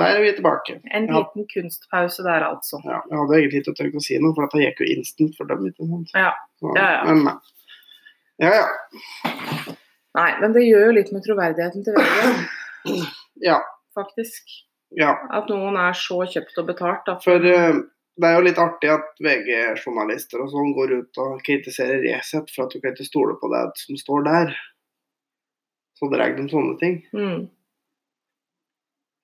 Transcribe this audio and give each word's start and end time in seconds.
der 0.00 0.16
er 0.18 0.22
vi 0.24 0.32
tilbake. 0.38 0.76
En 0.90 1.06
Ja. 1.08 1.18
liten 1.20 1.46
kunstpause 1.54 2.22
der, 2.26 2.44
altså. 2.48 2.80
Ja, 2.84 3.00
jeg 3.10 3.18
hadde 3.20 3.36
egentlig 3.38 3.60
ikke 3.64 3.76
tenkt 3.78 3.98
å 4.00 4.02
si 4.04 4.18
noe, 4.18 4.34
for 4.34 4.46
dette 4.48 4.62
gikk 4.64 4.80
jo 4.84 4.90
instant 4.96 5.36
for 5.38 5.46
dem. 5.50 5.66
ikke 5.70 5.86
sant? 5.90 6.10
Ja. 6.14 6.32
Så, 6.60 6.72
Ja, 6.76 6.88
ja. 6.96 7.04
Men, 7.10 7.24
men. 7.24 7.38
Ja, 8.40 8.50
ja. 8.56 8.66
Nei, 10.16 10.30
men 10.40 10.52
det 10.56 10.64
gjør 10.66 10.86
jo 10.88 10.96
litt 10.96 11.12
med 11.14 11.22
troverdigheten 11.26 11.84
til 11.86 11.94
VG, 11.94 12.48
Ja. 13.50 13.60
faktisk. 13.94 14.48
ja. 14.96 15.12
At 15.30 15.48
noen 15.52 15.76
er 15.78 15.92
så 15.94 16.22
kjøpt 16.26 16.58
og 16.58 16.66
betalt 16.72 17.08
at 17.12 17.22
For 17.24 17.36
uh, 17.38 17.78
det 18.20 18.26
er 18.28 18.34
jo 18.36 18.42
litt 18.48 18.58
artig 18.58 18.90
at 18.90 19.06
VG-journalister 19.22 20.42
og 20.42 20.50
sånn 20.52 20.74
går 20.76 20.96
ut 20.98 21.20
og 21.22 21.38
kritiserer 21.46 22.02
Resett 22.04 22.50
for 22.52 22.64
at 22.66 22.74
du 22.74 22.80
kan 22.82 22.92
ikke 22.96 23.06
stole 23.06 23.36
på 23.40 23.48
det 23.54 23.62
som 23.84 23.96
står 23.96 24.24
der. 24.26 24.56
Så 26.00 26.08
drar 26.12 26.34
de 26.36 26.48
sånne 26.48 26.76
ting. 26.80 26.98
mm. 27.14 27.48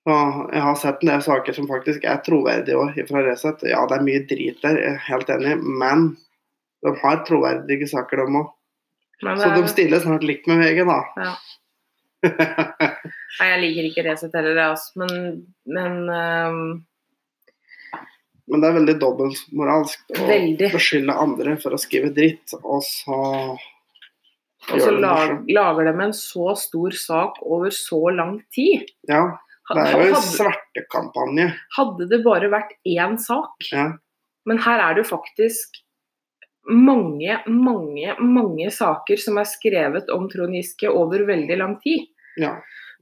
Så 0.07 0.15
jeg 0.53 0.63
har 0.63 0.75
sett 0.79 1.01
en 1.03 1.09
del 1.09 1.23
saker 1.25 1.55
som 1.57 1.65
faktisk 1.67 2.05
er 2.07 2.21
troverdige 2.23 2.79
òg, 2.79 2.95
fra 3.09 3.25
Resett. 3.25 3.65
Ja, 3.67 3.81
det 3.91 3.97
er 3.97 4.05
mye 4.07 4.21
drit 4.23 4.61
der, 4.63 4.77
jeg 4.79 4.93
er 4.95 5.01
helt 5.03 5.31
enig, 5.33 5.57
men 5.59 6.05
de 6.85 6.93
har 7.01 7.25
troverdige 7.27 7.89
saker, 7.91 8.21
de 8.23 8.39
òg. 8.39 8.53
Så 9.19 9.33
de 9.35 9.57
er, 9.59 9.65
stiller 9.67 9.99
snart 9.99 10.23
likt 10.23 10.45
med 10.47 10.61
VG, 10.61 10.79
da. 10.87 10.99
Ja. 11.19 11.33
nei, 12.31 13.47
jeg 13.49 13.57
liker 13.65 13.87
ikke 13.89 14.05
Resett 14.05 14.37
heller, 14.37 14.61
altså. 14.69 15.01
Men, 15.03 15.41
men 15.75 15.97
um... 16.07 16.61
Men 18.47 18.63
det 18.63 18.69
er 18.69 18.77
veldig 18.77 18.95
dobbeltmoralsk 19.01 20.13
å 20.15 20.37
beskylde 20.71 21.17
andre 21.19 21.57
for 21.59 21.75
å 21.75 21.81
skrive 21.83 22.13
dritt, 22.15 22.53
og 22.61 22.79
så 22.87 23.17
Og 24.71 24.79
så 24.79 24.95
lag, 24.95 25.43
lager 25.51 25.91
de 25.91 25.93
en 26.05 26.15
så 26.15 26.55
stor 26.55 26.95
sak 26.95 27.43
over 27.43 27.75
så 27.75 27.99
lang 28.15 28.37
tid. 28.55 28.87
Ja, 29.11 29.33
det 29.75 29.83
er 29.83 29.97
jo 29.99 30.15
en 30.15 30.23
svertekampanje. 30.23 31.47
hadde 31.77 32.07
det 32.11 32.21
bare 32.23 32.47
vært 32.53 32.71
én 32.87 33.17
sak, 33.19 33.67
Ja. 33.73 33.89
men 34.45 34.57
her 34.63 34.79
er 34.79 34.95
det 34.95 35.03
jo 35.03 35.09
faktisk 35.17 35.81
mange, 36.69 37.39
mange, 37.47 38.15
mange 38.19 38.69
saker 38.71 39.17
som 39.19 39.37
er 39.37 39.47
skrevet 39.47 40.09
om 40.11 40.29
Trond 40.29 40.55
Giske 40.55 40.89
over 40.91 41.25
veldig 41.27 41.57
lang 41.57 41.79
tid. 41.83 42.07
ja. 42.37 42.57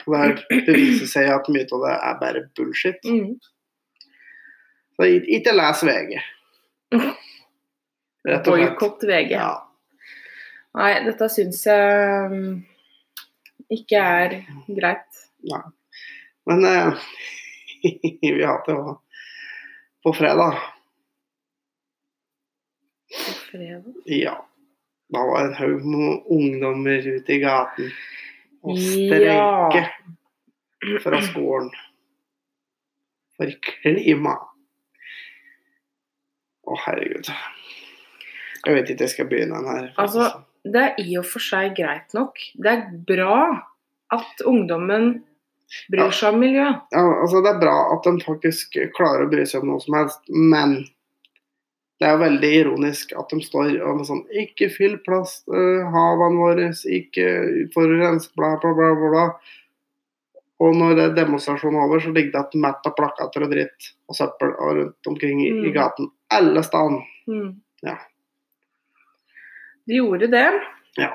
Det, 0.06 0.12
er, 0.20 0.34
det 0.68 0.74
viser 0.76 1.08
seg 1.08 1.30
at 1.32 1.46
mye 1.50 1.64
av 1.72 1.84
det 1.86 1.92
er 1.96 2.16
bare 2.20 2.40
bullshit. 2.58 2.98
Mm. 3.08 3.38
Så 4.98 5.08
ikke 5.08 5.54
les 5.56 5.84
VG. 5.88 6.18
Rett 8.28 8.50
og 8.50 8.58
slett. 8.58 8.76
Boikott 8.76 9.06
VG. 9.08 9.32
Ja. 9.38 9.54
Nei, 10.76 10.92
dette 11.06 11.30
syns 11.32 11.62
jeg 11.64 12.28
mm, 12.34 12.58
ikke 13.78 14.02
er 14.04 14.36
greit. 14.68 15.24
Men 16.46 16.66
eh, 16.66 16.94
vi 18.22 18.44
har 18.44 18.62
det 18.66 18.76
jo 18.76 18.96
på 20.06 20.14
fredag. 20.14 20.58
På 23.16 23.34
fredag. 23.52 23.94
Ja. 24.06 24.36
Da 25.14 25.22
var 25.26 25.44
det 25.44 25.50
en 25.52 25.60
haug 25.60 25.86
med 25.86 26.24
ungdommer 26.34 27.08
ute 27.08 27.34
i 27.36 27.40
gaten 27.44 27.92
og 28.66 28.78
Ja. 28.82 29.70
fra 31.04 31.20
skolen 31.22 31.70
for 33.38 33.52
klima. 33.62 34.34
Å, 36.66 36.78
herregud. 36.88 37.30
Jeg 38.66 38.74
vet 38.74 38.90
ikke 38.90 39.06
jeg 39.06 39.14
skal 39.14 39.30
begynne 39.30 39.60
den 39.62 39.70
her. 39.70 39.92
Altså, 40.02 40.32
Det 40.66 40.82
er 40.82 40.96
i 41.06 41.14
og 41.20 41.28
for 41.30 41.44
seg 41.46 41.76
greit 41.78 42.16
nok. 42.18 42.40
Det 42.58 42.72
er 42.72 42.88
bra 43.06 43.36
at 44.16 44.42
ungdommen. 44.50 45.20
Bryr 45.92 46.12
seg 46.14 46.34
om 46.34 46.40
miljø. 46.44 46.66
ja, 46.92 47.04
altså, 47.22 47.42
det 47.46 47.54
er 47.56 47.62
bra 47.64 47.76
at 47.96 48.04
de 48.08 48.14
faktisk 48.26 48.78
klarer 48.98 49.26
å 49.26 49.32
bry 49.32 49.46
seg 49.50 49.64
om 49.64 49.74
noe 49.74 49.82
som 49.84 49.98
helst, 49.98 50.22
men 50.30 50.78
det 52.00 52.08
er 52.10 52.16
jo 52.18 52.24
veldig 52.26 52.50
ironisk 52.60 53.14
at 53.16 53.30
de 53.32 53.38
står 53.40 53.70
og 53.88 54.02
sånn 54.06 54.26
Ikke 54.36 54.68
fyll 54.70 54.98
plast, 55.06 55.46
uh, 55.48 55.86
havene 55.94 56.42
våre, 56.42 56.66
ikke 56.98 57.28
forurens, 57.74 58.28
bla, 58.36 58.58
bla, 58.62 58.74
bla, 58.76 58.90
bla. 59.14 59.28
Og 60.64 60.76
når 60.76 60.94
det 60.96 61.04
er 61.10 61.16
demonstrasjonen 61.18 61.80
er 61.80 61.86
over, 61.88 62.00
så 62.04 62.12
ligger 62.16 62.32
det 62.36 62.42
et 62.46 62.58
mett 62.64 62.86
av 62.88 62.94
plakater 62.96 63.44
og 63.44 63.52
dritt 63.52 63.90
og 64.08 64.16
søppel 64.16 64.54
og 64.56 64.76
rundt 64.78 65.10
omkring 65.12 65.42
i, 65.44 65.50
i 65.52 65.66
Mm. 65.68 65.74
gaten. 65.76 66.12
Alle 66.32 66.64
steder. 66.64 67.02
Mm. 67.28 67.50
Ja. 67.84 67.98
De 69.88 69.98
gjorde 70.00 70.28
det. 70.32 70.46
Ja. 70.98 71.12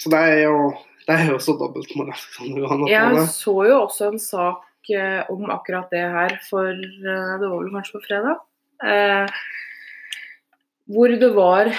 Så 0.00 0.10
det 0.10 0.18
er 0.18 0.38
jo 0.44 0.58
det 1.06 1.14
er 1.14 1.26
jo 1.28 1.36
også 1.38 1.54
dobbeltmoral. 1.60 2.20
få 2.36 2.46
Jeg 2.88 3.26
så 3.32 3.54
jo 3.68 3.80
også 3.82 4.08
en 4.12 4.18
sak 4.22 4.90
eh, 4.94 5.20
om 5.32 5.50
akkurat 5.52 5.90
det 5.92 6.04
her 6.14 6.38
for 6.48 6.68
eh, 6.70 7.34
Det 7.40 7.48
var 7.50 7.58
vel 7.60 7.72
kanskje 7.74 7.98
på 7.98 8.04
fredag. 8.06 8.40
Eh, 8.84 9.26
hvor 10.94 11.08
det 11.20 11.30
var 11.36 11.70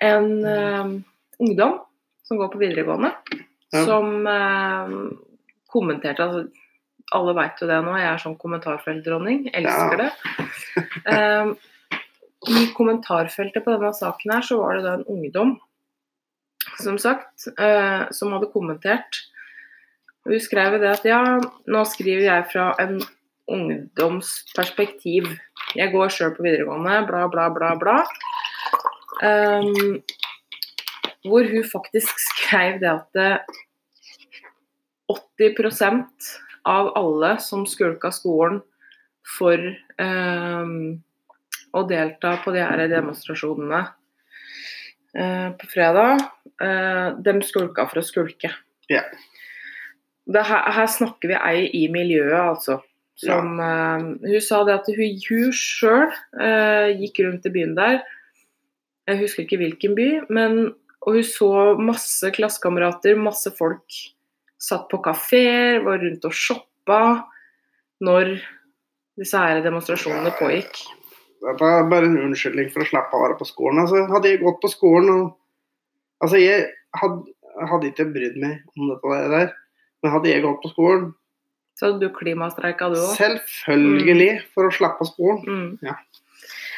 en 0.00 0.28
eh, 0.48 0.92
ungdom 1.40 1.78
som 2.24 2.38
går 2.40 2.52
på 2.54 2.60
videregående, 2.62 3.12
Ja. 3.74 3.84
som 3.84 4.22
kommenterte 5.68 6.22
altså, 6.22 6.44
Alle 7.12 7.34
veit 7.36 7.58
jo 7.60 7.66
det 7.68 7.80
nå, 7.84 7.96
jeg 7.98 8.06
er 8.08 8.20
sånn 8.22 8.38
kommentarfeltdronning. 8.40 9.50
Elsker 9.52 9.98
Ja. 10.00 10.08
det. 10.08 11.56
I 12.48 12.62
kommentarfeltet 12.76 13.64
på 13.64 13.72
denne 13.74 13.92
saken 13.96 14.32
her 14.32 14.42
så 14.44 14.56
var 14.60 14.76
det 14.76 14.84
da 14.86 14.94
en 14.98 15.04
ungdom 15.08 15.54
som 16.80 16.98
sagt, 16.98 17.46
eh, 17.58 18.10
som 18.10 18.32
hadde 18.34 18.50
kommentert. 18.52 19.20
Hun 20.24 20.40
skrev 20.40 20.78
det 20.80 20.90
at 20.90 21.04
ja, 21.08 21.20
nå 21.68 21.84
skriver 21.88 22.24
jeg 22.26 22.46
fra 22.52 22.70
en 22.80 22.98
ungdomsperspektiv. 23.50 25.28
Jeg 25.76 25.92
går 25.92 26.12
sjøl 26.12 26.32
på 26.36 26.46
videregående, 26.46 27.02
bla, 27.08 27.26
bla, 27.28 27.48
bla, 27.52 27.74
bla. 27.80 27.98
Um, 29.22 30.00
hvor 31.28 31.46
hun 31.48 31.66
faktisk 31.68 32.24
skrev 32.30 32.80
det 32.82 32.90
at 32.90 33.08
det 33.16 33.32
80% 35.12 36.30
av 36.64 36.94
alle 36.96 37.34
som 37.44 37.66
skulka 37.68 38.08
skolen 38.14 38.62
for 39.36 39.60
um, 40.00 41.02
å 41.74 41.82
delta 41.88 42.38
på 42.44 42.54
de 42.54 42.62
her 42.64 42.86
demonstrasjonene 42.88 43.82
eh, 43.82 43.92
på 45.14 45.68
fredag, 45.70 46.24
eh, 46.62 47.14
dem 47.22 47.42
skulka 47.46 47.86
for 47.90 48.00
å 48.00 48.06
skulke. 48.06 48.50
Ja. 48.90 49.04
Det 50.26 50.42
her, 50.48 50.70
her 50.72 50.88
snakker 50.90 51.30
vi 51.30 51.38
ei 51.38 51.68
i 51.84 51.84
miljøet, 51.92 52.34
altså. 52.34 52.80
Som, 53.20 53.60
eh, 53.62 54.06
hun 54.26 54.42
sa 54.42 54.64
det 54.66 54.78
at 54.80 54.90
hun, 54.90 55.18
hun 55.28 55.52
sjøl 55.54 56.10
gikk 56.98 57.22
rundt 57.26 57.46
i 57.46 57.54
byen 57.54 57.76
der. 57.78 58.00
Jeg 59.06 59.20
husker 59.20 59.44
ikke 59.44 59.60
hvilken 59.60 59.94
by, 59.98 60.08
men 60.32 60.74
og 61.04 61.18
hun 61.18 61.26
så 61.28 61.50
masse 61.76 62.30
klassekamerater, 62.32 63.16
masse 63.20 63.50
folk 63.58 63.98
satt 64.60 64.86
på 64.88 65.00
kafeer, 65.04 65.82
var 65.84 66.00
rundt 66.00 66.24
og 66.24 66.32
shoppa 66.32 67.00
når 68.04 68.38
disse 69.20 69.38
her 69.38 69.60
demonstrasjonene 69.64 70.32
pågikk. 70.38 70.80
Dette 71.44 71.70
er 71.70 71.88
bare 71.90 72.08
en 72.08 72.20
unnskyldning 72.26 72.70
for 72.72 72.84
å 72.84 72.88
slippe 72.88 73.16
å 73.16 73.24
være 73.24 73.38
på 73.40 73.48
skolen. 73.48 73.82
Altså, 73.84 74.04
hadde 74.10 74.30
jeg 74.30 74.42
gått 74.44 74.62
på 74.62 74.72
skolen 74.72 75.10
og 75.14 75.32
Altså, 76.22 76.38
jeg 76.40 76.68
hadde, 76.96 77.34
hadde 77.68 77.90
ikke 77.90 78.06
brydd 78.14 78.36
meg 78.40 78.78
om 78.78 78.88
dette 78.92 79.20
der, 79.34 79.50
men 80.00 80.12
hadde 80.14 80.30
jeg 80.30 80.44
gått 80.44 80.62
på 80.62 80.70
skolen 80.72 81.08
Så 81.76 81.88
hadde 81.90 82.06
du 82.06 82.14
klimastreika 82.14 82.88
du 82.92 82.96
òg. 83.00 83.16
Selvfølgelig 83.18 84.30
for 84.54 84.70
å 84.70 84.72
slippe 84.72 85.08
skolen. 85.10 85.42
Mm. 85.44 85.70
Ja. 85.84 85.98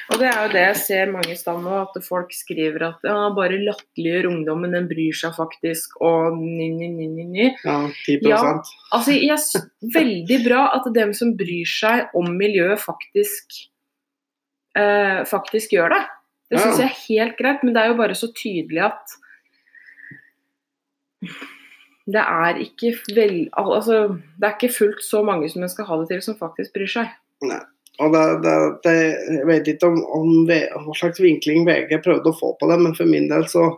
Og 0.06 0.20
det 0.20 0.28
er 0.30 0.36
jo 0.38 0.50
det 0.52 0.62
jeg 0.62 0.78
ser 0.78 1.10
mange 1.10 1.34
steder 1.34 1.62
nå, 1.64 1.78
at 1.82 1.96
folk 2.06 2.30
skriver 2.34 2.84
at 2.86 3.06
ja, 3.06 3.16
bare 3.34 3.58
latterliggjør 3.58 4.28
ungdommen, 4.30 4.74
den 4.76 4.86
bryr 4.86 5.16
seg 5.18 5.34
faktisk, 5.34 5.96
og 5.98 6.36
ny, 6.38 6.68
ny, 6.76 6.90
ny, 6.94 7.08
ny, 7.10 7.24
ny. 7.32 7.48
Ja, 7.66 7.78
10 8.06 8.28
Ja. 8.30 8.40
Altså, 8.94 9.16
jeg, 9.18 9.64
veldig 9.96 10.38
bra 10.46 10.68
at 10.78 10.86
dem 10.94 11.14
som 11.16 11.34
bryr 11.38 11.66
seg 11.68 12.14
om 12.16 12.30
miljøet, 12.38 12.78
faktisk, 12.84 13.66
eh, 14.78 15.20
faktisk 15.28 15.76
gjør 15.76 15.94
det. 15.94 16.02
Det 16.50 16.62
syns 16.62 16.80
jeg 16.80 16.88
er 16.90 16.98
helt 17.08 17.38
greit, 17.40 17.62
men 17.66 17.74
det 17.74 17.82
er 17.82 17.90
jo 17.90 17.98
bare 17.98 18.14
så 18.14 18.28
tydelig 18.36 18.84
at 18.86 19.14
det 22.06 22.22
er 22.22 22.60
ikke 22.62 22.92
vel, 23.16 23.38
altså, 23.58 24.02
det 24.38 24.46
er 24.46 24.54
ikke 24.54 24.74
fullt 24.76 25.02
så 25.02 25.24
mange 25.26 25.48
som 25.50 25.64
en 25.66 25.72
skal 25.72 25.88
ha 25.88 25.98
det 26.02 26.12
til, 26.12 26.20
som 26.22 26.36
faktisk 26.38 26.76
bryr 26.76 26.92
seg. 26.92 27.16
Nei. 27.46 27.64
Og 28.04 28.12
det, 28.12 28.22
det, 28.44 28.54
det, 28.84 28.94
jeg 29.38 29.48
vet 29.48 29.68
ikke 29.72 29.88
om, 29.88 29.96
om 30.12 30.32
hva 30.44 30.94
slags 30.98 31.18
vinkling 31.24 31.64
VG 31.66 31.96
prøvde 32.04 32.28
å 32.28 32.36
få 32.36 32.52
på 32.60 32.68
det, 32.68 32.76
men 32.84 32.94
for 32.94 33.08
min 33.08 33.26
del 33.30 33.46
så 33.48 33.70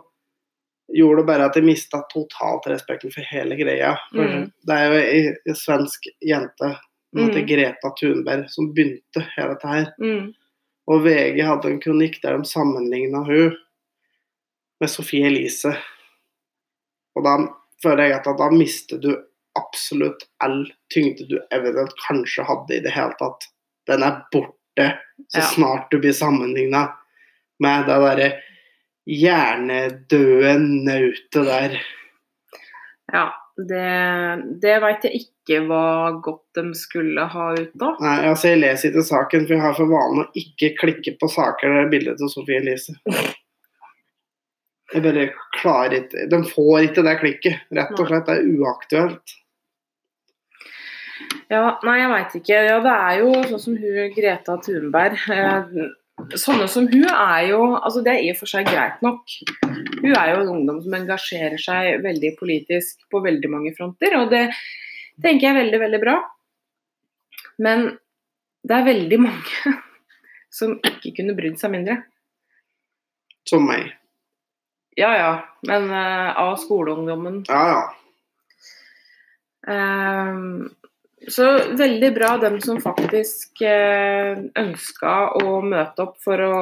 gjorde 0.93 1.21
det 1.21 1.29
bare 1.29 1.47
at 1.47 1.55
jeg 1.55 1.65
mista 1.65 2.01
totalt 2.11 2.67
respekten 2.67 3.13
for 3.15 3.25
hele 3.31 3.57
greia. 3.57 3.95
For 4.11 4.27
Mm. 4.27 4.45
Det 4.67 4.75
er 4.75 4.85
jo 4.91 4.99
ei, 4.99 5.21
ei 5.47 5.55
svensk 5.55 6.09
jente 6.25 6.73
Mm. 7.17 7.45
Greta 7.47 7.89
Thunberg 7.89 8.49
som 8.49 8.73
begynte 8.73 9.23
hele 9.35 9.55
dette 9.55 9.67
her. 9.67 9.87
Mm. 10.01 10.33
Og 10.89 11.03
VG 11.05 11.41
hadde 11.45 11.69
en 11.69 11.81
kronikk 11.83 12.19
der 12.23 12.37
de 12.39 12.49
sammenligna 12.49 13.21
hun 13.27 13.55
med 14.79 14.89
Sofie 14.89 15.27
Elise. 15.27 15.73
Og 17.17 17.25
da 17.25 17.35
føler 17.83 18.09
jeg 18.09 18.19
at 18.21 18.29
da 18.39 18.47
mister 18.53 19.01
du 19.01 19.11
absolutt 19.59 20.23
all 20.45 20.63
tyngde 20.93 21.25
du 21.29 21.35
eventuelt 21.53 21.93
kanskje 22.07 22.45
hadde 22.47 22.77
i 22.77 22.83
det 22.85 22.93
hele 22.95 23.15
tatt, 23.19 23.49
den 23.89 24.05
er 24.05 24.21
borte 24.33 24.87
så 25.29 25.41
Ja. 25.41 25.47
snart 25.51 25.91
du 25.91 25.99
blir 25.99 26.13
sammenligna 26.15 26.85
med 27.59 27.87
det 27.89 27.97
derre 27.99 28.29
hjernedøde 29.09 30.53
nautet 30.85 31.45
der. 31.49 31.79
Ja, 33.11 33.25
det, 33.67 33.89
det 34.61 34.75
veit 34.83 35.05
jeg 35.07 35.21
ikke 35.23 35.59
hva 35.67 35.83
godt 36.23 36.59
de 36.59 36.71
skulle 36.77 37.25
ha 37.33 37.49
ut 37.57 37.83
av. 37.83 37.99
Nei, 38.03 38.15
altså 38.29 38.53
Jeg 38.53 38.61
leser 38.61 38.91
ikke 38.91 39.05
saken, 39.07 39.45
for 39.47 39.55
jeg 39.55 39.63
har 39.65 39.75
for 39.77 39.91
vane 39.91 40.23
å 40.23 40.31
ikke 40.39 40.73
klikke 40.79 41.15
på 41.19 41.29
saker 41.31 41.67
der 41.67 41.79
det 41.79 41.85
er 41.87 41.93
bilde 41.93 42.15
til 42.19 42.31
Sofie 42.31 42.61
Elise. 42.61 42.95
Jeg 44.89 45.05
bare 45.05 45.27
klarer 45.59 45.99
ikke 45.99 46.25
De 46.31 46.39
får 46.49 46.87
ikke 46.87 47.05
det 47.05 47.19
klikket. 47.19 47.67
Rett 47.77 47.99
og 47.99 48.07
slett. 48.09 48.25
Det 48.25 48.37
er 48.39 48.47
uaktuelt. 48.57 49.35
Ja, 51.49 51.63
nei, 51.85 51.95
jeg 51.99 52.09
veit 52.13 52.35
ikke. 52.39 52.61
Ja, 52.69 52.79
det 52.85 52.95
er 52.95 53.19
jo 53.21 53.33
sånn 53.51 53.63
som 53.65 53.77
hun 53.81 54.13
Greta 54.15 54.57
Thunberg. 54.65 55.17
Eh, 55.33 55.79
sånne 56.37 56.67
som 56.69 56.87
hun 56.91 57.05
er 57.09 57.45
jo 57.51 57.61
Altså, 57.77 58.01
det 58.05 58.15
er 58.15 58.25
i 58.25 58.31
og 58.33 58.39
for 58.41 58.51
seg 58.51 58.69
greit 58.69 59.01
nok. 59.05 59.37
Hun 59.99 60.15
er 60.15 60.31
jo 60.31 60.41
en 60.41 60.51
ungdom 60.55 60.79
som 60.83 60.95
engasjerer 60.97 61.59
seg 61.61 62.03
veldig 62.03 62.33
politisk 62.39 63.05
på 63.11 63.21
veldig 63.23 63.51
mange 63.51 63.73
fronter, 63.77 64.15
og 64.19 64.31
det 64.33 64.45
tenker 65.23 65.47
jeg 65.47 65.53
er 65.53 65.59
veldig, 65.63 65.79
veldig 65.83 66.01
bra. 66.03 66.15
Men 67.59 67.85
det 68.63 68.75
er 68.75 68.87
veldig 68.87 69.19
mange 69.21 69.75
som 70.59 70.77
ikke 70.79 71.15
kunne 71.19 71.35
brydd 71.37 71.59
seg 71.61 71.73
mindre. 71.75 72.01
Som 73.49 73.67
meg. 73.67 73.91
Ja 74.99 75.13
ja, 75.15 75.31
men 75.67 75.87
uh, 75.93 76.35
av 76.35 76.57
skoleungdommen 76.59 77.43
Ja, 77.47 77.61
ja. 77.71 77.81
Um, 79.69 80.69
så 81.27 81.45
veldig 81.77 82.13
bra 82.15 82.37
dem 82.37 82.61
som 82.63 82.79
faktisk 82.81 83.61
eh, 83.67 84.39
ønska 84.59 85.15
å 85.35 85.57
møte 85.61 86.05
opp 86.05 86.15
for 86.23 86.41
å 86.41 86.59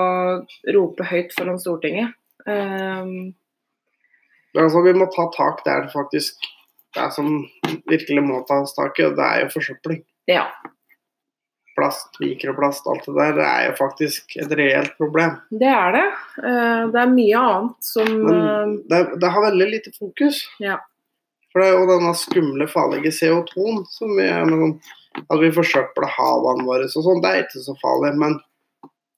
rope 0.74 1.06
høyt 1.06 1.36
foran 1.38 1.60
Stortinget. 1.62 2.16
Men 2.48 4.64
altså, 4.64 4.82
vi 4.86 4.96
må 4.98 5.10
ta 5.14 5.28
tak 5.36 5.62
der 5.68 5.90
faktisk 5.94 6.48
det 6.98 7.06
er 7.06 7.14
som 7.14 7.30
virkelig 7.92 8.24
må 8.26 8.42
tas 8.48 8.74
tak 8.74 8.98
i, 9.00 9.06
og 9.06 9.16
det 9.20 9.28
er 9.28 9.46
jo 9.46 9.54
forsøpling. 9.54 10.02
ja, 10.32 10.48
Plast, 11.78 12.16
mikroplast, 12.18 12.88
alt 12.90 13.04
det 13.06 13.14
der, 13.14 13.34
det 13.38 13.44
er 13.46 13.66
jo 13.68 13.74
faktisk 13.78 14.32
et 14.42 14.54
reelt 14.58 14.96
problem. 14.98 15.36
det 15.50 15.70
er 15.70 15.92
det. 15.94 16.06
Eh, 16.42 16.86
det 16.94 17.02
er 17.04 17.12
mye 17.12 17.42
annet 17.50 17.86
som 17.86 18.08
Men 18.24 18.80
det, 18.90 19.02
det 19.22 19.30
har 19.36 19.46
veldig 19.46 19.68
lite 19.76 19.94
fokus. 19.94 20.40
Ja. 20.58 20.80
For 21.52 21.62
det 21.62 21.68
er 21.68 21.78
jo 21.78 21.86
denne 21.92 22.16
skumle, 22.18 22.66
farlige 22.72 23.14
CO2-en 23.20 23.86
som 23.94 24.18
vi 24.18 24.26
At 25.18 25.40
vi 25.42 25.54
forsøpler 25.54 26.10
havene 26.18 26.66
våre 26.66 26.90
og 26.90 27.06
sånn, 27.06 27.22
det 27.22 27.30
er 27.30 27.46
ikke 27.46 27.62
så 27.62 27.78
farlig. 27.78 28.16
Men 28.18 28.40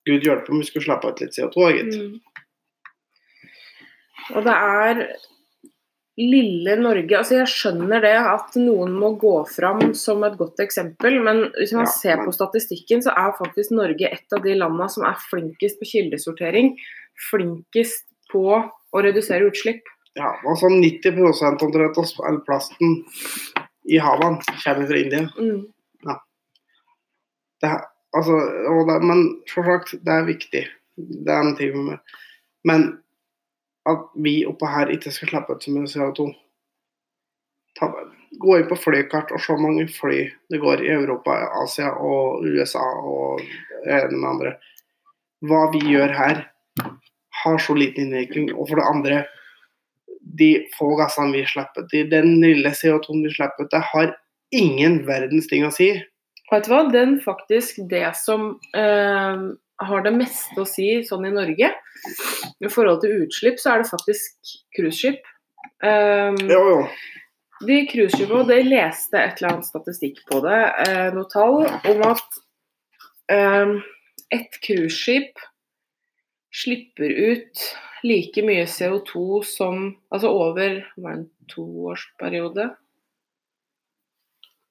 gud 0.07 0.27
hjelpe 0.27 0.51
om 0.51 0.59
vi 0.59 0.67
skulle 0.67 0.87
slappe 0.89 1.07
ut 1.07 1.23
litt 1.23 1.39
CO2, 1.39 1.71
gitt. 1.77 1.95
Mm. 1.95 2.19
Og 4.35 4.45
det 4.45 4.55
er 4.55 5.03
lille 6.19 6.73
Norge 6.81 7.15
altså 7.15 7.37
Jeg 7.37 7.51
skjønner 7.51 8.03
det 8.03 8.15
at 8.19 8.57
noen 8.59 8.91
må 8.99 9.13
gå 9.21 9.35
fram 9.47 9.93
som 9.95 10.25
et 10.27 10.35
godt 10.39 10.59
eksempel, 10.63 11.21
men 11.23 11.45
hvis 11.55 11.71
man 11.77 11.87
Ja, 11.87 11.93
ser 11.93 12.23
på 12.25 12.33
statistikken, 12.35 13.03
så 13.05 13.13
er 13.15 13.37
faktisk 13.37 13.71
Norge 13.75 14.11
et 14.11 14.35
av 14.35 14.43
de 14.43 14.57
landene 14.59 14.89
som 14.91 15.07
er 15.07 15.19
flinkest 15.29 15.79
på 15.79 15.87
kildesortering. 15.93 16.73
Flinkest 17.29 18.05
på 18.31 18.45
å 18.59 19.01
redusere 19.05 19.47
utslipp. 19.47 19.87
Ja, 20.19 20.33
altså 20.43 20.69
90 20.73 21.21
omtrent 21.23 21.97
av 22.01 22.25
all 22.27 22.41
plasten 22.43 22.99
i 23.87 23.99
havene 24.01 24.41
kommer 24.63 24.89
fra 24.89 24.99
India. 24.99 25.27
Mm. 25.39 25.67
Det 27.59 27.67
er, 27.67 27.81
altså, 28.15 28.37
det, 28.87 28.97
men 29.03 29.23
som 29.51 29.65
sagt, 29.67 29.95
det 30.05 30.15
er 30.15 30.27
viktig. 30.27 30.63
Det 30.95 31.33
er 31.33 31.43
en 31.43 31.55
ting 31.55 31.75
med 31.85 32.15
Men 32.67 32.99
at 33.91 34.05
vi 34.23 34.41
oppe 34.49 34.69
her 34.69 34.91
ikke 34.93 35.11
skal 35.13 35.33
slippe 35.33 35.55
ut 35.55 35.65
så 35.65 35.73
mye 35.73 35.89
CO2 35.89 36.29
Ta, 37.77 37.87
Gå 38.39 38.57
inn 38.59 38.67
på 38.69 38.77
flykart 38.77 39.31
og 39.33 39.41
se 39.41 39.53
hvor 39.53 39.61
mange 39.61 39.87
fly 39.89 40.19
det 40.51 40.59
går 40.61 40.83
i 40.83 40.91
Europa, 40.93 41.33
Asia 41.63 41.89
og 41.95 42.45
USA 42.45 42.83
og 43.01 43.41
det 43.85 43.95
ene 43.95 44.19
med 44.19 44.29
andre. 44.29 44.51
Hva 45.49 45.63
vi 45.73 45.81
gjør 45.87 46.13
her, 46.13 46.41
har 47.43 47.61
så 47.63 47.75
liten 47.77 48.07
innvirkning. 48.07 48.51
Og 48.53 48.67
for 48.69 48.79
det 48.79 48.87
andre, 48.89 49.21
de 50.39 50.51
få 50.77 50.91
gassene 50.99 51.33
vi 51.33 51.45
slipper 51.47 51.87
ut, 51.87 51.95
den 52.11 52.35
lille 52.43 52.73
CO2-en 52.75 53.25
vi 53.25 53.33
slipper 53.33 53.65
ut, 53.65 53.71
det 53.73 53.81
har 53.93 54.13
ingen 54.55 55.01
verdens 55.07 55.49
ting 55.49 55.65
å 55.65 55.73
si. 55.73 55.93
Vet 56.49 56.65
du 56.65 56.71
hva, 56.73 56.83
den 56.93 57.17
faktisk 57.23 57.81
det 57.89 58.07
som 58.17 58.51
eh, 58.77 59.43
har 59.79 60.03
det 60.03 60.11
meste 60.15 60.59
å 60.59 60.67
si 60.67 60.87
sånn 61.07 61.27
i 61.29 61.33
Norge, 61.33 61.71
i 62.59 62.71
forhold 62.71 63.03
til 63.03 63.23
utslipp, 63.23 63.59
så 63.61 63.73
er 63.73 63.83
det 63.83 63.91
faktisk 63.91 64.53
cruiseskip. 64.75 65.23
Um, 65.83 66.39
ja, 66.49 66.59
jo. 66.59 66.81
De 67.67 67.81
cruiseskipene, 67.91 68.47
de 68.47 68.59
leste 68.67 69.19
et 69.19 69.39
eller 69.39 69.53
annet 69.53 69.67
statistikk 69.67 70.21
på 70.29 70.39
det, 70.45 70.59
eh, 70.85 71.07
noe 71.15 71.27
tall 71.31 71.65
om 71.67 72.03
at 72.07 72.39
eh, 73.31 73.73
et 74.35 74.59
cruiseskip 74.63 75.41
slipper 76.55 77.11
ut 77.11 77.65
like 78.07 78.43
mye 78.47 78.63
CO2 78.63 79.43
som 79.45 79.89
Altså 80.07 80.31
over 80.31 80.79
var 80.97 81.17
en 81.17 81.27
toårsperiode? 81.51 82.69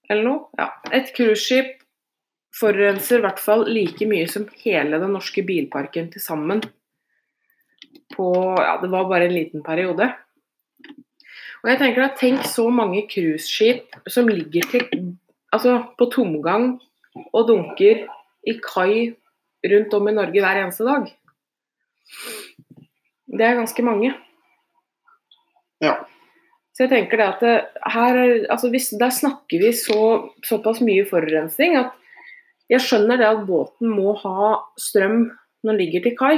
Eller 0.09 0.25
noe? 0.25 0.49
Ja. 0.59 0.71
Et 0.97 1.13
cruiseskip 1.15 1.85
forurenser 2.59 3.21
i 3.21 3.25
hvert 3.27 3.39
fall 3.43 3.65
like 3.71 4.07
mye 4.11 4.27
som 4.31 4.47
hele 4.65 4.99
den 5.01 5.13
norske 5.15 5.45
bilparken 5.47 6.11
til 6.13 6.23
sammen. 6.25 6.63
På 8.17 8.33
Ja, 8.59 8.79
det 8.83 8.91
var 8.91 9.09
bare 9.11 9.29
en 9.29 9.35
liten 9.37 9.63
periode. 9.63 10.09
Og 11.63 11.71
jeg 11.71 11.79
tenker 11.81 12.03
da, 12.05 12.09
Tenk 12.19 12.45
så 12.47 12.69
mange 12.71 13.05
cruiseskip 13.11 13.97
som 14.11 14.29
ligger 14.31 14.67
til, 14.71 14.85
altså 15.53 15.79
på 15.99 16.07
tomgang 16.15 16.77
og 17.33 17.49
dunker 17.49 18.05
i 18.47 18.55
kai 18.63 19.15
rundt 19.67 19.95
om 19.99 20.09
i 20.09 20.15
Norge 20.15 20.41
hver 20.45 20.61
eneste 20.63 20.87
dag. 20.87 21.09
Det 23.29 23.45
er 23.45 23.59
ganske 23.59 23.83
mange. 23.85 24.15
Ja. 25.85 25.97
Så 26.73 26.87
jeg 26.87 26.93
tenker 26.95 27.19
det 27.19 27.27
at 27.27 27.41
det, 27.43 27.55
her, 27.93 28.17
er- 28.23 28.47
altså 28.51 28.71
hvis, 28.71 28.91
Der 28.99 29.11
snakker 29.11 29.59
vi 29.59 29.73
så, 29.75 30.31
såpass 30.47 30.81
mye 30.81 31.05
forurensning 31.11 31.77
at 31.77 31.91
jeg 32.69 32.85
skjønner 32.85 33.21
det 33.21 33.29
at 33.29 33.45
båten 33.49 33.93
må 33.93 34.15
ha 34.23 34.55
strøm 34.81 35.29
når 35.65 35.71
den 35.73 35.81
ligger 35.81 36.05
til 36.05 36.17
kai. 36.19 36.37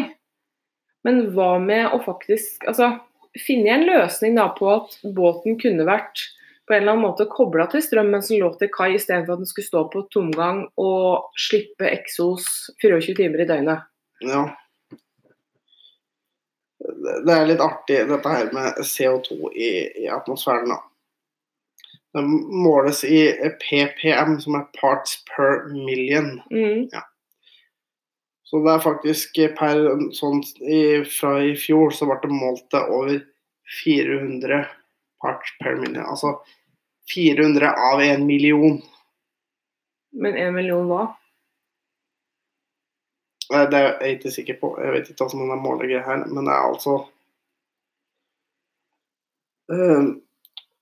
Men 1.06 1.30
hva 1.34 1.54
med 1.62 1.94
å 1.94 2.00
faktisk 2.04 2.66
altså, 2.70 2.92
finne 3.40 3.72
en 3.74 3.86
løsning 3.88 4.36
da 4.38 4.50
på 4.56 4.68
at 4.72 4.98
båten 5.16 5.58
kunne 5.60 5.86
vært 5.88 6.22
på 6.68 6.76
en 6.76 6.84
eller 6.84 6.94
annen 6.94 7.02
måte 7.08 7.26
kobla 7.26 7.66
til 7.72 7.82
strøm 7.82 8.12
mens 8.12 8.28
den 8.30 8.44
lå 8.44 8.52
til 8.60 8.70
kai, 8.70 8.92
istedenfor 8.94 9.34
at 9.34 9.42
den 9.42 9.50
skulle 9.50 9.66
stå 9.66 9.84
på 9.90 10.04
tomgang 10.14 10.62
og 10.78 11.32
slippe 11.48 11.88
eksos 11.88 12.46
24 12.78 13.16
timer 13.18 13.42
i 13.42 13.48
døgnet. 13.48 13.88
Ja. 14.22 14.44
Det 16.80 17.34
er 17.34 17.48
litt 17.48 17.64
artig 17.64 18.04
dette 18.06 18.36
her 18.36 18.52
med 18.54 18.78
CO2 18.86 19.50
i, 19.50 19.72
i 20.04 20.06
atmosfæren. 20.14 20.70
da. 20.70 20.78
Det 22.12 22.22
måles 22.22 23.04
i 23.04 23.20
PPM, 23.60 24.40
som 24.40 24.56
er 24.58 24.66
parts 24.80 25.20
per 25.30 25.68
million. 25.70 26.40
Mm. 26.50 26.88
Så 28.42 28.62
det 28.64 28.72
er 28.72 28.82
faktisk 28.82 29.38
per 29.58 29.84
sånn 30.16 30.40
i, 30.66 31.04
Fra 31.06 31.36
i 31.46 31.52
fjor 31.54 31.94
så 31.94 32.08
ble 32.10 32.18
det 32.24 32.32
målt 32.34 32.64
til 32.74 32.96
over 32.96 33.20
400 33.84 34.64
parts 35.22 35.54
per 35.62 35.78
million. 35.78 36.02
Altså 36.02 36.40
400 37.14 37.70
av 37.70 38.02
en 38.02 38.26
million. 38.26 38.80
Men 40.10 40.34
en 40.34 40.54
million 40.56 40.90
hva? 40.90 41.06
Det 43.50 43.78
er 43.78 43.88
jeg 44.02 44.18
ikke 44.18 44.34
sikker 44.34 44.58
på. 44.58 44.74
Jeg 44.82 44.94
vet 44.94 45.08
ikke 45.10 45.24
hva 45.24 45.30
som 45.30 45.46
er 45.46 45.62
målegreia 45.62 46.02
her, 46.06 46.26
men 46.26 46.46
det 46.46 46.54
er 46.54 46.66
altså 46.72 46.98
Eh, 49.70 50.02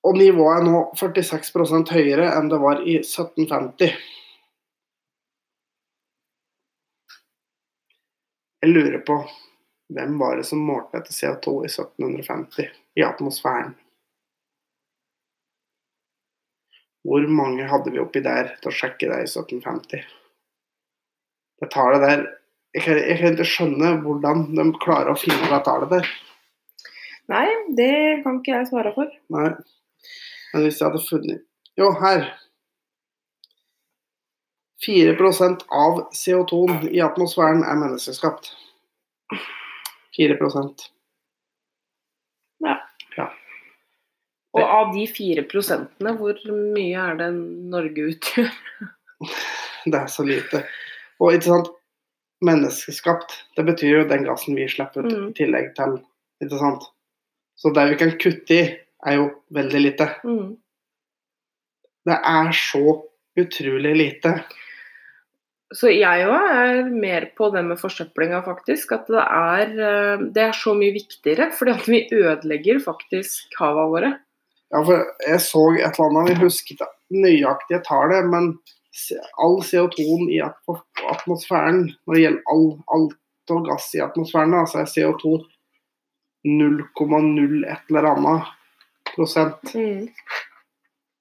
Og 0.07 0.19
nivået 0.19 0.61
er 0.61 0.69
nå 0.69 0.85
46% 0.97 1.91
høyere 1.97 2.31
enn 2.37 2.51
det 2.53 2.61
var 2.63 2.85
i 2.87 3.01
1750. 3.01 3.97
Jeg 8.63 8.75
lurer 8.75 9.03
på 9.07 9.19
hvem 9.95 10.19
var 10.21 10.37
det 10.37 10.47
som 10.47 10.63
målte 10.63 11.01
etter 11.01 11.15
CO2 11.15 11.53
i 11.65 11.71
1750 11.71 12.73
i 12.99 13.05
atmosfæren? 13.07 13.75
Hvor 17.09 17.25
mange 17.33 17.69
hadde 17.71 17.93
vi 17.95 18.01
oppi 18.03 18.21
der 18.21 18.51
til 18.59 18.69
å 18.69 18.75
sjekke 18.75 19.09
det 19.09 19.23
i 19.23 19.29
1750? 19.31 20.03
Det 21.59 21.71
tallet 21.73 22.05
der 22.05 22.27
jeg 22.77 22.85
kan, 22.85 22.99
jeg 23.01 23.17
kan 23.19 23.33
ikke 23.35 23.49
skjønne 23.49 23.93
hvordan 24.05 24.43
de 24.53 24.65
klarer 24.83 25.15
å 25.15 25.19
finne 25.19 25.49
det 25.49 25.63
tallet 25.65 25.95
der. 25.95 26.11
Nei, 27.33 27.47
det 27.79 27.93
kan 28.25 28.41
ikke 28.41 28.59
jeg 28.59 28.69
svare 28.69 28.93
for. 28.97 29.09
Nei. 29.33 29.51
Men 30.53 30.65
hvis 30.65 30.81
jeg 30.81 30.89
hadde 30.91 31.05
funnet 31.09 31.45
Jo, 31.79 31.93
her. 32.01 32.25
4% 34.87 35.65
av 35.75 35.99
CO2 36.15 36.61
i 36.95 37.01
atmosfæren 37.03 37.65
er 37.67 37.79
menneskeskapt. 37.79 38.53
4% 40.19 40.89
Og 44.59 44.65
av 44.65 44.89
de 44.95 45.05
4 45.07 45.45
prosentene, 45.51 46.15
hvor 46.19 46.39
mye 46.75 47.03
er 47.11 47.19
det 47.21 47.29
Norge 47.71 48.07
utgjør? 48.15 48.49
Det 49.93 49.95
er 49.95 50.09
så 50.11 50.25
lite. 50.27 50.63
Og 51.23 51.35
ikke 51.37 51.47
sant, 51.53 51.69
menneskeskapt, 52.45 53.35
det 53.57 53.65
betyr 53.69 53.93
jo 54.01 54.09
den 54.11 54.25
gassen 54.27 54.57
vi 54.59 54.67
slipper 54.71 55.07
ut 55.07 55.13
Mm. 55.13 55.29
i 55.31 55.37
tillegg 55.39 55.69
til, 55.79 55.95
ikke 56.43 56.59
sant. 56.61 56.85
Så 57.59 57.71
det 57.75 57.85
vi 57.93 57.99
kan 58.01 58.13
kutte 58.19 58.57
i, 58.57 58.65
er 59.07 59.19
jo 59.19 59.29
veldig 59.55 59.83
lite. 59.83 60.09
Mm. 60.25 60.57
Det 62.09 62.17
er 62.17 62.51
så 62.57 62.97
utrolig 63.39 63.95
lite. 63.97 64.33
Så 65.77 65.91
jeg 65.93 66.25
òg 66.25 66.47
er 66.49 66.87
mer 66.89 67.27
på 67.37 67.51
det 67.53 67.61
med 67.67 67.81
forsøplinga, 67.81 68.41
faktisk. 68.47 68.95
At 68.97 69.11
det 69.13 69.21
er, 69.21 69.75
eh, 69.89 70.25
det 70.33 70.43
er 70.47 70.57
så 70.57 70.73
mye 70.75 70.95
viktigere. 70.97 71.51
Fordi 71.53 71.75
at 71.75 71.89
vi 71.89 72.07
ødelegger 72.09 72.81
faktisk 72.81 73.53
hava 73.61 73.85
våre. 73.93 74.15
Ja, 74.73 74.81
for 74.85 75.05
jeg 75.27 75.41
så 75.45 75.65
et 75.77 75.99
eller 75.99 76.21
annet, 76.23 76.41
husker 76.41 76.75
ikke 76.75 76.89
nøyaktige 77.11 77.85
tallet, 77.85 78.27
men 78.29 78.51
all 79.41 79.61
CO2 79.65 80.29
i 80.33 80.41
atmosfæren, 80.45 81.87
når 82.07 82.15
det 82.15 82.23
gjelder 82.25 82.53
all, 82.53 82.67
alt 82.97 83.55
og 83.55 83.65
gass 83.69 83.95
i 83.95 84.03
atmosfæren, 84.05 84.55
altså 84.55 84.85
så 84.85 84.85
er 84.85 84.93
CO2 84.93 85.39
0,0 86.49 87.65
et 87.69 87.91
eller 87.91 88.09
annet 88.13 88.58
prosent. 89.19 89.75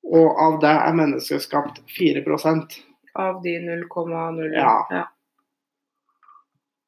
Og 0.07 0.39
av 0.39 0.59
det 0.63 0.71
er 0.71 0.95
menneskeskapt 0.95 1.81
4% 1.97 2.77
Av 3.17 3.41
de 3.43 3.55
0,0. 3.59 4.53
Ja. 4.53 5.07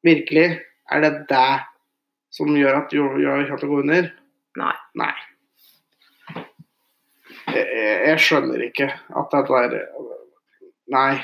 Virkelig, 0.06 0.46
er 0.94 1.02
det 1.04 1.10
det 1.28 1.48
som 2.32 2.54
gjør 2.56 2.84
at 2.84 2.94
jorda 2.94 3.34
kommer 3.42 3.60
til 3.60 3.68
å 3.68 3.72
gå 3.72 3.80
under? 3.82 4.08
Nei. 4.60 4.76
Nei. 5.02 5.12
Jeg, 7.50 7.66
jeg, 7.66 7.96
jeg 8.06 8.22
skjønner 8.22 8.64
ikke 8.70 8.88
at 8.94 9.34
det 9.34 9.58
er 9.58 9.76
Nei. 10.90 11.20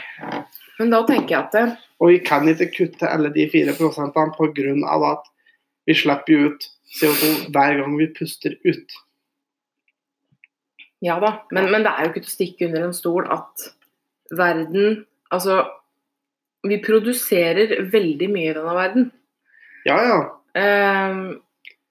Men 0.78 0.92
da 0.92 1.00
tenker 1.06 1.32
jeg 1.32 1.40
at 1.40 1.54
det, 1.56 1.64
Og 1.98 2.12
vi 2.12 2.18
kan 2.22 2.46
ikke 2.50 2.68
kutte 2.74 3.08
alle 3.08 3.32
de 3.34 3.48
4 3.50 3.74
prosentene 3.78 4.34
pga. 4.36 5.10
at 5.10 5.30
vi 5.86 5.94
slipper 5.94 6.46
ut 6.46 6.68
CO2 6.98 7.50
hver 7.54 7.80
gang 7.80 7.96
vi 7.98 8.06
puster 8.14 8.54
ut. 8.66 8.96
Ja 11.04 11.18
da, 11.20 11.32
men, 11.52 11.68
men 11.72 11.84
det 11.84 11.92
er 11.92 12.06
jo 12.06 12.12
ikke 12.12 12.22
til 12.24 12.30
å 12.30 12.36
stikke 12.36 12.68
under 12.70 12.86
en 12.86 12.96
stol 12.96 13.28
at 13.32 13.68
verden 14.34 15.04
Altså, 15.34 15.56
vi 16.62 16.76
produserer 16.78 17.80
veldig 17.90 18.28
mye 18.30 18.52
i 18.52 18.54
denne 18.54 18.74
verden. 18.76 19.08
Ja, 19.88 19.96
ja. 20.06 20.18
Um, 20.54 21.40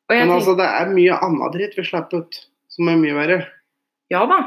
Men 0.07 0.31
altså, 0.31 0.53
det 0.55 0.63
er 0.63 0.93
mye 0.93 1.17
annet 1.19 1.51
dritt 1.51 1.75
vi 1.75 1.83
slipper 1.83 2.23
ut, 2.23 2.39
som 2.71 2.87
er 2.87 3.01
mye 3.01 3.17
verre. 3.17 3.37
Ja 4.13 4.21
da, 4.29 4.39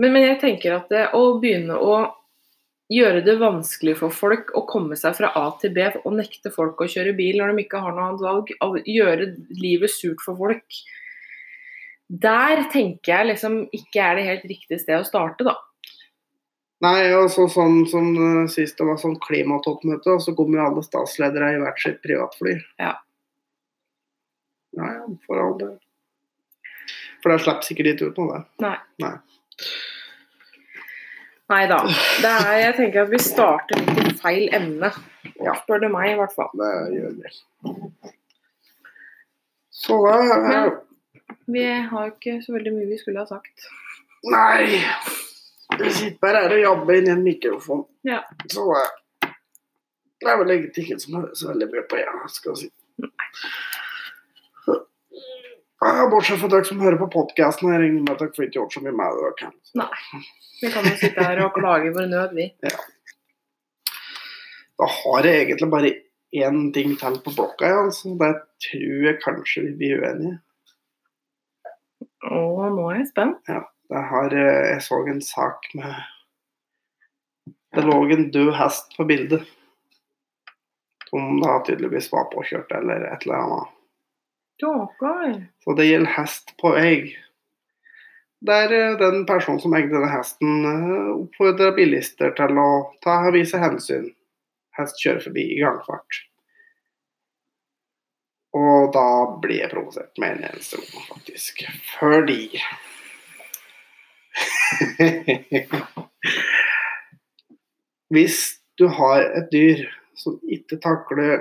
men, 0.00 0.14
men 0.14 0.24
jeg 0.24 0.38
tenker 0.40 0.78
at 0.78 0.88
det, 0.88 1.08
å 1.12 1.36
begynne 1.42 1.76
å 1.76 1.98
gjøre 2.92 3.22
det 3.26 3.36
vanskelig 3.40 3.96
for 3.98 4.14
folk 4.14 4.52
å 4.56 4.64
komme 4.68 4.96
seg 4.98 5.16
fra 5.18 5.32
A 5.36 5.46
til 5.60 5.72
B 5.74 5.86
og 6.04 6.16
nekte 6.16 6.52
folk 6.54 6.80
å 6.80 6.88
kjøre 6.90 7.14
bil 7.16 7.40
når 7.40 7.52
de 7.52 7.64
ikke 7.64 7.80
har 7.84 7.94
noe 7.96 8.10
annet 8.10 8.24
valg, 8.24 8.84
gjøre 8.88 9.30
livet 9.56 9.92
surt 9.92 10.22
for 10.24 10.38
folk 10.38 10.80
Der 12.08 12.66
tenker 12.72 13.12
jeg 13.12 13.30
liksom 13.32 13.62
ikke 13.72 14.02
er 14.02 14.18
det 14.18 14.26
helt 14.26 14.44
riktige 14.50 14.80
sted 14.80 15.00
å 15.00 15.06
starte, 15.06 15.46
da. 15.46 15.56
Nei, 16.84 16.98
altså 17.16 17.46
sånn 17.48 17.84
som 17.88 18.10
eh, 18.12 18.42
sist 18.52 18.76
det 18.76 18.86
var 18.88 18.98
sånn 19.00 19.16
klimatoppmøte, 19.22 20.18
og 20.18 20.20
så 20.20 20.34
kommer 20.36 20.66
alle 20.66 20.82
statsledere 20.84 21.54
i 21.54 21.62
hvert 21.62 21.80
sitt 21.80 22.02
privatfly. 22.04 22.58
Ja. 22.82 22.92
Ja, 24.76 24.90
for 25.24 25.40
all 25.40 25.56
del. 25.60 25.74
For 27.22 27.32
det 27.32 27.40
slipper 27.40 27.64
sikkert 27.64 27.92
ikke 27.94 28.10
ut 28.10 28.20
noe, 28.20 28.36
det. 28.36 28.66
Nei. 28.66 28.76
Nei. 29.00 29.14
Nei 31.54 31.62
da. 31.70 31.78
Det 32.20 32.32
er, 32.32 32.54
jeg 32.58 32.76
tenker 32.80 33.04
at 33.04 33.12
vi 33.12 33.20
starter 33.22 33.80
litt 33.80 34.10
i 34.10 34.16
feil 34.18 34.48
emne. 34.56 34.90
Ja. 35.40 35.54
Spør 35.62 35.84
du 35.84 35.88
meg, 35.92 36.10
i 36.12 36.18
hvert 36.18 36.34
fall. 36.36 36.50
Det 36.58 36.72
gjør 36.98 37.14
vi. 37.20 37.32
Så 39.74 39.98
da 40.04 40.18
er 40.34 40.74
Vi 41.46 41.64
har 41.90 42.12
ikke 42.12 42.38
så 42.44 42.54
veldig 42.54 42.72
mye 42.74 42.88
vi 42.88 42.98
skulle 43.00 43.24
ha 43.24 43.28
sagt. 43.28 43.66
Nei. 44.32 44.80
Vi 45.78 45.90
sitter 45.92 46.20
bare 46.22 46.44
her 46.44 46.54
og 46.56 46.62
jobber 46.62 46.98
inn 46.98 47.08
i 47.08 47.12
en 47.14 47.24
mikrofon. 47.24 47.84
Ja. 48.06 48.22
Så 48.52 48.64
eh, 48.78 49.30
det 50.22 50.32
er 50.32 50.40
vel 50.40 50.54
egentlig 50.54 50.86
ikke 50.86 51.00
som 51.02 51.18
hører 51.18 51.34
så 51.36 51.50
veldig 51.50 51.70
mye 51.72 51.86
på, 51.90 52.00
jeg 52.00 52.32
skal 52.32 52.58
si. 52.60 52.70
Ja, 55.84 56.06
bortsett 56.08 56.40
fra 56.40 56.48
dere 56.48 56.64
som 56.64 56.80
hører 56.80 56.96
på 56.96 57.10
podkasten, 57.12 57.68
jeg 57.68 57.82
regner 57.82 58.06
med 58.06 58.14
at 58.14 58.22
dere 58.22 58.32
får 58.32 58.46
ikke 58.46 58.56
gjort 58.56 58.76
så 58.76 58.80
mye 58.84 58.94
med 58.96 59.18
dere 59.20 59.50
Nei. 59.82 60.22
Vi 60.62 60.70
kan 60.72 60.86
jo 60.88 60.94
sitte 60.96 61.26
her 61.26 61.42
og 61.44 61.58
klage 61.58 61.92
vår 61.92 62.08
nød, 62.08 62.32
vi. 62.38 62.46
Da 64.80 64.88
har 64.88 65.28
jeg 65.28 65.42
egentlig 65.42 65.68
bare 65.74 65.92
én 66.34 66.72
ting 66.72 66.96
til 66.98 67.20
på 67.20 67.34
blokka, 67.36 67.68
ja, 67.68 67.82
altså. 67.84 68.14
Det 68.22 68.32
tror 68.64 69.06
jeg 69.10 69.20
kanskje 69.26 69.66
vi 69.66 69.74
blir 69.82 70.00
uenige. 70.00 70.38
Og 72.30 72.60
nå 72.72 72.88
er 72.90 73.00
jeg 73.02 73.10
spent. 73.10 73.40
Det 73.44 74.02
har, 74.10 74.32
eh, 74.32 74.70
jeg 74.72 74.82
så 74.82 75.00
en 75.08 75.20
sak 75.20 75.68
med 75.74 75.94
Det 77.74 77.82
lå 77.82 77.96
en 78.14 78.30
død 78.30 78.52
hest 78.54 78.96
på 78.96 79.04
bildet. 79.04 79.42
Som 81.10 81.40
da 81.40 81.58
tydeligvis 81.66 82.12
var 82.12 82.30
påkjørt 82.30 82.70
eller 82.72 83.02
et 83.12 83.26
eller 83.26 83.34
annet. 83.34 83.72
Stakkar. 84.54 85.34
Så 85.64 85.74
det 85.74 85.88
gjelder 85.88 86.14
hest 86.14 86.54
på 86.62 86.70
vei. 86.76 87.16
Der 88.46 88.72
eh, 88.72 88.98
den 88.98 89.26
personen 89.26 89.60
som 89.60 89.74
eide 89.74 89.90
denne 89.90 90.10
hesten, 90.12 90.64
eh, 90.70 91.10
oppfordra 91.16 91.72
bilister 91.76 92.30
til 92.38 92.60
å 92.60 92.68
ta 93.02 93.18
vise 93.34 93.58
hensyn. 93.58 94.12
Hest 94.78 95.02
kjører 95.02 95.26
forbi 95.26 95.48
i 95.54 95.60
gangfart. 95.62 96.22
Og 98.54 98.92
da 98.94 99.06
blir 99.42 99.64
jeg 99.64 99.70
provosert 99.72 100.18
med 100.22 100.28
en 100.36 100.44
eneste 100.50 100.76
gang, 100.78 101.04
faktisk. 101.08 101.54
Fordi 101.96 102.42
Hvis 108.14 108.38
du 108.78 108.86
har 108.94 109.20
et 109.26 109.48
dyr 109.50 109.78
som 110.18 110.38
ikke 110.46 110.76
takler 110.82 111.40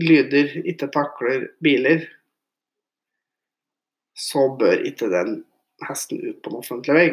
lyder, 0.00 0.48
ikke 0.64 0.88
takler 0.92 1.48
biler, 1.62 2.00
så 4.16 4.56
bør 4.58 4.84
ikke 4.88 5.10
den 5.12 5.44
hesten 5.84 6.22
ut 6.22 6.42
på 6.42 6.50
en 6.50 6.60
offentlig 6.62 6.94
vei. 6.96 7.08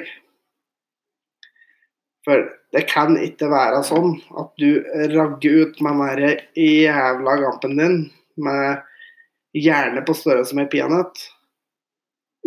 For 2.25 2.46
det 2.75 2.86
kan 2.89 3.17
ikke 3.17 3.50
være 3.51 3.81
sånn 3.88 4.13
at 4.38 4.51
du 4.62 4.84
ragger 5.15 5.51
ut 5.65 5.81
med 5.81 6.22
den 6.22 6.38
jævla 6.55 7.34
gampen 7.41 7.77
din 7.79 7.98
med 8.38 8.84
hjerne 9.58 10.03
på 10.08 10.15
størrelse 10.15 10.55
med 10.58 10.70
peanøtt 10.72 11.22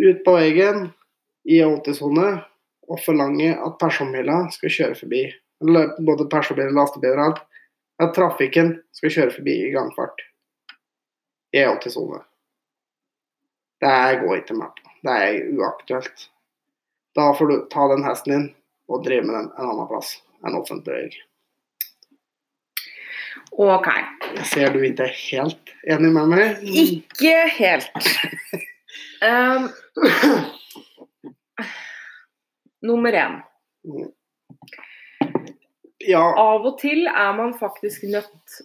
ut 0.01 0.21
på 0.25 0.35
veien 0.35 0.89
i 1.47 1.61
80-sone 1.63 2.27
og 2.89 3.01
forlange 3.05 3.53
at 3.55 3.77
personbiler 3.81 4.49
skal 4.53 4.73
kjøre 4.73 4.97
forbi. 4.99 5.23
Både 6.05 6.27
personbiler, 6.29 6.73
lastebiler 6.75 7.21
og 7.21 7.27
alt. 7.29 7.43
At 8.01 8.11
trafikken 8.17 8.73
skal 8.93 9.13
kjøre 9.13 9.35
forbi 9.37 9.53
i 9.63 9.71
gangfart 9.73 10.25
i 11.55 11.63
80-sone. 11.63 12.19
Det 13.81 14.19
går 14.21 14.41
ikke 14.41 14.57
med 14.59 14.73
på. 14.75 14.91
Det 15.05 15.15
er 15.21 15.53
uaktuelt. 15.55 16.27
Da 17.15 17.29
får 17.37 17.47
du 17.47 17.55
ta 17.71 17.87
den 17.93 18.03
hesten 18.03 18.33
din 18.33 18.47
og 18.91 19.05
drive 19.05 19.23
med 19.23 19.37
den 19.37 19.47
en 19.53 19.69
annen 19.71 19.87
plass 19.89 20.17
enn 20.45 20.57
offentlig 20.57 20.97
vei. 20.97 21.21
OK. 23.55 23.87
Jeg 24.35 24.47
ser 24.49 24.73
du 24.73 24.81
ikke 24.83 25.05
er 25.07 25.15
helt 25.15 25.71
enig 25.87 26.11
med 26.11 26.31
meg. 26.33 26.63
Ikke 26.67 27.45
helt. 27.55 28.09
Um, 29.23 29.69
nummer 32.89 33.15
én. 33.15 33.39
Ja, 36.05 36.21
Av 36.21 36.65
og 36.67 36.75
til 36.81 37.07
er 37.07 37.35
man 37.37 37.55
faktisk 37.57 38.03
nødt 38.11 38.59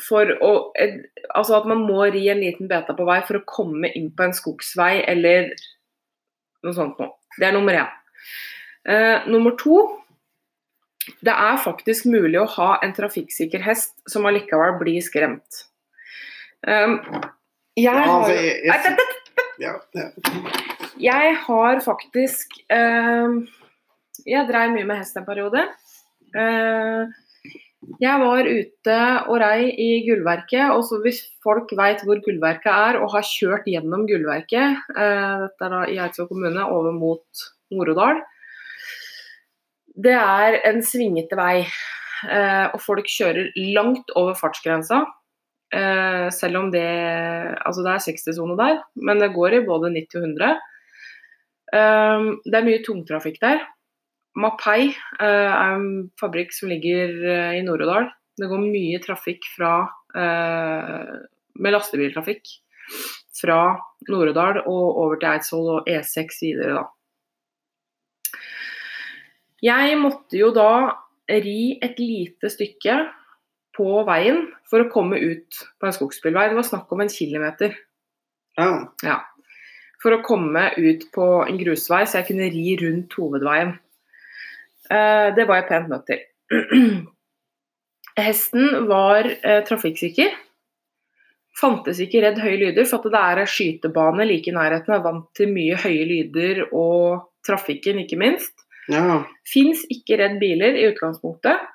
for 0.00 0.30
å 0.40 0.52
eh, 0.80 1.02
Altså 1.36 1.58
at 1.58 1.66
man 1.68 1.82
må 1.84 2.06
ri 2.08 2.24
en 2.32 2.40
liten 2.40 2.70
beta 2.70 2.94
på 2.96 3.04
vei 3.04 3.18
for 3.28 3.38
å 3.38 3.48
komme 3.48 3.90
inn 3.92 4.08
på 4.16 4.24
en 4.24 4.34
skogsvei 4.36 5.02
eller 5.08 5.50
noe 6.64 6.76
sånt 6.76 7.00
noe. 7.00 7.12
Det 7.36 7.48
er 7.48 7.56
nummer 7.56 7.76
én. 7.76 7.92
Uh, 8.88 9.28
nummer 9.30 9.56
to 9.60 9.76
Det 11.24 11.32
er 11.34 11.62
faktisk 11.62 12.06
mulig 12.10 12.38
å 12.40 12.48
ha 12.56 12.70
en 12.84 12.92
trafikksikker 12.94 13.62
hest 13.64 13.94
som 14.10 14.26
allikevel 14.28 14.76
blir 14.80 15.02
skremt. 15.04 15.64
Um, 16.62 17.00
jeg 17.74 18.04
har 18.06 18.28
jeg, 21.02 21.34
har 21.46 21.80
faktisk 21.82 22.54
um, 22.70 23.40
jeg 24.28 24.46
dreiv 24.50 24.74
mye 24.76 24.86
med 24.86 25.00
hest 25.00 25.18
en 25.18 25.26
periode. 25.26 25.64
Uh, 26.36 27.10
jeg 27.98 28.22
var 28.22 28.46
ute 28.46 28.98
og 29.26 29.40
rei 29.42 29.72
i 29.74 29.88
Gullverket, 30.06 30.70
og 30.70 30.84
så 30.86 31.00
hvis 31.02 31.24
folk 31.42 31.72
veit 31.78 32.04
hvor 32.06 32.20
Gullverket 32.22 32.70
er 32.70 33.00
og 33.00 33.10
har 33.16 33.26
kjørt 33.26 33.66
gjennom 33.66 34.06
Gullverket, 34.06 34.84
uh, 34.94 35.48
dette 35.48 35.66
er 35.66 35.74
da 35.74 35.82
i 35.90 35.98
Eidsvoll 36.04 36.30
kommune, 36.30 36.68
over 36.68 36.94
mot 36.94 37.48
Nord-Odal 37.74 38.22
Det 39.92 40.14
er 40.16 40.56
en 40.68 40.80
svingete 40.84 41.36
vei, 41.36 41.64
eh, 42.30 42.66
og 42.72 42.80
folk 42.80 43.08
kjører 43.12 43.50
langt 43.76 44.12
over 44.16 44.36
fartsgrensa. 44.38 45.02
Eh, 45.72 46.28
selv 46.28 46.58
om 46.58 46.66
det 46.70 46.84
Altså 47.64 47.80
det 47.80 47.92
er 47.92 48.04
60-sone 48.04 48.56
der, 48.56 48.82
men 48.96 49.20
det 49.20 49.32
går 49.32 49.56
i 49.56 49.66
både 49.66 49.92
90 49.92 50.18
og 50.18 50.26
100. 50.28 50.58
Eh, 51.72 52.26
det 52.44 52.58
er 52.58 52.68
mye 52.68 52.82
tungtrafikk 52.86 53.38
der. 53.40 53.60
Mapei 54.32 54.94
er 55.20 55.76
en 55.76 56.08
fabrikk 56.16 56.54
som 56.56 56.70
ligger 56.72 57.10
i 57.52 57.60
Nord-Odal. 57.60 58.08
Det 58.40 58.48
går 58.48 58.62
mye 58.64 59.00
trafikk 59.04 59.44
fra 59.52 59.74
med 60.16 61.74
lastebiltrafikk 61.74 62.48
fra 63.36 63.58
Nord-Odal 64.08 64.62
og 64.64 64.96
over 65.04 65.20
til 65.20 65.28
Eidsvoll 65.34 65.68
og 65.74 65.90
E6 65.92 66.40
videre, 66.40 66.80
da. 66.80 67.01
Jeg 69.62 69.98
måtte 70.00 70.38
jo 70.40 70.50
da 70.54 70.72
ri 71.30 71.78
et 71.82 72.00
lite 72.02 72.50
stykke 72.50 72.96
på 73.76 74.02
veien 74.08 74.44
for 74.68 74.82
å 74.82 74.90
komme 74.92 75.20
ut 75.22 75.60
på 75.78 75.88
en 75.88 75.94
skogsbilvei. 75.94 76.48
Det 76.50 76.58
var 76.58 76.66
snakk 76.66 76.90
om 76.92 77.04
en 77.04 77.12
kilometer. 77.12 77.76
Ja. 79.06 79.20
For 80.02 80.16
å 80.16 80.22
komme 80.26 80.66
ut 80.76 81.06
på 81.14 81.26
en 81.46 81.60
grusvei, 81.60 82.02
så 82.04 82.20
jeg 82.20 82.32
kunne 82.32 82.50
ri 82.52 82.76
rundt 82.80 83.14
hovedveien. 83.16 83.76
Eh, 84.90 85.28
det 85.36 85.46
var 85.48 85.60
jeg 85.60 85.68
pent 85.70 85.92
nødt 85.92 86.08
til. 86.10 86.24
Hesten 88.26 88.88
var 88.90 89.28
eh, 89.30 89.62
trafikksikker. 89.68 90.34
Fantes 91.56 92.00
ikke 92.02 92.24
redd 92.24 92.40
høye 92.42 92.58
lyder, 92.58 92.88
for 92.88 92.98
at 92.98 93.14
det 93.14 93.22
er 93.22 93.52
skytebane 93.54 94.26
like 94.26 94.50
i 94.50 94.56
nærheten. 94.56 94.92
Er 94.96 95.04
vant 95.04 95.30
til 95.38 95.52
mye 95.52 95.78
høye 95.80 96.04
lyder 96.08 96.64
og 96.68 97.28
trafikken, 97.46 98.02
ikke 98.02 98.18
minst. 98.20 98.61
Ja. 98.90 99.22
Fins 99.46 99.84
ikke 99.92 100.18
redd 100.18 100.40
biler 100.40 100.78
i 100.78 100.88
utgangspunktet. 100.90 101.68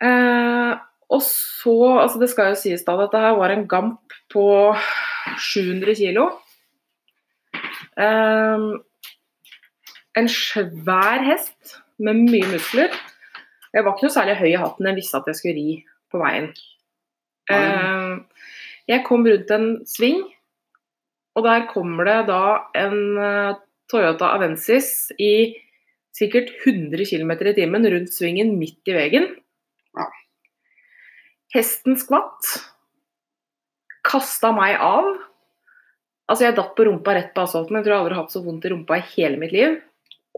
Eh, 0.00 0.72
og 1.10 1.22
så, 1.26 1.76
altså 2.00 2.20
Det 2.20 2.30
skal 2.30 2.52
jo 2.52 2.60
sies 2.60 2.84
da 2.86 2.94
at 2.96 3.06
dette 3.06 3.22
her 3.24 3.36
var 3.38 3.52
en 3.52 3.66
Gamp 3.68 4.14
på 4.32 4.44
700 5.50 5.96
kilo. 5.98 6.28
Eh, 7.98 8.66
en 10.20 10.28
svær 10.28 11.24
hest 11.26 11.78
med 11.98 12.24
mye 12.26 12.50
muskler. 12.50 12.92
Jeg 13.70 13.84
var 13.86 13.94
ikke 13.94 14.08
noe 14.08 14.16
særlig 14.16 14.36
høy 14.40 14.50
i 14.50 14.58
hatten, 14.58 14.88
jeg 14.88 14.98
visste 14.98 15.20
at 15.20 15.28
jeg 15.30 15.38
skulle 15.38 15.58
ri 15.58 15.74
på 16.10 16.20
veien. 16.22 16.50
Eh, 17.50 18.14
jeg 18.90 19.04
kom 19.06 19.26
rundt 19.26 19.50
en 19.54 19.68
sving, 19.86 20.22
og 21.38 21.46
der 21.46 21.68
kommer 21.70 22.08
det 22.08 22.18
da 22.30 22.42
en 22.78 23.18
eh, 23.22 23.58
Toyota 23.90 24.32
Avensis 24.34 25.10
i 25.18 25.54
sikkert 26.16 26.50
100 26.64 27.06
km 27.06 27.32
i 27.46 27.54
timen 27.56 27.88
rundt 27.92 28.14
svingen 28.14 28.56
midt 28.58 28.90
i 28.90 28.96
veien. 28.96 29.28
Ja. 29.98 30.06
Hesten 31.54 31.98
skvatt. 31.98 32.52
Kasta 34.06 34.52
meg 34.56 34.78
av. 34.80 35.08
Altså, 36.30 36.46
jeg 36.46 36.56
datt 36.58 36.76
på 36.78 36.86
rumpa 36.86 37.14
rett 37.16 37.32
på 37.34 37.42
asfalten. 37.42 37.78
Jeg 37.78 37.86
tror 37.86 37.94
jeg 37.94 38.02
aldri 38.04 38.16
har 38.16 38.22
hatt 38.22 38.34
så 38.34 38.44
vondt 38.44 38.66
i 38.66 38.70
rumpa 38.72 39.00
i 39.00 39.08
hele 39.16 39.40
mitt 39.40 39.54
liv. 39.54 39.80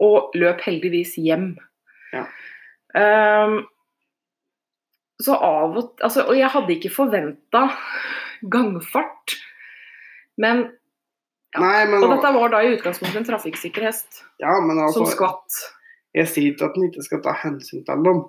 Og 0.01 0.33
løp 0.37 0.63
heldigvis 0.65 1.13
hjem. 1.21 1.53
Ja. 2.13 2.25
Um, 2.93 3.61
så 5.21 5.33
av 5.33 5.77
og 5.79 6.01
altså, 6.05 6.27
Og 6.29 6.35
jeg 6.37 6.51
hadde 6.53 6.73
ikke 6.75 6.93
forventa 6.93 7.67
gangfart. 8.53 9.37
Men 10.41 10.65
Nei, 11.59 11.85
men, 11.85 12.01
Og 12.03 12.09
dette 12.15 12.33
var 12.33 12.49
da 12.49 12.61
i 12.65 12.71
utgangspunktet 12.73 13.19
en 13.21 13.27
trafikksikker 13.27 13.83
hest 13.85 14.23
ja, 14.41 14.53
men 14.65 14.79
altså, 14.81 15.03
som 15.03 15.11
skvatt. 15.13 15.59
Jeg 16.17 16.27
sier 16.29 16.51
ikke 16.53 16.65
at 16.69 16.77
en 16.77 16.87
ikke 16.89 17.03
skal 17.05 17.21
ta 17.25 17.33
hensyn 17.43 17.83
til 17.85 18.03
dem. 18.07 18.23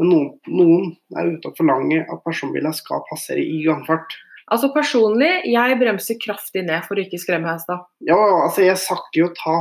Men 0.00 0.08
noen, 0.10 0.30
noen 0.48 0.88
er 1.20 1.28
ute 1.36 1.50
og 1.52 1.56
forlanger 1.56 2.02
at 2.10 2.22
personbiler 2.24 2.72
skal 2.76 3.04
passere 3.10 3.40
i 3.44 3.60
gangfart. 3.64 4.16
Altså 4.52 4.68
Personlig, 4.74 5.30
jeg 5.48 5.78
bremser 5.80 6.18
kraftig 6.20 6.64
ned 6.66 6.82
for 6.84 6.96
å 6.98 7.04
ikke 7.04 7.20
skremme 7.22 7.48
hesta. 7.52 7.78
Ja, 8.04 8.16
altså, 8.44 8.64
jeg 8.66 8.76
sakker 8.82 9.22
jo 9.22 9.28
ta. 9.38 9.54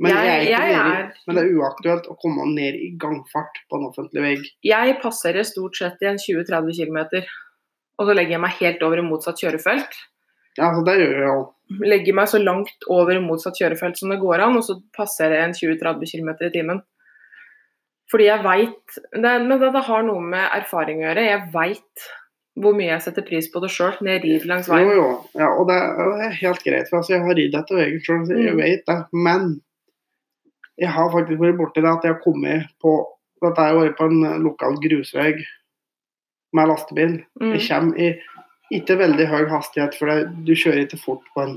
Men, 0.00 0.12
jeg, 0.14 0.26
Jeg- 0.26 0.44
er 0.46 0.50
jeg 0.50 0.76
nede, 0.76 0.98
er- 0.98 1.14
men 1.26 1.36
det 1.36 1.44
er 1.44 1.54
uaktuelt 1.58 2.04
å 2.12 2.16
komme 2.22 2.44
ned 2.54 2.74
i 2.76 2.90
gangfart 3.00 3.56
på 3.70 3.78
en 3.80 3.88
offentlig 3.88 4.22
vei. 4.22 4.36
Jeg 4.62 5.00
passerer 5.02 5.42
stort 5.48 5.74
sett 5.76 5.96
i 6.02 6.06
en 6.06 6.16
20-30 6.18 6.76
km, 6.76 7.24
og 7.98 8.06
så 8.06 8.14
legger 8.14 8.36
jeg 8.36 8.40
meg 8.40 8.50
helt 8.60 8.82
over 8.82 8.98
i 8.98 9.02
motsatt 9.02 9.40
kjørefelt. 9.42 9.96
Ja, 10.58 10.68
altså, 10.72 10.84
det 10.88 10.98
gjør 11.00 11.16
jeg 11.22 11.30
jo. 11.30 11.40
Legger 11.84 12.16
meg 12.16 12.28
så 12.30 12.38
langt 12.42 12.86
over 12.88 13.18
motsatt 13.20 13.58
kjørefelt 13.60 13.98
som 14.00 14.12
det 14.12 14.20
går 14.22 14.40
an, 14.44 14.56
og 14.60 14.64
så 14.64 14.78
passerer 14.96 15.36
jeg 15.38 15.48
en 15.48 15.58
20-30 15.78 16.12
km 16.12 16.30
i 16.48 16.52
timen. 16.54 16.80
Fordi 18.08 18.24
jeg 18.24 18.40
veit 18.40 18.94
Men 19.20 19.50
det 19.60 19.82
har 19.84 20.06
noe 20.06 20.22
med 20.24 20.46
erfaring 20.56 21.02
å 21.02 21.10
gjøre. 21.10 21.26
Jeg 21.28 21.50
veit 21.52 22.06
hvor 22.58 22.74
mye 22.74 22.88
jeg 22.90 23.02
setter 23.04 23.22
pris 23.22 23.46
på 23.52 23.60
det 23.62 23.68
sjøl 23.70 23.92
når 24.00 24.16
jeg 24.16 24.22
rir 24.24 24.46
langs 24.50 24.66
veien. 24.66 24.88
jo. 24.96 25.04
Ja, 25.38 25.50
og 25.54 25.68
det 25.68 25.76
er 25.78 26.32
helt 26.40 26.64
greit. 26.64 26.88
For 26.90 26.98
altså, 26.98 27.12
jeg 27.14 27.22
har 27.22 27.36
ridd 27.38 27.54
etter 27.54 27.78
veien 27.78 28.00
sjøl, 28.02 28.24
så 28.26 28.34
jeg 28.34 28.54
Mm. 28.56 28.62
vet 28.64 28.86
det. 28.88 28.96
Men 29.12 29.60
jeg 30.78 30.88
har 30.90 31.12
faktisk 31.12 31.38
vært 31.44 31.58
borti 31.60 31.82
det 31.84 31.92
at 31.92 32.02
jeg 32.08 32.14
har 32.14 32.22
kommet 32.24 32.66
på 32.82 32.96
Dette 33.38 33.62
har 33.62 33.76
vært 33.78 33.96
på 33.96 34.08
en 34.10 34.42
lokal 34.42 34.74
grusvei 34.82 35.36
med 36.58 36.66
lastebil. 36.68 37.12
Mm. 37.40 37.52
Jeg 37.54 37.68
kommer 37.68 38.00
i 38.02 38.08
ikke 38.74 38.98
veldig 39.00 39.26
høy 39.30 39.48
hastighet, 39.50 39.96
for 39.96 40.10
det, 40.10 40.28
du 40.44 40.54
kjører 40.54 40.84
ikke 40.84 41.00
fort 41.00 41.24
på 41.34 41.44
en 41.44 41.56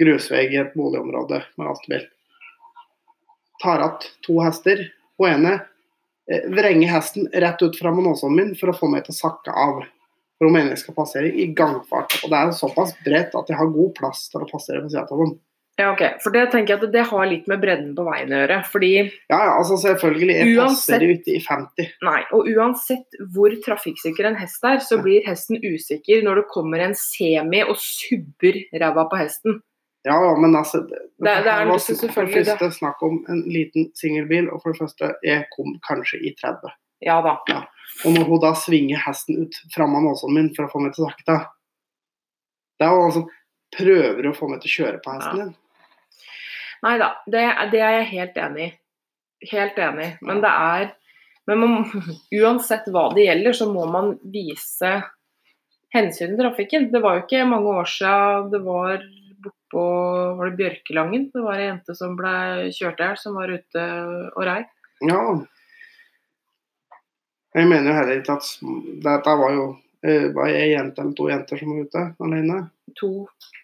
grusvei 0.00 0.46
i 0.48 0.60
et 0.60 0.72
boligområde 0.76 1.42
med 1.58 1.68
lastebil. 1.68 2.06
Tar 3.60 3.82
igjen 3.82 4.08
to 4.24 4.38
hester. 4.40 4.86
Hun 5.20 5.28
ene 5.28 5.54
eh, 6.30 6.46
vrenger 6.54 6.94
hesten 6.94 7.28
rett 7.44 7.62
ut 7.62 7.76
fra 7.76 7.92
månåsen 7.92 8.32
min 8.36 8.54
for 8.56 8.72
å 8.72 8.76
få 8.76 8.88
meg 8.92 9.04
til 9.04 9.16
å 9.16 9.20
sakke 9.20 9.52
av. 9.52 9.82
For 10.38 10.48
hun 10.48 10.56
mener 10.56 10.72
jeg 10.72 10.84
skal 10.86 10.96
passere 10.96 11.28
i 11.28 11.50
gangfart. 11.56 12.16
Og 12.24 12.32
det 12.32 12.38
er 12.38 12.56
såpass 12.56 12.94
bredt 13.04 13.36
at 13.36 13.52
jeg 13.52 13.60
har 13.60 13.74
god 13.74 13.92
plass 13.98 14.28
til 14.32 14.46
å 14.46 14.48
passere 14.48 14.80
ved 14.80 14.94
siden 14.94 15.10
av 15.10 15.24
dem. 15.24 15.34
Ja, 15.80 15.86
ok. 15.94 16.02
For 16.20 16.34
det 16.34 16.42
tenker 16.52 16.74
jeg 16.74 16.82
at 16.84 16.92
det 16.92 17.04
har 17.08 17.26
litt 17.30 17.46
med 17.48 17.60
bredden 17.62 17.94
på 17.96 18.04
veien 18.04 18.28
å 18.34 18.40
gjøre. 18.42 18.58
Fordi 18.68 18.90
Ja, 19.30 19.38
ja, 19.46 19.52
altså 19.56 19.78
selvfølgelig. 19.80 20.34
Jeg 20.36 20.56
Uansett- 20.58 21.00
passer 21.00 21.06
ikke 21.06 21.34
i 21.36 21.40
50. 21.46 21.88
Nei, 22.04 22.20
og 22.36 22.50
uansett 22.52 23.18
hvor 23.32 23.54
trafikksikker 23.64 24.28
en 24.28 24.36
hest 24.42 24.64
er, 24.68 24.78
så 24.84 25.00
blir 25.02 25.24
hesten 25.26 25.56
usikker 25.62 26.22
når 26.26 26.42
det 26.42 26.46
kommer 26.52 26.84
en 26.84 26.94
semi 26.98 27.62
og 27.64 27.76
subber 27.80 28.60
ræva 28.74 29.06
på 29.08 29.18
hesten. 29.22 29.60
Ja, 30.04 30.14
ja, 30.16 30.34
men 30.40 30.54
altså 30.56 30.80
det, 30.88 30.98
Det- 31.20 31.44
det 31.44 31.52
er 31.52 31.66
var 31.68 31.78
som 31.78 31.96
For 31.96 32.06
selvfølgelig 32.08 32.44
det 32.44 32.58
første 32.58 32.78
snakk 32.78 33.02
om 33.02 33.24
en 33.28 33.42
liten 33.46 33.90
singelbil, 33.94 34.48
og 34.50 34.62
for 34.62 34.72
det 34.72 34.80
første, 34.80 35.14
jeg 35.22 35.44
kom 35.56 35.74
kanskje 35.88 36.20
i 36.24 36.34
30. 36.40 36.70
Ja 37.02 37.20
da. 37.22 37.36
Og 38.04 38.12
når 38.14 38.24
hun 38.28 38.40
da 38.40 38.52
svinger 38.52 38.98
hesten 39.06 39.42
ut 39.42 39.54
framme 39.74 40.00
nåsen 40.04 40.32
min 40.34 40.54
for 40.54 40.64
å 40.66 40.70
få 40.72 40.80
meg 40.80 40.92
til 40.94 41.04
å 41.04 41.08
sakte 41.10 41.46
Det 42.78 42.86
er 42.86 42.90
jo 42.96 43.04
altså 43.08 43.26
Prøver 43.72 44.26
å 44.26 44.34
få 44.34 44.48
meg 44.50 44.60
til 44.62 44.68
å 44.70 44.76
kjøre 44.78 45.00
på 45.04 45.12
hesten 45.14 45.38
Ja. 45.38 45.44
din. 45.44 45.54
Nei 46.84 46.96
da, 47.00 47.10
det, 47.28 47.44
det 47.72 47.82
er 47.84 47.98
jeg 47.98 48.10
helt 48.14 48.40
enig 48.40 48.66
i. 48.66 48.70
Helt 49.50 49.78
enig. 49.80 50.10
Men 50.24 50.42
det 50.44 50.50
er 50.52 50.90
men 51.50 51.58
man, 51.58 51.84
uansett 52.42 52.88
hva 52.94 53.08
det 53.14 53.26
gjelder, 53.26 53.56
så 53.56 53.66
må 53.72 53.86
man 53.90 54.12
vise 54.32 54.92
hensyn 55.94 56.34
til 56.34 56.42
trafikken. 56.44 56.90
Det 56.92 57.02
var 57.02 57.18
jo 57.18 57.24
ikke 57.24 57.48
mange 57.48 57.72
år 57.80 57.88
siden 57.90 58.50
det 58.52 58.60
var 58.66 59.00
bortpå 59.40 59.84
var 60.38 60.50
det 60.50 60.58
Bjørkelangen. 60.60 61.30
Det 61.34 61.44
var 61.44 61.58
ei 61.58 61.70
jente 61.70 61.96
som 61.98 62.16
ble 62.18 62.34
kjørt 62.76 63.00
i 63.00 63.08
hjel, 63.08 63.18
som 63.18 63.38
var 63.40 63.50
ute 63.50 63.86
og 64.34 64.42
rei. 64.46 64.60
Ja. 65.08 65.22
Jeg 67.56 67.66
mener 67.66 67.90
jo 67.90 67.96
heller 67.96 68.20
ikke 68.20 68.36
at 68.38 68.50
Dette 69.02 69.32
var 69.40 69.54
jo 69.56 69.64
eh, 70.06 70.28
var 70.36 70.52
ei 70.52 70.68
jente 70.70 71.02
eller 71.02 71.16
to 71.18 71.30
jenter 71.32 71.58
som 71.58 71.72
var 71.72 71.88
ute 71.88 72.04
alene. 72.22 72.60
To. 73.00 73.10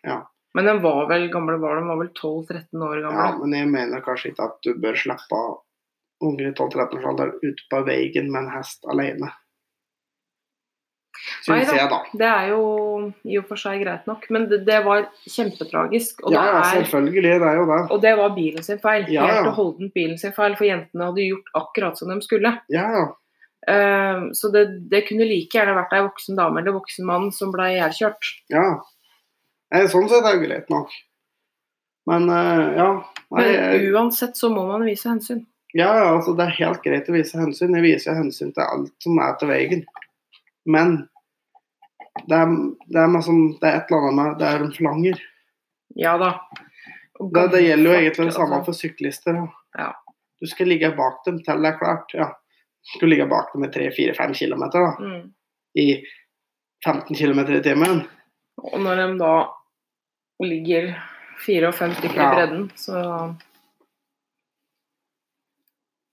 Ja. 0.02 0.24
Men 0.57 0.64
den 0.71 0.79
var 0.81 1.05
vel 1.11 1.27
gamle 1.29 1.59
var 1.61 1.77
den 1.77 1.88
var 1.90 1.99
vel 2.01 2.12
12-13 2.16 2.85
år 2.88 3.01
gammel? 3.05 3.19
Ja, 3.21 3.33
men 3.42 3.57
jeg 3.59 3.69
mener 3.69 4.05
kanskje 4.05 4.31
ikke 4.33 4.47
at 4.49 4.62
du 4.64 4.71
bør 4.81 4.97
slippe 4.97 5.40
unger 6.25 6.47
i 6.49 6.53
12-13-årsalderen 6.55 7.35
ut 7.45 7.66
på 7.73 7.81
veien 7.85 8.31
med 8.33 8.47
en 8.47 8.55
hest 8.55 8.88
alene. 8.88 9.29
Syns 11.45 11.71
jeg, 11.73 11.88
da. 11.90 11.99
Det 12.12 12.29
er 12.29 12.49
jo 12.53 12.62
i 13.29 13.37
og 13.40 13.47
for 13.51 13.61
seg 13.61 13.81
greit 13.83 14.09
nok, 14.09 14.25
men 14.33 14.49
det, 14.51 14.62
det 14.69 14.81
var 14.85 15.07
kjempetragisk. 15.29 16.25
Ja, 16.33 16.40
ja, 16.40 16.57
er, 16.62 16.83
selvfølgelig. 16.87 17.37
Det 17.37 17.51
er 17.51 17.61
jo 17.61 17.69
det. 17.71 17.79
og 17.92 18.03
det 18.05 18.14
var 18.21 18.35
bilen 18.37 18.66
sin 18.66 18.81
feil. 18.83 19.07
Ja. 19.12 19.29
Helt 19.29 19.53
og 19.53 19.57
holdent 19.61 19.95
bilen 19.97 20.21
sin 20.21 20.35
feil, 20.37 20.57
for 20.59 20.69
jentene 20.69 21.09
hadde 21.11 21.29
gjort 21.29 21.55
akkurat 21.61 22.01
som 22.01 22.12
de 22.12 22.19
skulle. 22.25 22.57
Ja, 22.73 22.88
ja. 22.97 23.07
Eh, 23.66 24.27
så 24.38 24.53
det, 24.55 24.66
det 24.88 25.05
kunne 25.09 25.27
like 25.27 25.57
gjerne 25.57 25.77
vært 25.77 25.97
ei 25.97 26.05
voksen 26.05 26.38
dame 26.38 26.62
eller 26.62 26.77
voksen 26.77 27.09
mann 27.09 27.33
som 27.35 27.53
ble 27.55 27.75
ihjelkjørt. 27.77 28.37
ja. 28.57 28.69
Nei, 29.74 29.83
sånn 29.90 30.09
sett 30.11 30.24
er 30.24 30.37
det 30.38 30.46
greit 30.46 30.68
nok. 30.72 30.92
Men 32.07 32.29
eh, 32.31 32.64
ja. 32.79 32.88
Nei, 33.35 33.46
Men 33.50 33.87
uansett 33.96 34.37
så 34.38 34.50
må 34.52 34.66
man 34.68 34.85
vise 34.87 35.09
hensyn. 35.11 35.42
Ja, 35.74 35.88
ja, 35.98 36.05
altså 36.14 36.33
det 36.38 36.44
er 36.46 36.59
helt 36.61 36.83
greit 36.85 37.09
å 37.11 37.16
vise 37.16 37.37
hensyn. 37.40 37.74
Jeg 37.76 37.85
viser 37.85 38.14
hensyn 38.16 38.52
til 38.55 38.62
alt 38.64 38.94
som 39.02 39.18
er 39.20 39.35
til 39.40 39.50
veien. 39.50 39.83
Men 40.70 40.94
det 42.31 42.38
er, 42.38 42.52
det 42.88 43.00
er, 43.02 43.11
liksom, 43.12 43.40
det 43.61 43.68
er 43.68 43.81
et 43.81 43.90
eller 43.90 44.07
annet 44.07 44.16
med 44.20 44.38
det 44.40 44.48
er 44.48 44.62
en 44.64 44.72
forlanger. 44.76 45.20
Ja 45.98 46.14
da. 46.20 46.31
Det, 47.18 47.44
det 47.52 47.62
gjelder 47.64 47.90
jo 47.90 47.98
egentlig 47.98 48.29
det 48.31 48.37
samme 48.37 48.59
altså. 48.61 48.70
for 48.70 48.79
syklister. 48.79 49.40
Ja. 49.76 49.90
Du 50.40 50.46
skal 50.48 50.68
ligge 50.70 50.92
bak 50.96 51.22
dem 51.26 51.42
til 51.44 51.62
det 51.64 51.72
er 51.74 51.79
klart. 51.81 52.14
Ja. 52.16 52.31
Du 52.87 52.94
skal 52.98 53.11
ligge 53.12 53.26
bak 53.29 53.50
dem 53.52 53.66
i 53.66 53.72
3-4-5 53.74 54.35
km 54.38 54.64
da, 54.72 54.87
Mm. 55.02 55.22
i 55.76 55.87
15 56.87 57.16
km 57.18 57.40
i 57.50 57.62
timen. 57.64 58.02
Og 58.62 58.79
når 58.81 59.00
de 59.02 59.07
da 59.20 59.33
ligger 60.44 60.92
fire 61.40 61.70
og 61.70 61.77
fem 61.77 61.92
stykker 61.96 62.20
Ja. 62.20 62.31
i 62.31 62.35
bredden, 62.37 62.64
så 62.77 63.03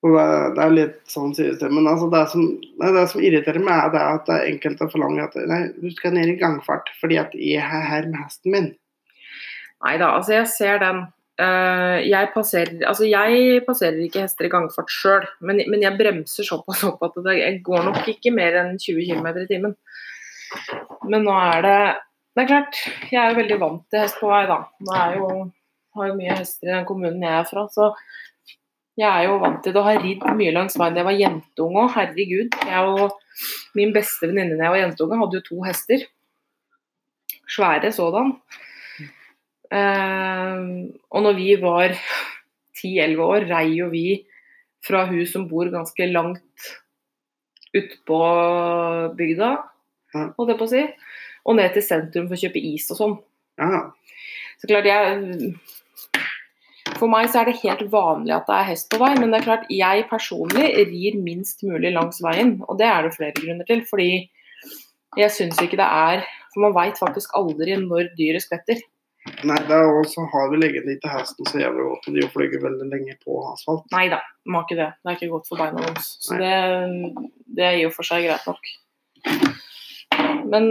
det, 0.04 0.60
er 0.60 0.74
litt 0.74 1.00
sånn 1.08 1.34
sies 1.36 1.60
det. 1.62 1.70
Men 1.72 1.88
altså 1.88 2.10
det, 2.12 2.24
som, 2.34 2.48
det 2.60 3.06
som 3.12 3.24
irriterer 3.24 3.64
meg, 3.64 3.86
er 3.86 3.92
det 3.94 4.04
at 4.04 4.28
det 4.28 4.36
er 4.36 4.50
enkelte 4.52 4.88
forlanger 4.92 5.30
at 5.30 5.38
nei, 5.48 5.62
du 5.80 5.90
skal 5.96 6.16
ned 6.18 6.34
i 6.34 6.38
gangfart 6.42 6.92
fordi 7.00 7.20
at 7.22 7.36
jeg 7.40 7.64
er 7.64 7.88
her 7.88 8.10
med 8.10 8.20
hesten 8.20 8.56
min. 8.56 8.72
Nei 9.84 9.98
da, 10.00 10.14
altså 10.18 10.36
jeg 10.36 10.50
ser 10.52 10.82
den. 10.84 11.06
Eh, 11.42 12.00
jeg, 12.06 12.30
passerer, 12.36 12.76
altså 12.86 13.08
jeg 13.10 13.64
passerer 13.66 14.04
ikke 14.04 14.26
hester 14.26 14.48
i 14.48 14.52
gangfart 14.54 14.92
sjøl, 14.94 15.24
men, 15.42 15.64
men 15.72 15.82
jeg 15.82 15.98
bremser 15.98 16.46
såpass 16.46 16.84
opp 16.88 17.02
at 17.08 17.16
det 17.26 17.40
jeg 17.40 17.62
går 17.66 17.88
nok 17.88 18.12
ikke 18.12 18.36
mer 18.36 18.60
enn 18.60 18.76
20 18.78 19.08
km 19.08 19.32
i 19.40 19.48
timen. 19.50 19.78
Men 21.10 21.26
nå 21.26 21.34
er 21.34 21.64
det 21.66 21.80
Det 22.34 22.42
er 22.42 22.50
klart, 22.50 22.78
jeg 23.12 23.20
er 23.22 23.30
jo 23.30 23.38
veldig 23.38 23.58
vant 23.62 23.84
til 23.94 24.02
hest 24.02 24.18
på 24.18 24.30
vei, 24.32 24.44
da. 24.50 24.64
Er 24.98 25.18
jo, 25.20 25.28
har 25.98 26.08
jo 26.10 26.16
mye 26.18 26.38
hester 26.40 26.70
i 26.70 26.74
den 26.74 26.88
kommunen 26.90 27.22
jeg 27.22 27.36
er 27.38 27.46
fra, 27.46 27.68
så 27.70 27.92
jeg 28.98 29.10
er 29.10 29.28
jo 29.28 29.38
vant 29.42 29.62
til 29.66 29.74
det 29.74 29.82
og 29.82 29.88
har 29.88 30.02
ridd 30.02 30.26
mye 30.38 30.54
langs 30.54 30.78
veien 30.78 30.94
da 30.94 31.02
jeg 31.02 31.10
var 31.10 31.20
jentunge 31.20 31.84
òg. 31.84 31.94
Herregud. 31.96 32.58
Jeg 32.70 32.90
og 32.90 33.78
min 33.78 33.94
beste 33.94 34.30
venninne 34.30 34.58
da 34.58 34.68
jeg 34.68 34.76
var 34.76 34.82
jentunge, 34.84 35.18
hadde 35.22 35.40
jo 35.40 35.46
to 35.48 35.62
hester. 35.66 36.06
Svære 37.54 37.94
sådan. 37.94 38.36
Uh, 39.74 40.90
og 41.10 41.26
når 41.26 41.38
vi 41.38 41.50
var 41.62 41.96
10-11 42.78 43.24
år, 43.26 43.48
rei 43.50 43.66
jo 43.80 43.90
vi 43.94 44.06
fra 44.86 45.06
hus 45.10 45.34
som 45.34 45.48
bor 45.50 45.70
ganske 45.74 46.06
langt 46.12 46.70
utpå 47.74 48.20
bygda, 49.18 49.56
holdt 50.14 50.52
jeg 50.52 50.60
på 50.60 50.68
å 50.68 50.70
si, 50.70 50.84
og 51.44 51.58
ned 51.60 51.76
til 51.76 51.86
sentrum 51.86 52.28
for 52.30 52.38
å 52.38 52.44
kjøpe 52.44 52.62
is 52.74 52.90
og 52.94 53.00
sånn. 53.00 53.16
Ja, 53.62 53.86
Så 54.62 54.70
klart 54.70 54.88
jeg 54.88 55.56
For 56.98 57.10
meg 57.10 57.28
så 57.30 57.42
er 57.42 57.50
det 57.50 57.60
helt 57.64 57.84
vanlig 57.92 58.34
at 58.36 58.48
det 58.48 58.56
er 58.56 58.70
hest 58.70 58.90
på 58.92 59.00
vei, 59.02 59.12
men 59.20 59.32
det 59.32 59.42
er 59.42 59.48
klart 59.48 59.70
jeg 59.72 60.06
personlig 60.10 60.70
rir 60.90 61.18
minst 61.20 61.64
mulig 61.66 61.92
langs 61.94 62.22
veien. 62.24 62.56
Og 62.68 62.78
det 62.80 62.88
er 62.88 63.04
det 63.04 63.16
flere 63.16 63.36
grunner 63.38 63.68
til. 63.68 63.84
Fordi 63.90 64.10
jeg 65.20 65.34
syns 65.34 65.60
ikke 65.62 65.80
det 65.82 65.90
er 65.90 66.24
For 66.54 66.62
man 66.68 66.76
veit 66.76 67.00
faktisk 67.02 67.34
aldri 67.38 67.76
når 67.82 68.12
dyret 68.18 68.46
skvetter. 68.46 68.82
Nei, 69.48 69.58
det 69.68 69.74
er 69.74 69.88
også 69.88 70.26
har 70.30 70.50
vi 70.52 70.60
legget 70.60 70.86
litt 70.86 71.00
til 71.02 71.14
hesten 71.14 71.48
så 71.48 71.62
jævlig 71.62 71.86
godt, 71.88 72.08
og 72.10 72.18
de 72.18 72.28
flyger 72.34 72.62
veldig 72.64 72.88
lenge 72.92 73.16
på 73.24 73.38
asfalt. 73.50 73.86
Nei 73.96 74.04
da, 74.12 74.20
må 74.52 74.62
ikke 74.64 74.78
det. 74.78 74.90
Det 75.00 75.10
er 75.10 75.18
ikke 75.18 75.32
godt 75.32 75.50
for 75.50 75.62
beina 75.64 75.82
deres. 75.86 76.10
Så 76.22 76.38
det, 76.38 76.52
det 77.58 77.66
er 77.66 77.80
i 77.80 77.86
og 77.88 77.96
for 77.96 78.08
seg 78.08 78.28
greit 78.28 78.46
nok. 78.50 78.70
Men 80.52 80.70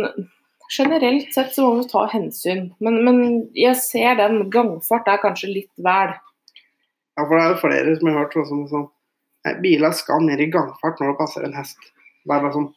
generelt 0.71 1.33
sett 1.35 1.55
så 1.55 1.67
må 1.67 1.81
vi 1.81 1.89
ta 1.91 2.05
hensyn. 2.13 2.69
Men, 2.81 3.01
men 3.07 3.23
jeg 3.57 3.77
ser 3.81 4.19
den. 4.21 4.51
Gangfart 4.53 5.09
er 5.11 5.23
kanskje 5.23 5.51
litt 5.53 5.73
vel. 5.77 6.15
Ja, 7.17 7.25
for 7.27 7.37
det 7.37 7.43
er 7.45 7.55
jo 7.55 7.61
flere 7.61 7.97
som 7.99 8.09
jeg 8.09 8.17
har 8.17 8.25
hørt 8.25 8.37
sånn, 8.49 8.69
sånn 8.71 8.91
Nei, 9.43 9.57
biler 9.59 9.91
skal 9.99 10.23
ned 10.23 10.39
i 10.39 10.47
gangfart 10.55 11.01
når 11.03 11.09
det 11.11 11.19
passer 11.19 11.43
en 11.43 11.57
hest. 11.59 11.81
Det 12.23 12.31
er 12.31 12.45
bare 12.45 12.55
sånn, 12.55 12.69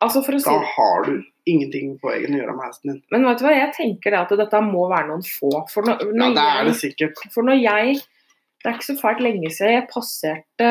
Altså 0.00 0.22
si 0.22 0.38
Da 0.44 0.54
har 0.62 1.04
du 1.04 1.18
ingenting 1.48 1.96
på 2.00 2.12
egen 2.14 2.36
å 2.36 2.38
gjøre 2.40 2.54
med 2.56 2.68
hesten 2.68 2.92
din. 2.92 3.00
Men 3.12 3.26
vet 3.26 3.40
du 3.40 3.44
hva, 3.44 3.54
jeg 3.56 3.74
tenker 3.76 4.14
det 4.14 4.20
at 4.20 4.34
dette 4.40 4.60
må 4.64 4.86
være 4.90 5.10
noen 5.10 5.24
få. 5.26 5.50
For 5.72 5.86
når, 5.86 6.04
Ja, 6.06 6.30
det 6.36 6.44
er 6.44 6.64
det 6.68 6.72
jeg, 6.72 6.80
sikkert. 6.84 7.22
for 7.34 7.46
når 7.46 7.60
jeg 7.60 7.98
Det 8.58 8.66
er 8.66 8.74
ikke 8.74 8.88
så 8.88 8.98
fælt 8.98 9.20
lenge 9.22 9.50
siden 9.54 9.74
jeg 9.76 9.88
passerte 9.92 10.70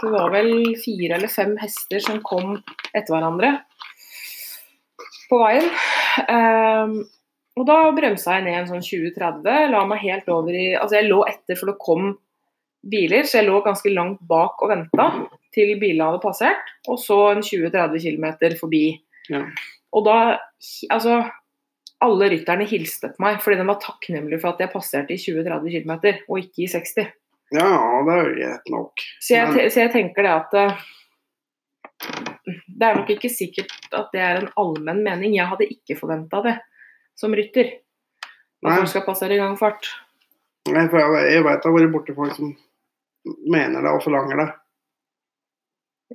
Det 0.00 0.10
var 0.12 0.32
vel 0.32 0.50
fire 0.76 1.16
eller 1.16 1.28
fem 1.32 1.54
hester 1.60 2.02
som 2.04 2.20
kom 2.24 2.58
etter 2.92 3.14
hverandre 3.14 3.52
på 5.30 5.38
veien. 5.42 5.66
Um, 6.28 6.94
og 7.58 7.66
da 7.68 7.78
bremsa 7.96 8.38
jeg 8.38 8.46
ned 8.46 8.58
en 8.60 8.68
sånn 8.70 8.84
20-30, 8.86 9.70
la 9.72 9.84
meg 9.88 10.02
helt 10.04 10.28
over 10.32 10.54
i 10.54 10.70
Altså 10.78 11.00
jeg 11.00 11.10
lå 11.10 11.20
etter 11.28 11.58
for 11.58 11.72
det 11.72 11.80
kom 11.82 12.12
biler, 12.90 13.26
så 13.28 13.40
jeg 13.40 13.48
lå 13.50 13.58
ganske 13.64 13.90
langt 13.92 14.22
bak 14.28 14.62
og 14.64 14.70
venta 14.72 15.08
til 15.52 15.74
bilene 15.80 16.06
hadde 16.06 16.22
passert, 16.22 16.70
og 16.88 16.96
så 17.02 17.18
en 17.34 17.42
20-30 17.44 18.00
km 18.06 18.56
forbi. 18.60 18.84
Ja. 19.28 19.44
Og 19.92 20.06
da 20.06 20.16
Altså, 20.90 21.24
alle 22.00 22.28
rytterne 22.32 22.64
hilste 22.68 23.10
på 23.12 23.20
meg 23.24 23.40
fordi 23.44 23.58
de 23.60 23.66
var 23.68 23.80
takknemlige 23.82 24.40
for 24.40 24.54
at 24.54 24.62
jeg 24.62 24.72
passerte 24.72 25.12
i 25.12 25.20
20-30 25.20 25.74
km, 25.74 25.92
og 26.30 26.38
ikke 26.40 26.64
i 26.64 26.70
60. 26.70 27.10
Ja, 27.50 27.66
det 28.06 28.14
er 28.14 28.20
jo 28.22 28.34
greit 28.38 28.70
nok. 28.70 29.04
Så 29.20 29.34
jeg, 29.34 29.50
Men- 29.50 29.70
så 29.74 29.80
jeg 29.82 29.92
tenker 29.92 30.22
det 30.22 30.30
at 30.30 30.54
eh, 30.54 30.76
Det 32.46 32.86
er 32.86 32.96
nok 32.96 33.10
ikke 33.12 33.30
sikkert 33.32 33.72
at 33.96 34.10
det 34.14 34.22
er 34.24 34.40
en 34.40 34.50
allmenn 34.60 35.02
mening. 35.04 35.36
Jeg 35.36 35.48
hadde 35.50 35.68
ikke 35.70 35.98
forventa 35.98 36.42
det 36.46 36.56
som 37.18 37.34
rytter. 37.36 37.76
At 38.64 38.80
folk 38.80 38.90
skal 38.92 39.06
passere 39.06 39.36
i 39.36 39.40
gangfart. 39.40 39.88
Nei, 40.70 40.84
for 40.92 41.00
jeg, 41.00 41.32
jeg 41.34 41.44
veit 41.46 41.62
det 41.62 41.70
har 41.70 41.76
vært 41.76 41.92
borti 41.94 42.16
folk 42.16 42.34
som 42.36 42.52
mener 43.48 43.84
det 43.84 43.92
og 43.92 44.02
forlanger 44.04 44.42
det. 44.42 44.48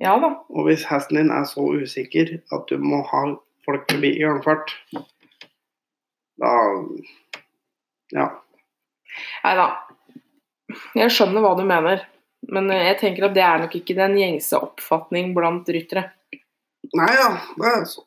Ja 0.02 0.16
da. 0.20 0.32
Og 0.52 0.68
hvis 0.68 0.84
hesten 0.90 1.18
din 1.18 1.32
er 1.32 1.46
så 1.48 1.64
usikker 1.72 2.36
at 2.52 2.66
du 2.68 2.76
må 2.82 3.00
ha 3.10 3.22
folk 3.66 3.86
forbi 3.90 4.12
i 4.18 4.24
gangfart, 4.24 4.74
da 6.42 6.52
Ja. 8.14 8.26
Nei 9.42 9.54
da. 9.56 9.66
Jeg 10.94 11.10
skjønner 11.14 11.42
hva 11.42 11.54
du 11.58 11.64
mener. 11.66 12.04
Men 12.52 12.70
eh, 12.70 12.84
jeg 12.92 12.98
tenker 13.00 13.26
at 13.28 13.34
det 13.36 13.42
er 13.46 13.58
nok 13.64 13.74
ikke 13.78 13.96
den 13.98 14.16
gjengse 14.20 14.58
oppfatning 14.60 15.32
blant 15.36 15.68
ryttere. 15.72 16.08
Nei 16.94 17.08
ja, 17.16 17.30
det 17.58 17.72
er 17.72 17.84
så 17.90 18.04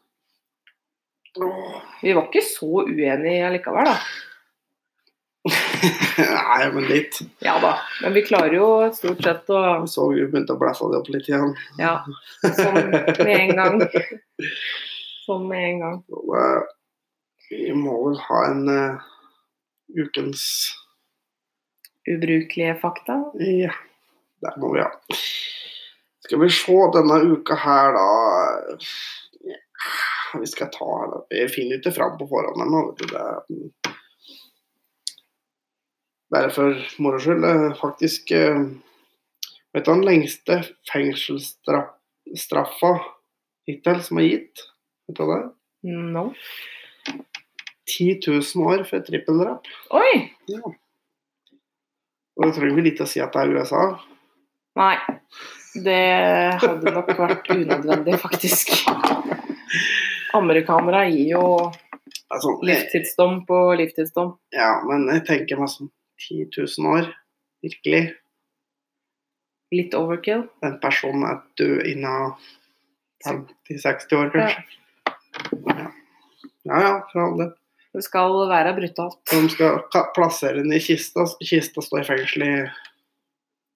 Åh. 1.39 1.75
Vi 2.01 2.13
var 2.17 2.25
ikke 2.29 2.41
så 2.43 2.69
uenige 2.87 3.45
allikevel, 3.47 3.85
da. 3.85 3.97
Nei, 6.19 6.63
men 6.73 6.87
litt. 6.89 7.19
Ja 7.45 7.53
da. 7.63 7.75
Men 8.03 8.15
vi 8.17 8.23
klarer 8.27 8.55
jo 8.57 8.65
stort 8.95 9.21
sett 9.23 9.51
å 9.53 9.59
så 9.87 10.07
vi 10.11 10.25
begynte 10.25 10.55
å 10.55 10.59
blæsse 10.59 10.89
det 10.91 10.97
opp 10.99 11.11
litt 11.13 11.29
igjen. 11.29 11.53
Ja. 11.79 11.93
Sånn 12.43 12.79
med 12.89 13.29
en 13.35 13.53
gang. 13.59 13.77
Sånn 15.27 15.45
med 15.47 15.63
en 15.69 15.79
gang. 15.85 16.01
Det- 16.09 16.67
Vi 17.49 17.71
må 17.73 17.95
vel 18.03 18.17
ha 18.27 18.39
en 18.49 18.67
uh, 18.69 19.05
ukens 19.97 20.43
Ubrukelige 22.09 22.75
fakta. 22.81 23.15
Ja, 23.41 23.71
det 24.43 24.51
må 24.61 24.67
vi 24.73 24.79
ja. 24.81 24.89
Skal 26.25 26.39
vi 26.43 26.49
se 26.53 26.77
denne 26.93 27.17
uka 27.31 27.55
her, 27.57 27.87
da 27.95 28.07
ja, 29.49 29.59
Vi 30.39 30.47
skal 30.47 30.69
ta. 30.73 30.91
Vi 31.31 31.47
finner 31.49 31.75
ikke 31.79 31.95
fram 31.95 32.17
på 32.19 32.27
forhånd 32.29 32.61
ennå. 32.65 32.79
vet 32.89 32.99
du. 32.99 33.05
Er 33.15 33.35
bare 36.29 36.51
for 36.53 36.75
moro 37.01 37.19
skyld. 37.21 37.45
Faktisk 37.79 38.31
eh, 38.31 38.59
Vet 39.73 39.85
du 39.85 39.91
den 39.91 40.05
lengste 40.05 40.63
fengselsstraffa 40.89 42.93
hittil 43.69 44.01
som 44.01 44.17
er 44.17 44.23
gitt? 44.25 44.59
Vet 45.09 45.17
du 45.19 45.23
det? 45.29 45.41
No. 45.89 46.33
10 47.89 48.19
000 48.27 48.41
år 48.65 48.83
for 48.89 48.99
trippeldrap. 49.05 49.63
Oi! 49.97 50.13
Ja. 50.49 50.61
Og 52.39 52.45
det 52.45 52.53
trenger 52.55 52.75
vi 52.77 52.81
litt 52.87 53.01
å 53.03 53.07
si 53.09 53.19
at 53.21 53.33
det 53.35 53.41
er 53.43 53.53
USA. 53.57 53.83
Nei. 54.79 54.95
Det 55.79 55.99
hadde 56.63 56.93
nok 56.95 57.11
vært 57.19 57.51
unødvendig, 57.53 58.15
faktisk. 58.21 58.73
Amerikanere 60.37 61.05
gir 61.11 61.35
jo 61.35 61.45
Altså, 62.29 62.51
livstidsdom 62.61 63.39
på 63.49 63.57
livstidsdom. 63.79 64.35
Ja, 64.53 64.83
men 64.85 65.07
jeg 65.09 65.23
tenker 65.25 65.57
meg 65.57 65.71
sånn 65.71 65.89
10 66.21 66.51
000 66.53 66.89
år. 66.91 67.07
Virkelig. 67.65 68.01
Litt 69.73 69.95
overkill. 69.97 70.43
Den 70.61 70.75
personen 70.83 71.25
er 71.25 71.39
død 71.57 71.87
innen 71.89 72.35
50-60 73.25 74.19
år, 74.19 74.29
kanskje. 74.35 74.61
Ja. 75.73 75.89
ja 76.69 76.83
ja, 76.85 76.93
for 77.09 77.23
all 77.25 77.35
del. 77.41 77.49
Det 77.97 78.05
skal 78.05 78.37
være 78.51 78.75
brutalt. 78.77 79.17
De 79.31 79.49
skal 79.49 79.81
plassere 80.13 80.61
den 80.61 80.75
i 80.77 80.81
kista. 80.85 81.25
Kista 81.41 81.81
står 81.81 82.03
i 82.03 82.07
fengsel 82.11 82.45
i 82.45 82.53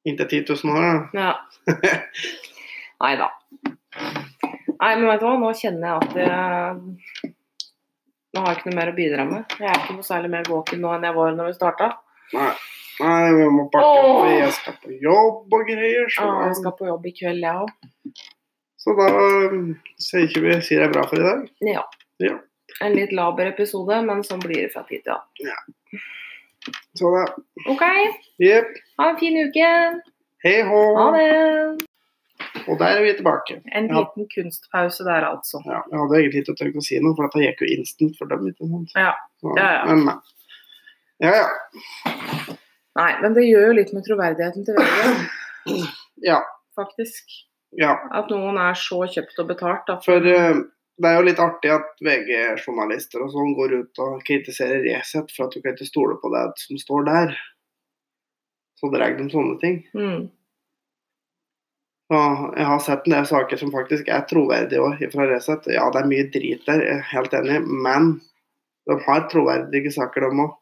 inntil 0.06 0.28
10 0.28 0.46
000 0.64 0.76
år. 0.76 1.08
Da. 1.14 1.24
Ja. 1.24 1.34
Nei 3.04 3.14
da. 3.20 3.30
Nei, 4.84 4.92
men 5.00 5.08
vet 5.08 5.22
du 5.22 5.26
hva, 5.28 5.38
nå 5.40 5.50
kjenner 5.56 5.88
jeg 5.88 5.96
at 6.02 6.16
jeg 6.20 7.32
Nå 8.34 8.42
har 8.42 8.50
jeg 8.50 8.58
ikke 8.60 8.70
noe 8.72 8.78
mer 8.80 8.90
å 8.90 8.96
bidra 8.98 9.24
med. 9.30 9.52
Jeg 9.62 9.70
er 9.70 9.76
ikke 9.84 9.94
noe 9.94 10.06
særlig 10.08 10.30
mer 10.34 10.48
våken 10.50 10.80
nå 10.82 10.94
enn 10.96 11.04
jeg 11.06 11.14
var 11.14 11.36
når 11.38 11.52
vi 11.52 11.58
starta. 11.60 11.90
Nei. 12.34 12.54
Nei, 13.00 13.34
vi 13.38 13.50
må 13.54 13.68
pakke 13.74 13.92
opp. 14.08 14.24
jeg 14.32 14.54
skal 14.58 14.76
på 14.82 14.96
jobb 15.02 15.54
og 15.58 15.68
greier. 15.70 16.10
Så, 16.14 16.26
Ja, 16.26 16.48
jeg 16.48 16.56
skal 16.58 16.74
på 16.80 16.88
jobb 16.90 17.06
i 17.10 17.14
kveld, 17.14 17.46
jeg 17.46 17.62
òg. 17.62 17.70
så 18.84 18.96
da 18.98 19.06
um, 19.54 19.70
sier 20.02 20.26
ikke 20.26 20.42
vi 20.48 20.58
sier 20.66 20.82
det 20.82 20.90
er 20.90 20.96
bra 20.96 21.06
for 21.10 21.22
i 21.22 21.28
dag. 21.28 21.46
Ja. 21.70 21.86
Ja. 22.22 22.40
En 22.82 22.98
litt 22.98 23.14
laber 23.14 23.52
episode, 23.52 24.02
men 24.06 24.26
sånn 24.26 24.42
blir 24.42 24.66
det 24.66 24.74
fra 24.74 24.82
tid 24.90 25.06
til 25.06 25.14
annen. 25.14 26.04
Så 26.96 27.10
da 27.16 27.24
OK, 27.72 27.82
Yep. 28.40 28.66
ha 29.00 29.10
en 29.10 29.18
fin 29.20 29.38
uke. 29.48 29.70
Hei 30.44 30.62
hå. 30.68 30.82
Ha 30.98 31.08
det. 31.18 31.88
Og 32.68 32.78
der 32.80 32.98
er 32.98 33.04
vi 33.04 33.14
tilbake. 33.18 33.62
En 33.76 33.88
Ja. 33.90 34.00
liten 34.04 34.28
kunstpause 34.36 35.04
der, 35.04 35.26
altså. 35.28 35.62
Ja, 35.66 35.82
jeg 35.92 36.00
hadde 36.00 36.20
egentlig 36.20 36.44
ikke 36.44 36.56
tenkt 36.60 36.76
å 36.80 36.84
si 36.86 37.00
noe, 37.00 37.16
for 37.16 37.28
dette 37.28 37.44
gikk 37.44 37.62
jo 37.66 37.72
instant 37.78 38.18
for 38.18 38.26
dem. 38.32 38.46
ikke 38.48 38.68
sant? 38.70 38.92
Ja. 38.96 39.14
Så, 39.42 39.54
Ja, 39.58 39.70
ja. 39.74 39.86
Men. 39.96 40.20
Ja, 41.20 41.32
ja. 41.42 41.48
Nei, 42.96 43.22
men 43.22 43.34
det 43.34 43.44
gjør 43.48 43.68
jo 43.68 43.74
litt 43.80 43.94
med 43.94 44.04
troverdigheten 44.06 44.66
til 44.66 44.76
VG, 44.76 45.88
Ja. 46.24 46.42
faktisk. 46.78 47.24
ja. 47.78 47.96
At 48.14 48.30
noen 48.30 48.58
er 48.58 48.74
så 48.76 49.02
kjøpt 49.08 49.40
og 49.40 49.48
betalt 49.48 49.86
Da. 49.88 49.98
For 50.06 50.18
eh, 50.28 50.62
det 51.02 51.10
er 51.10 51.18
jo 51.18 51.26
litt 51.26 51.42
artig 51.42 51.72
at 51.74 51.90
VG-journalister 52.06 53.24
og 53.26 53.32
sånn 53.34 53.56
går 53.58 53.74
ut 53.82 54.02
og 54.04 54.22
kritiserer 54.28 54.84
Resett 54.86 55.34
for 55.34 55.48
at 55.48 55.56
du 55.56 55.64
kan 55.64 55.74
ikke 55.74 55.90
stole 55.90 56.20
på 56.22 56.30
det 56.34 56.44
som 56.62 56.80
står 56.82 57.08
der. 57.10 57.36
Så 58.78 58.92
drar 58.94 59.16
de 59.18 59.28
sånne 59.32 59.60
ting. 59.64 59.84
mm. 59.98 60.24
Og 62.14 62.58
jeg 62.60 62.68
har 62.68 62.82
sett 62.84 63.08
en 63.08 63.16
del 63.16 63.26
saker 63.26 63.58
som 63.58 63.72
faktisk 63.74 64.10
er 64.12 64.26
troverdige 64.30 64.84
òg 64.84 65.00
fra 65.14 65.26
Resett. 65.30 65.66
Ja, 65.72 65.88
det 65.90 66.04
er 66.04 66.10
mye 66.12 66.28
drit 66.34 66.66
der, 66.68 66.84
jeg 66.84 67.00
er 67.00 67.08
helt 67.10 67.34
enig, 67.38 67.62
men 67.64 68.12
de 68.90 68.98
har 69.08 69.26
troverdige 69.32 69.94
saker, 69.96 70.28
de 70.28 70.46
òg. 70.46 70.54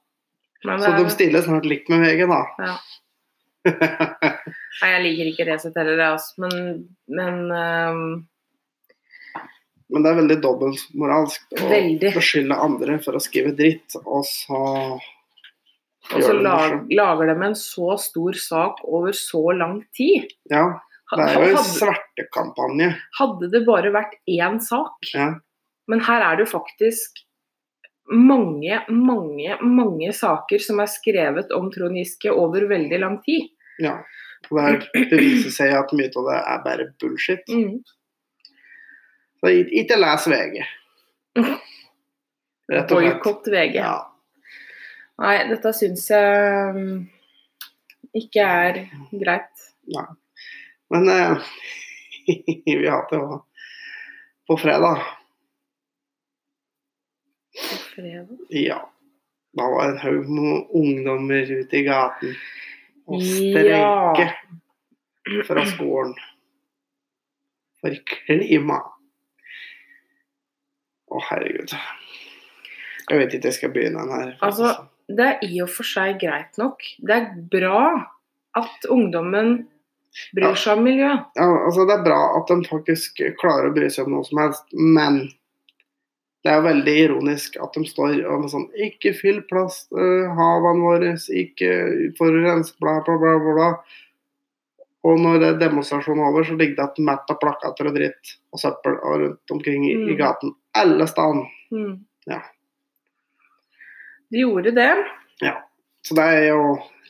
Så 0.62 0.78
de 0.78 1.02
er, 1.02 1.10
stiller 1.12 1.44
snart 1.44 1.66
likt 1.68 1.90
med 1.92 2.06
VG, 2.06 2.24
da. 2.30 2.42
Ja. 2.62 2.76
nei, 3.72 4.92
jeg 4.94 5.02
liker 5.04 5.32
ikke 5.32 5.48
Resett 5.50 5.76
heller, 5.82 6.00
altså. 6.14 6.46
Men, 6.46 6.86
men 7.10 7.42
ehm, 7.58 8.06
Men 9.92 10.04
det 10.06 10.12
er 10.12 10.20
veldig 10.22 10.38
dobbeltmoralsk 10.44 11.58
å 11.60 11.66
Veldig. 11.70 12.14
beskylde 12.16 12.58
andre 12.64 13.00
for 13.04 13.18
å 13.18 13.22
skrive 13.24 13.52
dritt, 13.58 13.98
og 14.06 14.24
så 14.28 14.62
Og 16.16 16.24
så 16.24 16.34
lag, 16.42 16.88
lager 16.90 17.28
de 17.30 17.36
en 17.46 17.56
så 17.60 17.98
stor 18.02 18.34
sak 18.40 18.80
over 18.88 19.12
så 19.14 19.42
lang 19.54 19.82
tid. 19.94 20.32
Ja, 20.50 20.80
det 21.16 21.26
er 21.28 21.44
jo 21.44 21.58
en 21.58 21.68
svertekampanje. 21.68 22.88
hadde 23.20 23.52
det 23.52 23.66
bare 23.68 23.92
vært 23.94 24.16
én 24.32 24.60
sak, 24.64 24.96
Ja. 25.14 25.36
men 25.88 26.00
her 26.08 26.22
er 26.22 26.38
det 26.40 26.48
jo 26.48 26.58
faktisk 26.58 27.22
mange, 28.12 28.82
mange, 28.90 29.58
mange 29.62 30.12
saker 30.14 30.60
som 30.60 30.80
er 30.80 30.88
skrevet 30.88 31.52
om 31.56 31.70
Trond 31.72 31.96
Giske 31.96 32.32
over 32.34 32.62
veldig 32.68 33.00
lang 33.00 33.22
tid. 33.24 33.50
ja. 33.80 34.00
Det, 34.50 34.58
er, 34.58 35.06
det 35.12 35.20
viser 35.22 35.52
seg 35.54 35.72
at 35.78 35.92
mye 35.94 36.10
av 36.18 36.26
det 36.26 36.38
er 36.50 36.62
bare 36.66 36.86
bullshit. 37.00 37.44
Mm. 37.48 37.76
Så 39.42 39.52
ikke 39.82 39.98
les 39.98 40.28
VG. 40.30 40.62
Rett 42.72 42.92
og 42.94 43.02
slett. 43.02 43.18
Boikott 43.18 43.48
VG. 43.52 43.76
Ja. 43.82 43.96
Nei, 45.22 45.36
dette 45.50 45.72
syns 45.76 46.06
jeg 46.10 46.76
mm, 46.76 47.02
ikke 48.22 48.46
er 48.46 48.80
greit. 49.22 49.66
Men 50.92 51.10
eh, 51.10 51.50
vi 52.66 52.88
har 52.88 53.06
det 53.10 53.20
jo 53.20 53.42
på 54.50 54.58
fredag. 54.62 55.04
På 57.58 57.78
fredag. 57.92 58.38
Ja. 58.56 58.80
Da 59.58 59.68
var 59.68 59.88
det 59.90 59.94
en 59.98 60.04
haug 60.06 60.30
med 60.32 60.74
ungdommer 60.80 61.50
ute 61.52 61.78
i 61.78 61.84
gaten 61.84 62.36
og 63.12 63.22
Ja. 63.22 64.14
fra 65.48 65.66
skolen 65.68 66.14
for 67.82 67.98
klima. 68.08 68.80
Å, 71.12 71.20
herregud. 71.30 71.74
Jeg 73.12 73.20
vet 73.20 73.34
ikke 73.36 73.50
jeg 73.52 73.58
skal 73.58 73.74
begynne 73.76 74.06
den 74.06 74.14
her. 74.16 74.30
Altså, 74.46 74.72
Det 75.12 75.26
er 75.28 75.42
i 75.44 75.58
og 75.64 75.70
for 75.74 75.84
seg 75.88 76.20
greit 76.22 76.56
nok. 76.62 76.86
Det 77.04 77.16
er 77.18 77.26
bra 77.52 77.82
at 78.56 78.88
ungdommen 78.92 79.66
bryr 80.36 80.56
seg 80.60 80.78
om 80.78 80.86
miljø. 80.88 81.10
ja, 81.36 81.48
altså, 81.66 81.86
det 81.88 81.98
er 81.98 82.06
bra 82.06 82.22
at 82.40 82.48
de 82.52 82.68
faktisk 82.70 83.20
klarer 83.40 83.70
å 83.70 83.76
bry 83.76 83.90
seg 83.92 84.08
om 84.08 84.16
noe 84.18 84.28
som 84.28 84.40
helst, 84.44 84.66
men 84.76 85.22
det 86.44 86.52
er 86.52 86.58
jo 86.62 86.66
veldig 86.70 86.94
ironisk 87.04 87.58
at 87.62 87.76
de 87.78 87.84
står 87.86 88.16
og 88.26 88.48
sånn 88.50 88.64
Ikke 88.82 89.12
fyll 89.14 89.44
plast, 89.52 89.92
uh, 89.94 90.32
havene 90.38 90.82
våre, 90.88 91.12
ikke 91.44 91.70
forurens, 92.18 92.72
bla, 92.82 92.96
bla, 93.06 93.18
bla, 93.22 93.36
bla. 93.60 93.70
Og 95.06 95.20
når 95.22 95.38
det 95.42 95.48
er 95.52 95.60
demonstrasjonen 95.68 96.24
over, 96.28 96.44
så 96.46 96.54
ligger 96.58 96.76
det 96.78 96.88
et 96.88 97.04
mett 97.08 97.30
av 97.34 97.38
plakater 97.42 97.88
og 97.90 97.96
dritt 97.98 98.36
og 98.54 98.60
søppel 98.62 98.98
og 99.02 99.20
rundt 99.24 99.54
omkring 99.56 99.86
i, 99.88 99.94
i 99.98 100.12
Mm. 100.14 100.18
gaten. 100.20 100.52
Alle 100.78 101.08
steder. 101.08 101.48
Mm. 101.72 101.96
Ja. 102.30 102.42
De 104.32 104.40
gjorde 104.46 104.72
det. 104.76 104.92
Ja. 105.44 105.58
Så 106.08 106.16
det 106.18 106.24
er 106.24 106.46
jo 106.52 106.62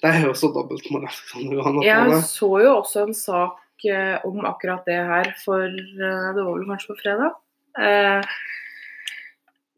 det 0.01 0.09
er 0.09 0.23
jo 0.25 0.31
så 0.33 0.49
dobbeltmoralsk 0.55 1.27
som 1.29 1.43
det 1.45 1.59
går 1.61 1.83
Jeg 1.85 2.21
så 2.25 2.47
jo 2.63 2.71
også 2.79 3.03
en 3.05 3.13
sak 3.13 3.85
eh, 3.85 4.15
om 4.25 4.39
akkurat 4.49 4.81
det 4.89 4.97
her 4.97 5.29
for 5.43 5.61
eh, 5.67 6.31
Det 6.33 6.41
var 6.41 6.55
vel 6.57 6.65
kanskje 6.71 6.89
på 6.95 6.97
fredag. 7.03 7.35
Eh, 7.77 8.31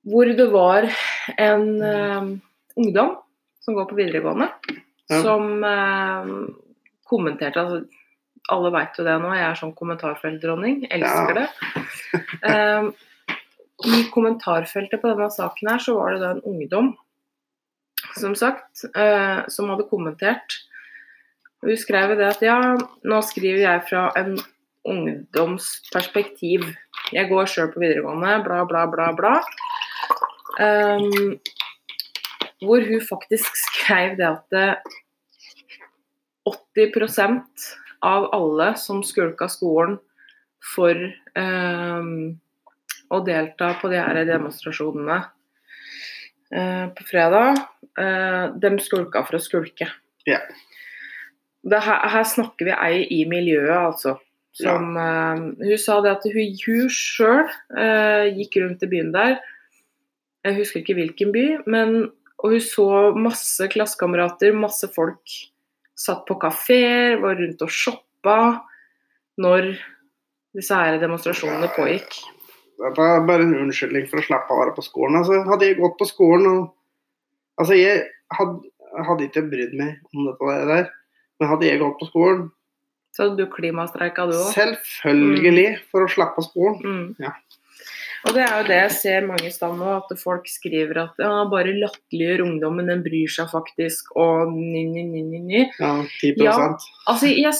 hvor 0.08 0.32
det 0.40 0.48
var 0.52 0.88
en 1.38 1.68
eh, 1.84 2.32
ungdom 2.80 3.18
som 3.64 3.76
går 3.78 3.86
på 3.92 3.96
videregående, 4.00 4.48
Ja. 5.12 5.20
som 5.22 5.64
eh, 5.64 6.32
kommenterte 7.08 7.60
altså, 7.60 7.84
Alle 8.52 8.72
veit 8.76 8.98
jo 9.00 9.04
det 9.08 9.14
nå, 9.24 9.30
jeg 9.36 9.46
er 9.50 9.60
sånn 9.60 9.76
kommentarfeltdronning. 9.76 10.86
Elsker 10.92 11.36
Ja. 11.36 11.44
det. 11.44 12.94
Eh, 13.84 14.00
I 14.00 14.10
kommentarfeltet 14.14 15.02
på 15.02 15.12
denne 15.12 15.30
saken 15.32 15.74
her 15.74 15.82
så 15.84 15.98
var 15.98 16.14
det 16.14 16.24
da 16.24 16.34
en 16.36 16.46
ungdom 16.54 16.94
som 18.20 18.36
sagt, 18.36 18.84
eh, 18.96 19.44
som 19.48 19.70
hadde 19.72 19.88
kommentert. 19.90 20.60
Hun 21.64 21.78
skrev 21.80 22.18
det 22.20 22.28
at 22.28 22.44
ja, 22.44 22.58
nå 23.08 23.22
skriver 23.24 23.64
jeg 23.64 23.86
fra 23.90 24.10
en 24.20 24.36
ungdomsperspektiv. 24.84 26.66
Jeg 27.16 27.30
går 27.30 27.48
sjøl 27.48 27.72
på 27.72 27.80
videregående, 27.80 28.36
bla, 28.44 28.64
bla, 28.68 28.84
bla, 28.92 29.12
bla. 29.16 29.38
Um, 30.60 31.40
hvor 32.62 32.84
hun 32.86 33.02
faktisk 33.02 33.56
skrev 33.64 34.18
det 34.20 34.28
at 34.28 34.44
det 34.54 34.76
80% 36.76 37.70
av 38.04 38.28
alle 38.36 38.74
som 38.78 39.00
skulka 39.08 39.48
skolen 39.48 39.98
for 40.76 41.00
um, 41.40 42.36
å 43.12 43.20
delta 43.26 43.74
på 43.80 43.90
de 43.92 44.00
her 44.00 44.20
demonstrasjonene 44.28 45.20
eh, 46.54 46.86
på 46.96 47.08
fredag, 47.08 47.60
eh, 48.00 48.46
de 48.56 48.74
skulka 48.84 49.26
for 49.28 49.40
å 49.40 49.44
skulke. 49.44 49.90
Ja. 50.30 50.40
Det 51.64 51.80
her, 51.84 52.08
her 52.14 52.28
snakker 52.28 52.70
vi 52.70 52.76
ei 52.76 53.04
i 53.20 53.24
miljøet, 53.30 53.76
altså. 53.80 54.18
Som, 54.54 54.96
eh, 55.00 55.46
hun 55.66 55.80
sa 55.82 56.00
det 56.06 56.18
at 56.18 56.28
hun, 56.30 56.58
hun 56.66 56.92
sjøl 56.94 57.48
gikk 58.38 58.60
rundt 58.62 58.86
i 58.86 58.92
byen 58.92 59.14
der. 59.16 59.40
Jeg 60.44 60.60
husker 60.60 60.84
ikke 60.84 60.98
hvilken 61.00 61.32
by, 61.34 61.48
men 61.72 61.96
og 62.44 62.52
hun 62.52 62.64
så 62.64 62.88
masse 63.16 63.70
klassekamerater, 63.72 64.52
masse 64.56 64.90
folk 64.92 65.32
satt 65.96 66.26
på 66.28 66.36
kafeer, 66.42 67.16
var 67.24 67.38
rundt 67.40 67.62
og 67.64 67.72
shoppa 67.72 68.38
når 69.40 69.70
disse 70.54 70.76
her 70.76 71.00
demonstrasjonene 71.02 71.70
pågikk. 71.78 72.18
Dette 72.82 73.06
er 73.06 73.28
bare 73.28 73.46
en 73.46 73.58
unnskyldning 73.64 74.08
for 74.10 74.22
å 74.22 74.26
slippe 74.26 74.56
å 74.56 74.60
være 74.62 74.74
på 74.78 74.86
skolen. 74.86 75.20
Altså, 75.20 75.44
hadde 75.48 75.70
jeg 75.70 75.80
gått 75.82 76.00
på 76.00 76.10
skolen 76.10 76.50
og 76.52 76.64
Altså, 77.54 77.76
jeg 77.78 78.00
hadde, 78.34 78.70
hadde 79.06 79.28
ikke 79.28 79.44
brydd 79.46 79.76
meg 79.78 80.00
om 80.10 80.26
dette 80.26 80.54
der, 80.70 80.88
men 81.38 81.50
hadde 81.52 81.68
jeg 81.68 81.82
gått 81.84 82.00
på 82.00 82.08
skolen 82.10 82.48
Så 83.14 83.28
hadde 83.28 83.44
du 83.44 83.52
klimastreika 83.54 84.26
du 84.26 84.34
òg. 84.34 84.48
Selvfølgelig 84.56 85.68
for 85.92 86.08
å 86.08 86.10
slippe 86.10 86.46
skolen. 86.48 86.80
Mm. 86.82 87.12
Ja. 87.22 87.36
Og 88.24 88.32
det 88.38 88.44
er 88.46 88.54
jo 88.56 88.68
det 88.70 88.78
jeg 88.78 88.92
ser 88.96 89.26
mange 89.28 89.50
steder 89.52 89.76
nå, 89.76 89.88
at 90.00 90.12
folk 90.22 90.46
skriver 90.48 91.02
at 91.02 91.18
ja, 91.20 91.32
bare 91.52 91.76
latterliggjør 91.76 92.46
ungdommen, 92.46 92.88
den 92.88 93.02
bryr 93.04 93.32
seg 93.32 93.50
faktisk, 93.52 94.14
og 94.16 94.54
ni, 94.56 94.86
ni, 94.88 95.04
ni, 95.10 95.24
ni, 95.28 95.42
ni. 95.44 95.64
Ja, 95.82 95.98
10 96.22 96.40
Ja. 96.46 96.54
Altså, 97.12 97.30
jeg, 97.30 97.52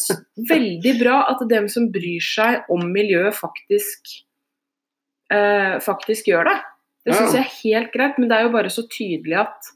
veldig 0.50 0.94
bra 1.02 1.18
at 1.34 1.44
dem 1.52 1.68
som 1.72 1.90
bryr 1.92 2.24
seg 2.24 2.72
om 2.72 2.88
miljøet, 2.96 3.36
faktisk, 3.36 4.24
eh, 5.34 5.78
faktisk 5.84 6.30
gjør 6.32 6.50
det. 6.50 6.58
Det 7.04 7.16
syns 7.18 7.36
jeg 7.36 7.44
er 7.44 7.56
helt 7.60 7.96
greit, 7.96 8.20
men 8.20 8.30
det 8.32 8.38
er 8.38 8.46
jo 8.46 8.54
bare 8.54 8.72
så 8.72 8.86
tydelig 8.88 9.36
at 9.42 9.72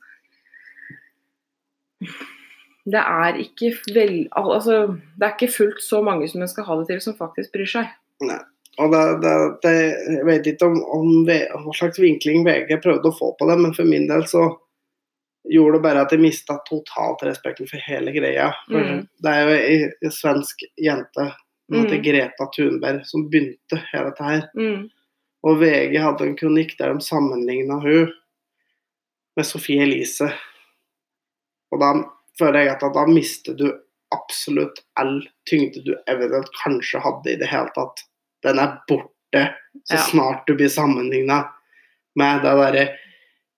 det 2.88 3.02
er 3.02 3.40
ikke 3.42 3.74
vel, 3.92 4.14
altså, 4.38 4.86
det 5.20 5.28
er 5.28 5.34
ikke 5.34 5.52
fullt 5.52 5.82
så 5.84 6.00
mange 6.06 6.30
som 6.32 6.44
en 6.44 6.52
skal 6.52 6.68
ha 6.70 6.78
det 6.80 6.86
til, 6.92 7.02
som 7.04 7.18
faktisk 7.20 7.52
bryr 7.56 7.68
seg. 7.68 7.90
Nei. 8.24 8.40
Og 8.78 8.94
det, 8.94 9.02
det, 9.24 9.34
det, 9.64 9.74
jeg 10.14 10.26
vet 10.28 10.48
ikke 10.52 10.70
om, 10.70 10.78
om 10.94 11.08
hva 11.26 11.74
slags 11.76 11.98
vinkling 12.00 12.46
VG 12.46 12.78
prøvde 12.84 13.10
å 13.10 13.18
få 13.18 13.32
på 13.40 13.48
det, 13.50 13.58
men 13.60 13.74
for 13.74 13.90
min 13.90 14.06
del 14.08 14.24
så 14.30 14.46
gjorde 15.50 15.80
det 15.80 15.84
bare 15.88 16.04
at 16.06 16.14
jeg 16.14 16.22
mista 16.22 16.60
totalt 16.68 17.24
respekten 17.26 17.68
for 17.68 17.82
hele 17.90 18.14
greia. 18.16 18.52
For 18.70 18.86
Mm. 18.86 19.02
Det 19.24 19.34
er 19.34 19.42
jo 19.42 19.58
ei, 19.58 20.12
svensk 20.14 20.64
jente 20.78 21.32
Mm. 21.74 22.04
Greta 22.04 22.46
Thunberg 22.56 23.02
som 23.06 23.26
begynte 23.30 23.80
hele 23.92 24.12
dette 24.12 24.24
her. 24.24 24.46
Mm. 24.56 24.88
Og 25.46 25.60
VG 25.62 25.98
hadde 26.02 26.26
en 26.26 26.38
kronikk 26.40 26.78
der 26.80 26.94
de 26.96 27.04
sammenligna 27.06 27.78
hun 27.84 28.14
med 29.38 29.46
Sophie 29.46 29.84
Elise. 29.86 30.32
Og 31.72 31.82
da 31.82 31.92
føler 32.40 32.66
jeg 32.66 32.74
at 32.78 32.86
da 32.96 33.04
mister 33.10 33.58
du 33.58 33.68
absolutt 34.16 34.80
all 35.00 35.20
tyngde 35.50 35.84
du 35.86 35.94
eventuelt 36.08 36.50
kanskje 36.64 37.02
hadde 37.04 37.34
i 37.34 37.40
det 37.42 37.50
hele 37.52 37.70
tatt. 37.76 38.06
Den 38.46 38.60
er 38.64 38.80
borte 38.88 39.44
så 39.84 39.98
Ja. 39.98 40.04
snart 40.10 40.48
du 40.48 40.56
blir 40.56 40.70
sammenligna 40.72 41.44
med 42.16 42.42
det 42.42 42.54
derre 42.58 42.86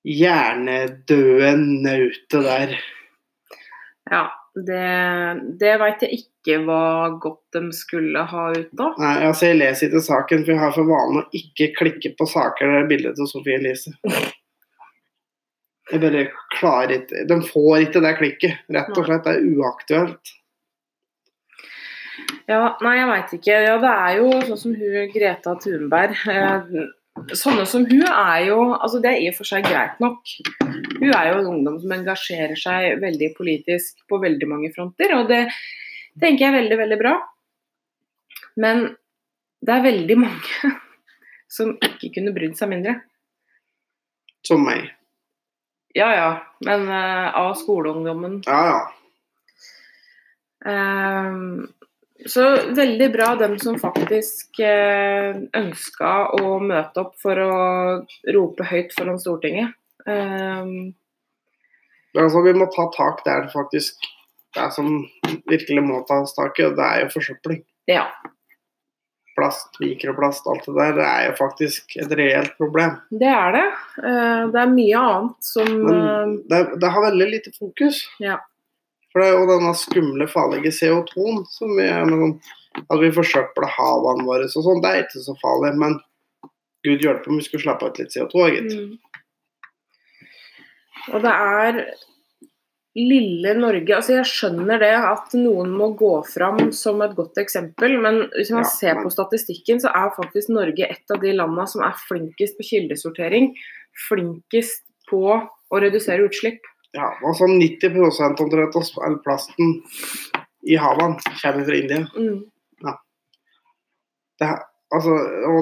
hjernedøde 0.04 1.52
nautet 1.86 2.44
der. 2.44 2.74
Ja, 4.10 4.24
det, 4.56 4.86
det 5.62 5.80
veit 5.80 6.02
jeg 6.02 6.12
ikke 6.20 6.39
hva 6.66 6.82
godt 7.22 7.56
de 7.56 7.70
skulle 7.76 8.24
ha 8.32 8.46
ut 8.56 8.84
av. 8.84 8.98
Nei, 9.02 9.14
altså 9.28 9.52
Jeg 9.52 9.60
leser 9.60 9.90
ikke 9.90 10.04
saken, 10.08 10.44
for 10.44 10.56
jeg 10.56 10.62
har 10.64 10.76
for 10.76 10.90
vane 10.90 11.24
å 11.24 11.40
ikke 11.40 11.72
klikke 11.78 12.14
på 12.20 12.28
saker 12.30 12.66
der 12.66 12.78
det 12.78 12.84
er 12.84 12.92
bilde 12.92 13.14
av 13.16 13.32
Sophie 13.32 13.60
Elise. 13.60 13.96
Jeg 15.90 16.02
bare 16.04 16.28
klarer 16.54 17.00
ikke 17.00 17.24
De 17.30 17.40
får 17.48 17.88
ikke 17.88 18.04
det 18.06 18.18
klikket. 18.20 18.60
Rett 18.76 18.94
og 18.94 19.08
slett. 19.08 19.26
Det 19.26 19.38
er 19.38 19.48
uaktuelt. 19.58 20.36
Ja, 22.50 22.62
nei, 22.84 22.96
jeg 22.98 23.10
veit 23.10 23.36
ikke. 23.40 23.58
Ja, 23.66 23.76
det 23.82 23.92
er 23.94 24.16
jo 24.20 24.30
sånn 24.48 24.62
som 24.64 24.78
hun 24.78 25.12
Greta 25.14 25.56
Thunberg. 25.62 26.16
Eh, 26.30 26.80
sånne 27.36 27.66
som 27.68 27.86
hun 27.90 28.06
er 28.08 28.46
jo 28.48 28.60
Altså, 28.76 29.02
det 29.04 29.12
er 29.12 29.24
i 29.24 29.30
og 29.32 29.38
for 29.38 29.50
seg 29.50 29.68
greit 29.68 30.00
nok. 30.04 30.22
Hun 30.62 31.12
er 31.12 31.32
jo 31.32 31.40
en 31.42 31.52
ungdom 31.54 31.78
som 31.82 31.94
engasjerer 31.96 32.60
seg 32.60 33.02
veldig 33.04 33.34
politisk 33.38 34.04
på 34.10 34.22
veldig 34.24 34.50
mange 34.50 34.72
fronter, 34.76 35.16
og 35.18 35.30
det 35.32 35.46
tenker 36.20 36.46
jeg 36.46 36.52
er 36.52 36.58
veldig, 36.62 36.78
veldig 36.84 37.00
bra. 37.02 37.16
Men 38.60 38.86
det 39.66 39.76
er 39.76 39.86
veldig 39.86 40.18
mange 40.20 40.72
som 41.56 41.76
ikke 41.86 42.14
kunne 42.18 42.36
brydd 42.36 42.58
seg 42.60 42.72
mindre. 42.74 43.00
Som 44.48 44.64
meg. 44.68 44.88
Ja 45.98 46.10
ja, 46.14 46.30
men 46.66 46.86
uh, 46.86 47.34
av 47.34 47.56
skoleungdommen 47.58 48.44
Ja, 48.46 48.60
ja. 48.70 48.80
Um, 50.60 51.66
så 52.28 52.44
veldig 52.76 53.08
bra 53.14 53.30
dem 53.40 53.56
som 53.60 53.80
faktisk 53.80 54.60
uh, 54.60 55.40
ønska 55.56 56.12
å 56.36 56.60
møte 56.60 57.06
opp 57.06 57.16
for 57.22 57.42
å 57.42 57.54
rope 58.36 58.68
høyt 58.70 58.94
foran 58.96 59.22
Stortinget. 59.22 59.74
Um... 60.06 60.94
Altså, 62.18 62.42
vi 62.44 62.54
må 62.58 62.68
ta 62.74 62.90
tak 62.94 63.24
der 63.26 63.48
faktisk 63.54 64.04
det 64.58 64.68
som 64.76 64.92
virkelig 65.50 65.86
må 65.86 66.02
tas 66.10 66.34
tak 66.36 66.60
i, 66.60 66.68
det 66.76 66.90
er 66.90 67.06
jo 67.06 67.16
forsøpling. 67.20 67.64
ja. 67.92 68.10
Plast, 69.40 69.78
mikroplast, 69.80 70.48
alt 70.52 70.66
det 70.66 70.74
der. 70.76 70.90
Det 70.98 71.04
er 71.08 71.22
jo 71.30 71.36
faktisk 71.38 71.94
et 72.02 72.12
reelt 72.20 72.58
problem. 72.60 72.98
Det 73.22 73.30
er 73.32 73.54
det. 73.56 73.68
Eh, 74.02 74.42
det 74.52 74.60
er 74.60 74.74
mye 74.74 75.04
annet 75.08 75.48
som 75.48 75.70
det, 76.52 76.60
det 76.82 76.90
har 76.92 77.06
veldig 77.06 77.28
lite 77.30 77.54
fokus. 77.56 78.02
Ja. 78.20 78.36
For 79.14 79.24
det 79.24 79.30
er 79.30 79.38
jo 79.38 79.48
denne 79.50 79.72
skumle, 79.80 80.28
farlige 80.28 80.74
CO2-en 80.76 81.46
som 81.50 81.72
vi 81.78 81.88
er 81.88 82.04
sånn 82.12 82.36
At 82.84 83.00
vi 83.02 83.14
forsøpler 83.16 83.72
havene 83.78 84.28
våre 84.28 84.46
og 84.50 84.66
sånn, 84.68 84.84
det 84.84 84.92
er 84.92 85.06
ikke 85.06 85.24
så 85.24 85.38
farlig. 85.40 85.72
Men 85.82 85.96
gud 86.86 87.04
hjelpe 87.04 87.32
om 87.32 87.40
vi 87.40 87.48
skulle 87.48 87.64
slappe 87.64 87.90
ut 87.90 88.00
litt 88.00 88.14
CO2, 88.14 88.46
gitt. 88.54 88.76
Mm. 88.76 88.92
Og 91.16 91.24
det 91.24 91.34
er 91.34 91.82
lille 92.98 93.52
Norge 93.60 93.94
altså 93.96 94.16
Jeg 94.18 94.26
skjønner 94.28 94.80
det 94.82 94.92
at 94.98 95.34
noen 95.38 95.70
må 95.78 95.92
gå 96.00 96.10
fram 96.28 96.72
som 96.76 97.02
et 97.06 97.14
godt 97.18 97.38
eksempel, 97.42 97.98
men 98.02 98.24
hvis 98.34 98.50
man 98.56 98.66
Ja, 98.66 98.72
ser 98.72 99.02
på 99.04 99.12
statistikken, 99.14 99.80
så 99.84 99.92
er 99.94 100.10
faktisk 100.16 100.50
Norge 100.50 100.88
et 100.90 101.14
av 101.14 101.22
de 101.22 101.34
landene 101.38 101.68
som 101.70 101.84
er 101.86 101.94
flinkest 102.08 102.58
på 102.58 102.66
kildesortering. 102.72 103.52
Flinkest 104.08 104.84
på 105.10 105.22
å 105.38 105.82
redusere 105.84 106.26
utslipp. 106.26 106.60
Ja, 106.98 107.12
altså 107.22 107.46
90 107.46 107.94
omtrent 108.42 108.76
av 108.76 109.04
all 109.06 109.20
plasten 109.22 109.76
i 110.66 110.76
havene 110.82 111.22
kommer 111.42 111.66
fra 111.68 111.78
India. 111.78 112.02
Mm. 112.18 112.40
Det, 114.40 114.48
er- 114.48 114.66
altså, 114.96 115.16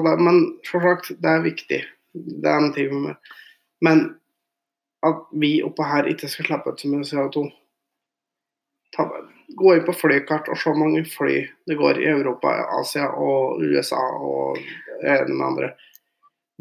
det, 0.06 0.14
men 0.22 0.40
som 0.64 0.80
sagt, 0.84 1.12
det 1.20 1.28
er 1.30 1.44
viktig. 1.44 1.80
Det 2.14 2.48
er 2.48 2.56
en 2.62 2.72
ting 2.72 2.92
med 3.02 3.16
Men 3.84 3.98
at 5.06 5.24
vi 5.30 5.58
oppe 5.62 5.86
her 5.86 6.08
ikke 6.10 6.30
skal 6.30 6.48
slippe 6.48 6.72
ut 6.72 6.80
så 6.82 6.90
mye 6.90 7.06
CO2 7.06 7.48
Ta, 8.96 9.04
Gå 9.58 9.74
inn 9.74 9.84
på 9.84 9.94
flykart 9.96 10.48
og 10.48 10.58
se 10.58 10.70
hvor 10.70 10.78
mange 10.80 11.02
fly 11.08 11.42
det 11.68 11.76
går 11.78 12.00
i 12.00 12.08
Europa, 12.08 12.50
Asia 12.78 13.08
og 13.16 13.62
USA 13.64 14.00
og 14.00 14.58
den 15.02 15.40
andre. 15.44 15.70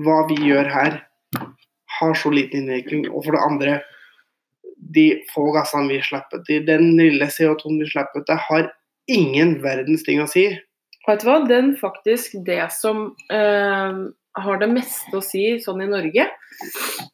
Hva 0.04 0.21
vi 0.30 0.38
gjør 0.50 0.69
her, 0.71 0.97
har 1.97 2.15
så 2.15 2.32
liten 2.32 2.63
innvirkning. 2.63 3.08
Og 3.12 3.26
for 3.26 3.36
det 3.36 3.43
andre, 3.43 3.76
de 4.95 5.08
få 5.34 5.50
gassene 5.56 5.91
vi 5.91 6.00
slipper 6.06 6.43
ut, 6.43 6.52
den 6.67 6.93
lille 7.00 7.28
CO2-en 7.34 7.82
vi 7.82 7.89
slipper 7.91 8.23
ut, 8.23 8.30
det 8.30 8.39
har 8.47 8.71
ingen 9.12 9.58
verdens 9.63 10.06
ting 10.08 10.21
å 10.23 10.30
si. 10.32 10.47
Vet 11.08 11.23
du 11.23 11.30
hva, 11.30 11.39
den 11.47 11.73
faktisk 11.80 12.36
det 12.47 12.65
som 12.76 13.10
eh, 13.32 14.00
har 14.43 14.60
det 14.62 14.69
meste 14.71 15.17
å 15.17 15.23
si 15.23 15.43
sånn 15.63 15.84
i 15.86 15.89
Norge, 15.89 16.28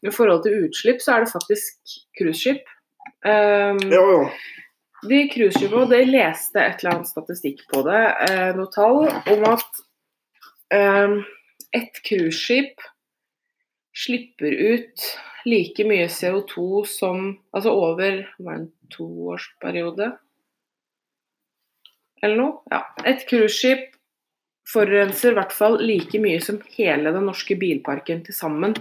i 0.03 0.13
forhold 0.13 0.45
til 0.45 0.65
utslipp, 0.67 1.01
så 1.03 1.15
er 1.15 1.23
det 1.23 1.33
faktisk 1.33 1.95
cruiseskip. 2.19 2.67
Um, 3.23 3.79
ja, 3.91 4.01
ja. 4.01 4.23
De 5.03 5.19
cruiseskipene, 5.31 5.89
de 5.91 6.01
leste 6.07 6.61
et 6.61 6.83
eller 6.83 6.97
annet 6.97 7.11
statistikk 7.11 7.65
på 7.71 7.83
det, 7.87 8.01
eh, 8.27 8.49
noe 8.55 8.71
tall 8.71 9.01
om 9.09 9.45
at 9.49 9.81
eh, 10.71 11.17
et 11.75 11.99
cruiseskip 12.07 12.83
slipper 13.93 14.55
ut 14.73 15.07
like 15.45 15.83
mye 15.85 16.07
CO2 16.07 16.85
som 16.87 17.25
Altså 17.53 17.73
over 17.75 18.23
var 18.39 18.61
en 18.61 18.69
toårsperiode? 18.93 20.13
Eller 22.23 22.39
noe? 22.39 22.61
Ja. 22.71 22.85
Et 23.03 23.27
cruiseskip 23.27 23.91
forurenser 24.69 25.33
i 25.33 25.37
hvert 25.37 25.51
fall 25.55 25.77
like 25.83 26.19
mye 26.23 26.39
som 26.43 26.61
hele 26.77 27.11
den 27.15 27.25
norske 27.27 27.55
bilparken 27.59 28.23
til 28.25 28.35
sammen. 28.37 28.75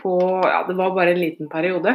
På 0.00 0.18
Ja, 0.44 0.62
det 0.68 0.76
var 0.76 0.92
bare 0.96 1.14
en 1.14 1.20
liten 1.22 1.48
periode. 1.48 1.94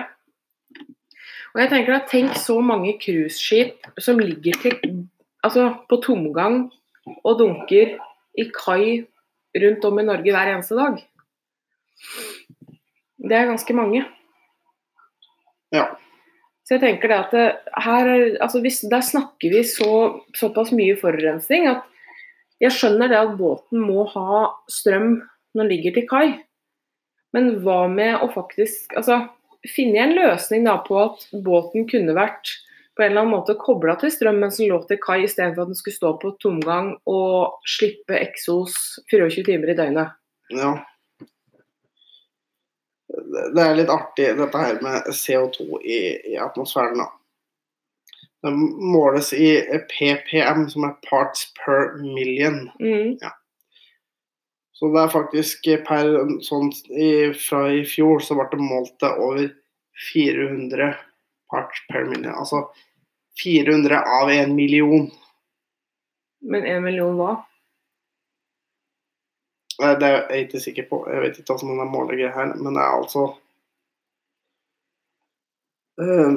Og 1.53 1.59
jeg 1.59 1.69
tenker 1.69 1.93
da, 1.93 1.99
Tenk 2.07 2.33
så 2.39 2.55
mange 2.63 2.95
cruiseskip 3.01 3.89
som 3.99 4.19
ligger 4.19 4.55
til, 4.61 5.05
altså 5.43 5.67
på 5.89 5.99
tomgang 6.01 6.63
og 7.23 7.37
dunker 7.39 7.97
i 8.39 8.45
kai 8.55 9.03
rundt 9.61 9.85
om 9.85 9.99
i 9.99 10.05
Norge 10.07 10.31
hver 10.31 10.53
eneste 10.53 10.77
dag. 10.79 11.01
Det 13.21 13.35
er 13.37 13.49
ganske 13.51 13.73
mange. 13.77 14.05
Ja. 15.75 15.85
Så 16.65 16.77
jeg 16.77 16.81
tenker 16.85 17.11
det 17.11 17.17
at 17.19 17.31
det, 17.35 17.45
her, 17.83 18.07
er- 18.07 18.37
altså 18.41 18.61
hvis, 18.61 18.79
Der 18.89 19.01
snakker 19.01 19.49
vi 19.51 19.63
så, 19.67 20.21
såpass 20.35 20.71
mye 20.71 20.95
forurensning 20.97 21.67
at 21.67 21.83
jeg 22.61 22.73
skjønner 22.75 23.09
det 23.09 23.19
at 23.19 23.37
båten 23.39 23.81
må 23.81 24.05
ha 24.13 24.47
strøm 24.69 25.15
når 25.55 25.63
den 25.63 25.71
ligger 25.71 25.95
til 25.95 26.07
kai. 26.09 26.25
Men 27.35 27.55
hva 27.63 27.85
med 27.91 28.21
å 28.21 28.27
faktisk 28.31 28.93
altså, 28.99 29.23
finne 29.67 30.03
en 30.03 30.17
løsning 30.17 30.67
da 30.67 30.77
på 30.85 30.99
at 31.01 31.25
båten 31.45 31.87
kunne 31.89 32.15
vært 32.17 32.53
på 32.97 33.05
en 33.05 33.13
eller 33.13 33.23
annen 33.23 33.33
måte 33.33 33.55
kobla 33.59 33.95
til 33.99 34.11
strøm 34.13 34.41
mens 34.43 34.59
den 34.59 34.69
lå 34.69 34.81
til 34.85 34.99
kai, 35.01 35.21
istedenfor 35.25 35.63
at 35.63 35.71
den 35.71 35.79
skulle 35.79 35.95
stå 35.95 36.11
på 36.21 36.33
tomgang 36.43 36.91
og 37.09 37.63
slippe 37.77 38.17
eksos 38.19 38.75
24 39.11 39.45
timer 39.47 39.71
i 39.71 39.77
døgnet. 39.79 40.17
Ja. 40.51 40.73
Det 43.11 43.63
er 43.63 43.79
litt 43.79 43.91
artig 43.91 44.27
dette 44.37 44.59
her 44.59 44.77
med 44.83 45.07
CO2 45.15 45.79
i, 45.81 46.01
i 46.33 46.37
atmosfæren. 46.39 46.99
da. 46.99 47.09
Det 48.41 48.51
måles 48.51 49.33
i 49.33 49.61
PPM, 49.91 50.65
som 50.69 50.87
er 50.87 50.97
parts 51.09 51.53
per 51.59 51.93
million. 52.01 52.63
Mm. 52.79 53.17
Så 54.73 54.89
det 54.89 55.01
er 55.03 55.13
faktisk 55.13 55.67
per 55.85 56.09
sånn 56.41 56.71
i, 56.89 57.29
Fra 57.37 57.67
i 57.69 57.83
fjor 57.85 58.23
så 58.25 58.37
ble 58.39 58.47
det 58.49 58.63
målt 58.63 58.95
til 59.01 59.21
over 59.27 59.51
400 60.09 60.95
parts 61.53 61.83
per 61.91 62.07
million. 62.09 62.33
Altså 62.33 62.63
400 63.43 64.01
av 64.01 64.31
en 64.33 64.55
million. 64.57 65.05
Men 66.41 66.65
en 66.65 66.83
million 66.83 67.13
hva? 67.19 67.37
Det 69.77 70.07
er 70.07 70.17
jeg 70.33 70.47
ikke 70.47 70.63
sikker 70.65 70.89
på. 70.89 71.03
Jeg 71.09 71.21
vet 71.23 71.37
ikke 71.39 71.53
hvordan 71.53 71.79
den 71.83 71.93
målegreia 71.93 72.33
her, 72.33 72.51
men 72.57 72.73
det 72.73 72.81
er 72.81 72.97
altså 72.97 73.29
Eh, 76.01 76.31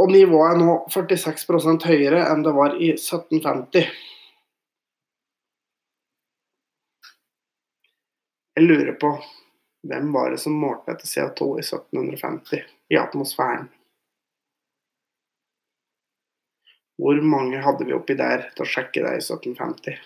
Og 0.00 0.10
nivået 0.10 0.54
er 0.54 0.58
nå 0.58 0.72
46% 0.90 1.86
høyere 1.86 2.24
enn 2.32 2.42
det 2.42 2.54
var 2.56 2.74
i 2.82 2.90
1750. 2.96 3.86
Jeg 8.54 8.68
lurer 8.68 8.94
på 8.98 9.16
Hvem 9.84 10.12
var 10.14 10.30
det 10.32 10.40
som 10.40 10.54
målte 10.56 10.94
etter 10.94 11.08
CO2 11.10 11.48
i 11.60 11.62
1750 11.62 12.62
i 12.94 12.96
atmosfæren? 12.96 13.66
Hvor 16.96 17.18
mange 17.34 17.60
hadde 17.60 17.84
vi 17.84 17.92
oppi 17.92 18.16
der 18.16 18.46
til 18.54 18.64
å 18.64 18.70
sjekke 18.70 19.02
det 19.04 19.12
i 19.18 19.20
1750? 19.20 19.98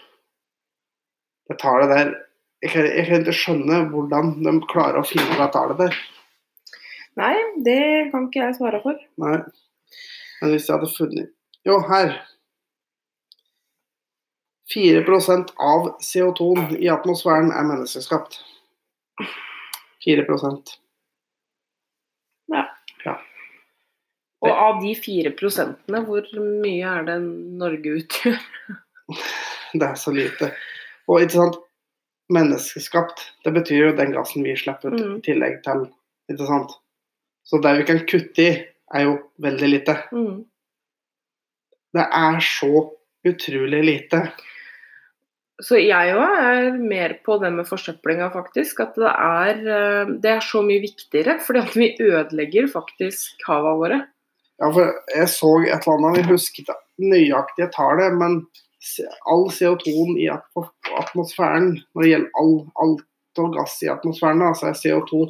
Det 1.49 1.59
tallet 1.63 1.93
der 1.93 2.11
jeg 2.59 2.73
kan, 2.73 2.89
jeg 2.91 3.07
kan 3.07 3.23
ikke 3.23 3.37
skjønne 3.39 3.79
hvordan 3.93 4.33
de 4.43 4.53
klarer 4.67 4.99
å 4.99 5.07
finne 5.07 5.37
det 5.39 5.51
tallet 5.55 5.79
der. 5.79 5.99
Nei, 7.19 7.35
det 7.63 7.81
kan 8.11 8.27
ikke 8.27 8.43
jeg 8.43 8.57
svare 8.59 8.81
for. 8.83 8.99
Nei. 9.23 9.39
Men 10.41 10.53
hvis 10.55 10.69
jeg 10.69 10.79
hadde 10.79 10.93
funnet 10.97 11.33
Jo, 11.67 11.81
her. 11.91 12.15
4% 14.73 15.55
av 15.65 15.89
CO2-en 16.05 16.77
i 16.77 16.91
atmosfæren 16.93 17.51
er 17.53 17.67
menneskeskapt. 17.67 18.39
4% 20.05 20.77
Og 24.39 24.51
av 24.55 24.77
de 24.83 24.93
4 24.95 25.33
prosentene, 25.39 26.01
hvor 26.07 26.27
mye 26.63 26.87
er 26.87 27.07
det 27.09 27.17
Norge 27.59 27.97
utgjør? 27.99 28.37
Det 29.79 29.83
er 29.85 29.97
så 29.99 30.13
lite. 30.15 30.53
Og 31.11 31.25
ikke 31.25 31.35
sant, 31.41 31.57
menneskeskapt, 32.33 33.21
det 33.45 33.53
betyr 33.57 33.83
jo 33.89 33.97
den 33.99 34.15
gassen 34.15 34.45
vi 34.47 34.55
slipper 34.57 34.95
ut 34.95 35.01
Mm. 35.03 35.17
i 35.19 35.25
tillegg 35.27 35.59
til 35.67 35.83
Ikke 36.31 36.47
sant? 36.47 36.73
Så 37.45 37.59
det 37.65 37.75
vi 37.79 37.85
kan 37.89 38.01
kutte 38.07 38.45
i, 38.45 38.53
er 38.95 39.07
jo 39.07 39.17
veldig 39.43 39.71
lite. 39.73 39.97
Mm. 40.13 40.45
Det 41.97 42.05
er 42.05 42.39
så 42.45 42.85
utrolig 43.29 43.81
lite. 43.85 44.23
Så 45.59 45.81
jeg 45.81 46.13
òg 46.15 46.37
er 46.39 46.77
mer 46.79 47.17
på 47.27 47.35
det 47.43 47.51
med 47.51 47.67
forsøplinga, 47.67 48.29
faktisk. 48.31 48.85
At 48.85 48.95
det 49.01 49.11
er, 49.11 49.57
eh, 49.59 50.13
det 50.23 50.31
er 50.37 50.45
så 50.45 50.63
mye 50.63 50.85
viktigere. 50.85 51.41
Fordi 51.43 51.65
at 51.65 51.75
vi 51.75 51.97
ødelegger 51.99 52.71
faktisk 52.71 53.43
hava 53.49 53.75
våre. 53.81 53.99
Ja, 54.59 54.71
for 54.71 54.95
jeg 55.15 55.29
så 55.31 55.51
et 55.65 55.75
eller 55.75 55.99
annet, 55.99 56.21
jeg 56.23 56.31
husker 56.31 56.63
ikke 56.63 56.79
nøyaktige 56.99 57.71
tallet, 57.75 58.15
men 58.19 58.41
all 59.27 59.47
CO2-en 59.55 60.17
i 60.19 60.27
atmosfæren, 60.31 61.79
når 61.95 62.03
det 62.03 62.11
gjelder 62.11 62.41
all, 62.43 62.55
alt 62.83 63.43
og 63.43 63.55
gass 63.55 63.77
i 63.83 63.91
atmosfæren, 63.91 64.43
altså 64.43 64.73
så 64.73 64.73
er 64.73 64.81
CO2 64.83 65.29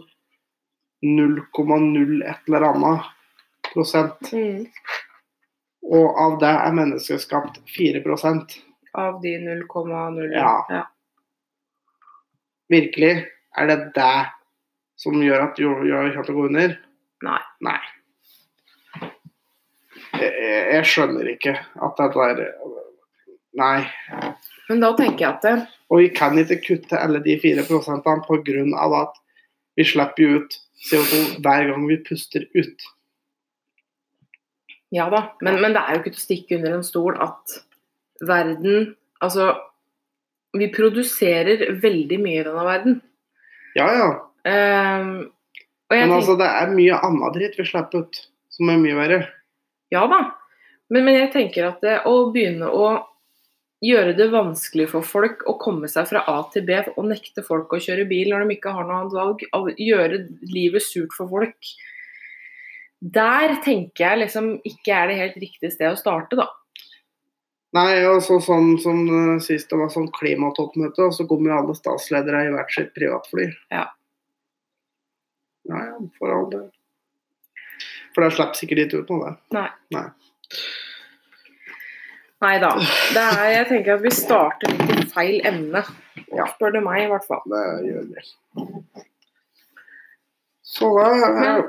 0,0 1.05 2.25
et 2.27 2.49
eller 2.49 2.67
annet 2.69 3.09
prosent. 3.73 4.33
Og 5.89 6.19
av 6.21 6.39
det 6.43 6.51
er 6.53 6.75
menneskeskapt 6.77 7.61
4 7.73 8.03
prosent 8.05 8.59
Av 8.99 9.21
de 9.23 9.37
0,0 9.41 10.35
Ja. 10.35 10.83
Virkelig, 12.69 13.13
er 13.57 13.67
det 13.71 13.79
det 13.95 14.17
som 14.99 15.15
gjør 15.23 15.47
at 15.47 15.61
jord- 15.63 15.87
jordkjøttet 15.89 16.35
går 16.37 16.49
under? 16.51 16.75
Nei. 17.25 17.39
Nei. 17.65 17.79
Jeg, 20.19 20.33
jeg, 20.33 20.61
jeg 20.75 20.85
skjønner 20.91 21.31
ikke 21.33 21.55
at 21.57 21.97
det 22.01 22.27
er 22.27 22.43
Nei. 23.59 23.79
Men 24.69 24.83
da 24.85 24.93
tenker 24.99 25.25
jeg 25.25 25.31
at 25.33 25.43
det, 25.47 25.55
Og 25.89 26.03
vi 26.03 26.09
kan 26.13 26.37
ikke 26.39 26.61
kutte 26.67 26.99
alle 27.01 27.23
de 27.25 27.39
4 27.41 27.65
prosentene 27.65 28.23
pga. 28.27 28.91
at 29.01 29.17
vi 29.77 29.85
slipper 29.85 30.37
ut 30.37 30.59
CO2 30.91 31.41
hver 31.41 31.71
gang 31.71 31.87
vi 31.89 31.97
puster 32.05 32.45
ut. 32.55 32.83
Ja 34.95 35.09
da, 35.13 35.25
men, 35.45 35.59
men 35.61 35.75
det 35.77 35.83
er 35.83 35.97
jo 35.97 36.03
ikke 36.03 36.15
til 36.15 36.21
å 36.21 36.27
stikke 36.27 36.59
under 36.59 36.79
en 36.79 36.87
stol 36.87 37.19
at 37.21 37.59
verden 38.25 38.95
Altså, 39.19 39.49
vi 40.55 40.69
produserer 40.71 41.73
veldig 41.83 42.19
mye 42.23 42.39
i 42.39 42.45
denne 42.47 42.67
verden. 42.69 43.01
Ja, 43.75 43.89
ja. 43.91 44.11
Um, 44.47 45.09
Men 45.91 46.13
altså, 46.15 46.37
det 46.39 46.47
er 46.47 46.71
mye 46.71 47.01
annet 47.03 47.35
dritt 47.35 47.59
vi 47.59 47.67
slipper 47.67 48.05
ut, 48.05 48.21
som 48.55 48.71
er 48.71 48.79
mye 48.79 48.95
verre. 48.95 49.19
Ja 49.91 50.05
da, 50.07 50.21
men, 50.93 51.03
men 51.03 51.17
jeg 51.17 51.33
tenker 51.35 51.67
at 51.67 51.83
det, 51.83 51.97
å 52.07 52.29
begynne 52.31 52.71
å 52.71 52.93
gjøre 53.85 54.15
det 54.19 54.29
vanskelig 54.33 54.89
for 54.91 55.07
folk 55.07 55.45
å 55.51 55.57
komme 55.61 55.91
seg 55.91 56.09
fra 56.11 56.25
A 56.31 56.39
til 56.53 56.65
B 56.67 56.79
og 56.95 57.05
nekte 57.11 57.45
folk 57.47 57.75
å 57.75 57.83
kjøre 57.83 58.09
bil 58.11 58.33
når 58.33 58.47
de 58.47 58.57
ikke 58.57 58.73
har 58.75 58.87
noe 58.87 59.03
annet 59.03 59.19
valg, 59.19 59.45
gjøre 59.79 60.25
livet 60.51 60.85
surt 60.87 61.15
for 61.15 61.31
folk 61.31 61.73
Der 62.99 63.59
tenker 63.63 64.05
jeg 64.05 64.23
liksom 64.25 64.49
ikke 64.67 64.95
er 64.95 65.11
det 65.11 65.19
helt 65.21 65.37
riktige 65.39 65.71
sted 65.71 65.93
å 65.93 65.99
starte, 65.99 66.39
da. 66.39 66.49
Nei, 67.77 68.01
altså 68.01 68.39
sånn 68.41 68.73
som 68.81 69.05
sånn, 69.07 69.41
sist 69.45 69.69
det 69.71 69.79
var 69.79 69.93
sånn 69.93 70.09
klimatoppmøte, 70.17 71.05
og 71.05 71.15
så 71.15 71.27
kommer 71.29 71.53
jo 71.53 71.59
alle 71.61 71.77
statsledere 71.77 72.47
i 72.47 72.53
hvert 72.55 72.73
sitt 72.75 72.91
privatfly. 72.97 73.51
Ja. 73.75 73.85
Ja, 75.69 75.85
for 76.17 76.33
all 76.33 76.49
del. 76.51 76.69
For 78.17 78.25
det 78.25 78.33
slipper 78.35 78.57
sikkert 78.57 78.87
ikke 78.87 79.03
ut 79.03 79.11
noe, 79.13 79.29
det. 79.29 79.59
Nei. 79.59 79.69
Nei. 79.95 80.07
Nei 82.39 82.55
da. 82.63 82.71
Det 83.13 83.25
er, 83.25 83.45
jeg 83.53 83.67
tenker 83.73 83.99
at 83.99 84.05
vi 84.05 84.13
starter 84.15 84.73
litt 84.73 84.95
i 84.95 85.09
feil 85.11 85.41
emne. 85.47 85.83
Ja. 86.33 86.47
Spør 86.55 86.77
du 86.77 86.81
meg, 86.87 87.05
i 87.05 87.11
hvert 87.13 87.27
fall. 87.29 87.43
Det 87.51 87.65
gjør 87.89 88.09
vi. 88.15 88.25
Så 90.69 90.89
da 90.97 91.09
er 91.29 91.63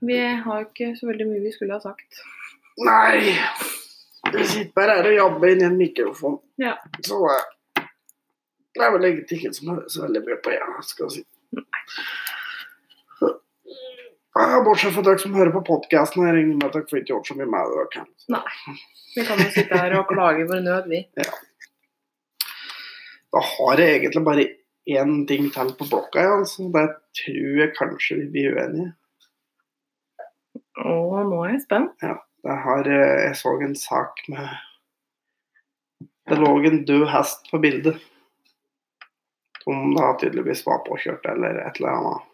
Vi 0.00 0.18
har 0.44 0.64
ikke 0.64 0.94
så 0.96 1.10
veldig 1.10 1.26
mye 1.28 1.42
vi 1.44 1.52
skulle 1.52 1.76
ha 1.76 1.82
sagt. 1.82 2.22
Nei! 2.80 3.34
Vi 4.32 4.44
sitter 4.46 4.72
bare 4.76 4.96
her 4.98 5.08
og 5.10 5.16
jobber 5.16 5.52
inn 5.52 5.62
i 5.64 5.68
en 5.68 5.78
mikrofon. 5.80 6.38
Ja. 6.60 6.76
Så 7.04 7.18
eh, 7.28 7.84
det 8.76 8.86
er 8.86 8.94
vel 8.94 9.08
egentlig 9.10 9.40
ikke 9.40 9.52
som 9.56 9.80
så 9.90 10.04
veldig 10.06 10.22
mye 10.26 10.38
på, 10.44 10.54
jeg 10.54 10.88
skal 10.88 11.12
si. 11.12 11.24
Ja, 14.30 14.60
bortsett 14.64 14.94
fra 14.94 15.02
dere 15.04 15.18
som 15.20 15.34
hører 15.34 15.52
på 15.52 15.64
podkasten, 15.66 16.22
jeg 16.24 16.36
regner 16.36 16.56
med 16.56 16.68
at 16.68 16.76
dere 16.78 16.88
får 16.88 17.00
ikke 17.00 17.12
gjort 17.12 17.30
så 17.30 17.36
mye 17.36 17.50
med 17.50 17.72
dere 17.74 17.88
kan. 17.96 18.08
Vi 19.16 19.24
kan 19.26 19.42
jo 19.42 19.48
sitte 19.52 19.80
her 19.82 19.96
og 19.98 20.12
klage 20.12 20.46
vår 20.48 20.62
nød, 20.64 20.86
vi. 20.92 21.02
Da 23.34 23.42
har 23.46 23.82
jeg 23.82 23.96
egentlig 23.98 24.24
bare 24.26 24.46
én 24.90 25.26
ting 25.26 25.50
til 25.54 25.74
på 25.76 25.88
blokka, 25.90 26.22
ja, 26.22 26.38
altså. 26.38 26.70
Det 26.72 26.86
tror 27.20 27.60
jeg 27.64 27.74
kanskje 27.76 28.20
vi 28.22 28.30
blir 28.36 28.56
uenige. 28.56 28.94
Og 30.80 31.16
nå 31.28 31.40
er 31.44 31.54
jeg 31.54 31.64
spent. 31.66 31.96
Det 32.00 32.56
har, 32.64 32.88
eh, 32.88 33.26
jeg 33.26 33.36
så 33.36 33.56
en 33.60 33.76
sak 33.76 34.22
med 34.28 34.48
Det 36.30 36.38
lå 36.38 36.50
en 36.64 36.84
død 36.84 37.08
hest 37.10 37.50
på 37.50 37.58
bildet. 37.58 37.96
Som 39.64 39.94
da 39.96 40.12
tydeligvis 40.20 40.62
var 40.66 40.84
påkjørt 40.86 41.26
eller 41.26 41.58
et 41.66 41.80
eller 41.80 41.90
annet. 41.90 42.28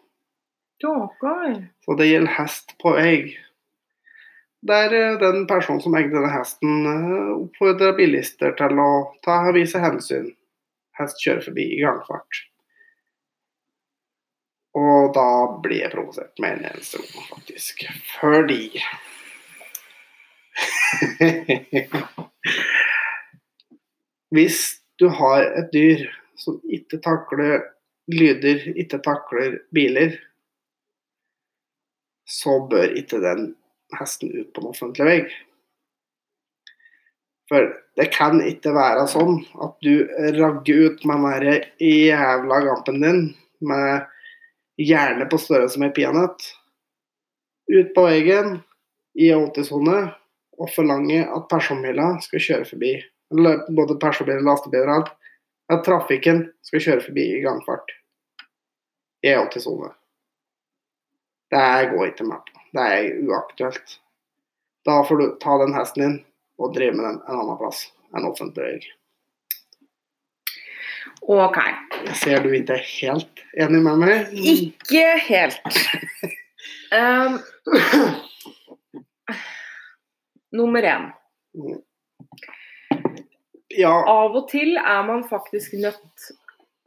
Stakkar. 0.77 1.55
Så 1.81 1.95
det 1.97 2.07
gjelder 2.07 2.35
hest 2.37 2.75
på 2.77 2.93
vei. 2.93 3.37
Der 4.67 4.93
eh, 4.93 5.17
den 5.19 5.47
personen 5.47 5.81
som 5.81 5.95
eide 5.97 6.13
denne 6.13 6.29
hesten, 6.33 6.85
eh, 6.91 7.33
oppfordra 7.37 7.93
bilister 7.97 8.53
til 8.57 8.79
å 8.81 8.91
ta 9.25 9.39
vise 9.55 9.81
hensyn. 9.81 10.29
Hest 10.99 11.21
kjører 11.23 11.45
forbi 11.49 11.65
i 11.75 11.81
gangfart. 11.81 12.43
Og 14.77 15.13
da 15.15 15.29
blir 15.63 15.79
jeg 15.85 15.93
provosert 15.93 16.39
med 16.43 16.51
en 16.57 16.65
eneste 16.71 16.97
gang, 17.01 17.23
faktisk. 17.31 17.75
Fordi 18.19 18.63
Hvis 24.33 24.57
du 24.99 25.07
har 25.13 25.41
et 25.45 25.69
dyr 25.73 25.99
som 26.37 26.61
ikke 26.69 26.97
takler 27.03 27.61
lyder, 28.11 28.57
ikke 28.75 28.99
takler 29.03 29.59
biler, 29.73 30.11
så 32.27 32.67
bør 32.69 32.95
ikke 32.99 33.19
den 33.23 33.55
hesten 33.97 34.31
ut 34.35 34.53
på 34.53 34.61
en 34.61 34.67
offentlig 34.71 35.05
vei. 35.07 35.19
For 37.47 37.71
det 37.95 38.09
kan 38.11 38.41
ikke 38.43 38.73
være 38.75 39.07
sånn 39.07 39.39
at 39.63 39.77
du 39.85 40.03
ragger 40.35 40.91
ut 40.91 41.05
med 41.07 41.45
den 41.45 41.61
jævla 41.79 42.57
gampen 42.65 42.97
din 43.03 43.21
med 43.63 44.03
hjerne 44.77 45.25
på 45.29 45.39
størrelse 45.41 45.79
med 45.81 45.95
peanøtt 45.95 46.51
ut 47.67 47.93
på 47.95 48.05
veien 48.07 48.57
i 49.17 49.29
80-sone 49.33 49.97
og 50.57 50.73
forlange 50.73 51.23
at 51.25 51.47
personbiler 51.51 52.17
skal 52.23 52.43
kjøre 52.43 52.67
forbi. 52.69 52.93
Både 53.75 53.97
personbiler, 54.01 54.45
lastebiler 54.45 54.89
og 54.89 54.99
alt. 55.01 55.13
At 55.73 55.83
trafikken 55.83 56.45
skal 56.63 56.83
kjøre 56.83 57.03
forbi 57.09 57.25
i 57.35 57.41
gangfart 57.43 57.91
i 59.25 59.33
80-sone. 59.33 59.91
Det 61.51 61.89
går 61.91 62.11
ikke 62.11 62.27
med 62.27 62.47
på. 62.47 62.63
Det 62.77 62.85
er 62.93 63.19
uaktuelt. 63.27 63.97
Da 64.87 65.01
får 65.03 65.19
du 65.19 65.25
ta 65.43 65.57
den 65.59 65.75
hesten 65.75 66.03
din 66.03 66.17
og 66.57 66.73
drive 66.75 66.95
med 66.95 67.05
den 67.05 67.19
en 67.19 67.41
annen 67.41 67.59
plass 67.59 67.85
enn 68.15 68.27
offentlig 68.27 68.63
vei. 68.63 68.79
OK. 71.27 71.59
Jeg 72.05 72.15
ser 72.21 72.43
du 72.43 72.51
ikke 72.55 72.77
er 72.77 72.85
helt 72.85 73.41
enig 73.57 73.81
med 73.83 74.01
meg. 74.03 74.33
Ikke 74.33 75.05
helt. 75.27 75.79
Um, 76.93 77.39
nummer 80.59 80.85
én. 80.87 81.07
Ja, 83.77 83.93
Av 84.07 84.35
og 84.37 84.47
til 84.51 84.77
er 84.77 85.01
man 85.07 85.25
faktisk 85.27 85.75
nødt 85.81 86.29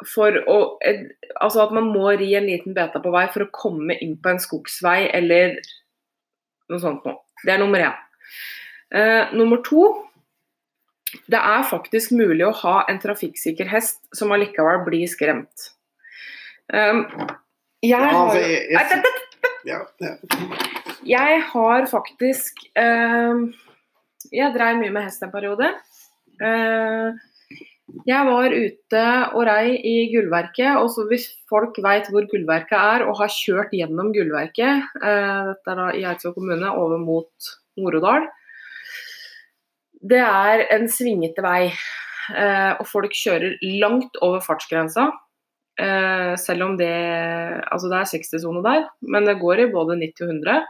for 0.08 0.32
å 0.48 0.56
eh, 0.86 1.02
Altså 1.40 1.66
at 1.66 1.74
man 1.76 1.90
må 1.92 2.08
ri 2.16 2.30
en 2.38 2.48
liten 2.48 2.74
beta 2.76 3.02
på 3.02 3.12
vei 3.12 3.26
for 3.32 3.44
å 3.44 3.52
komme 3.52 3.98
inn 4.00 4.16
på 4.20 4.32
en 4.32 4.40
skogsvei 4.40 5.10
eller 5.16 5.58
noe 6.70 6.80
sånt 6.80 7.04
noe. 7.04 7.20
Det 7.44 7.54
er 7.54 7.60
nummer 7.60 7.84
én. 7.84 7.98
Uh, 8.90 9.30
nummer 9.36 9.60
to 9.66 9.84
Det 11.30 11.38
er 11.38 11.62
faktisk 11.66 12.12
mulig 12.14 12.44
å 12.46 12.52
ha 12.62 12.84
en 12.90 12.98
trafikksikker 13.02 13.66
hest 13.70 14.00
som 14.14 14.30
allikevel 14.34 14.84
blir 14.86 15.06
skremt. 15.10 15.70
Um, 16.72 17.06
jeg 17.82 17.98
har 17.98 18.34
jeg- 18.36 19.02
har 21.52 21.86
faktisk 21.90 22.54
eh, 22.76 23.34
Jeg 24.32 24.54
dreiv 24.54 24.78
mye 24.78 24.92
med 24.92 25.02
hest 25.02 25.22
en 25.22 25.30
periode. 25.32 25.72
Uh, 26.40 27.12
jeg 28.06 28.26
var 28.28 28.52
ute 28.54 29.00
og 29.34 29.42
rei 29.48 29.74
i 29.82 29.94
Gullverket, 30.12 30.76
og 30.78 30.90
så 30.94 31.08
hvis 31.08 31.26
folk 31.50 31.74
veit 31.82 32.06
hvor 32.12 32.28
Gullverket 32.30 32.78
er 32.78 33.02
og 33.08 33.16
har 33.18 33.28
kjørt 33.32 33.72
gjennom 33.74 34.12
Gullverket, 34.14 34.84
uh, 35.02 35.50
dette 35.50 35.72
er 35.72 35.80
da 35.80 35.88
i 35.96 36.04
Eidsvoll 36.06 36.34
kommune, 36.36 36.70
over 36.70 36.98
mot 37.02 37.32
Nord-Odal 37.80 38.28
Det 40.00 40.20
er 40.24 40.64
en 40.72 40.86
svingete 40.88 41.42
vei, 41.44 41.70
eh, 42.32 42.72
og 42.80 42.86
folk 42.88 43.12
kjører 43.16 43.58
langt 43.82 44.16
over 44.24 44.40
fartsgrensa. 44.44 45.10
Eh, 45.80 46.34
selv 46.36 46.66
om 46.66 46.76
det 46.76 46.92
Altså 46.92 47.88
det 47.88 47.98
er 47.98 48.08
60-sone 48.12 48.62
der, 48.64 48.88
men 49.00 49.28
det 49.28 49.40
går 49.40 49.64
i 49.64 49.72
både 49.72 49.98
90 50.00 50.24
og 50.26 50.32
100. 50.34 50.64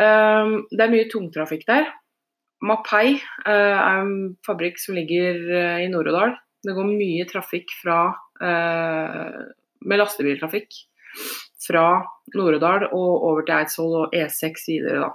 Um, 0.00 0.52
det 0.70 0.84
er 0.84 0.92
mye 0.92 1.08
tungtrafikk 1.10 1.66
der. 1.68 1.90
Mapei 2.60 3.16
eh, 3.16 3.48
er 3.48 4.02
en 4.02 4.36
fabrikk 4.44 4.80
som 4.80 4.96
ligger 4.98 5.40
eh, 5.48 5.84
i 5.86 5.88
Nord-Odal. 5.92 6.34
Det 6.60 6.74
går 6.76 6.88
mye 6.90 7.24
trafikk 7.28 7.72
fra 7.80 8.02
eh, 8.44 9.38
med 9.80 10.00
lastebiltrafikk 10.02 10.76
fra 11.64 11.86
Nord-Odal 12.36 12.90
og 12.90 13.24
over 13.30 13.46
til 13.46 13.56
Eidsvoll 13.56 13.96
og 14.02 14.16
E6 14.16 14.66
videre, 14.68 15.06
da. 15.06 15.10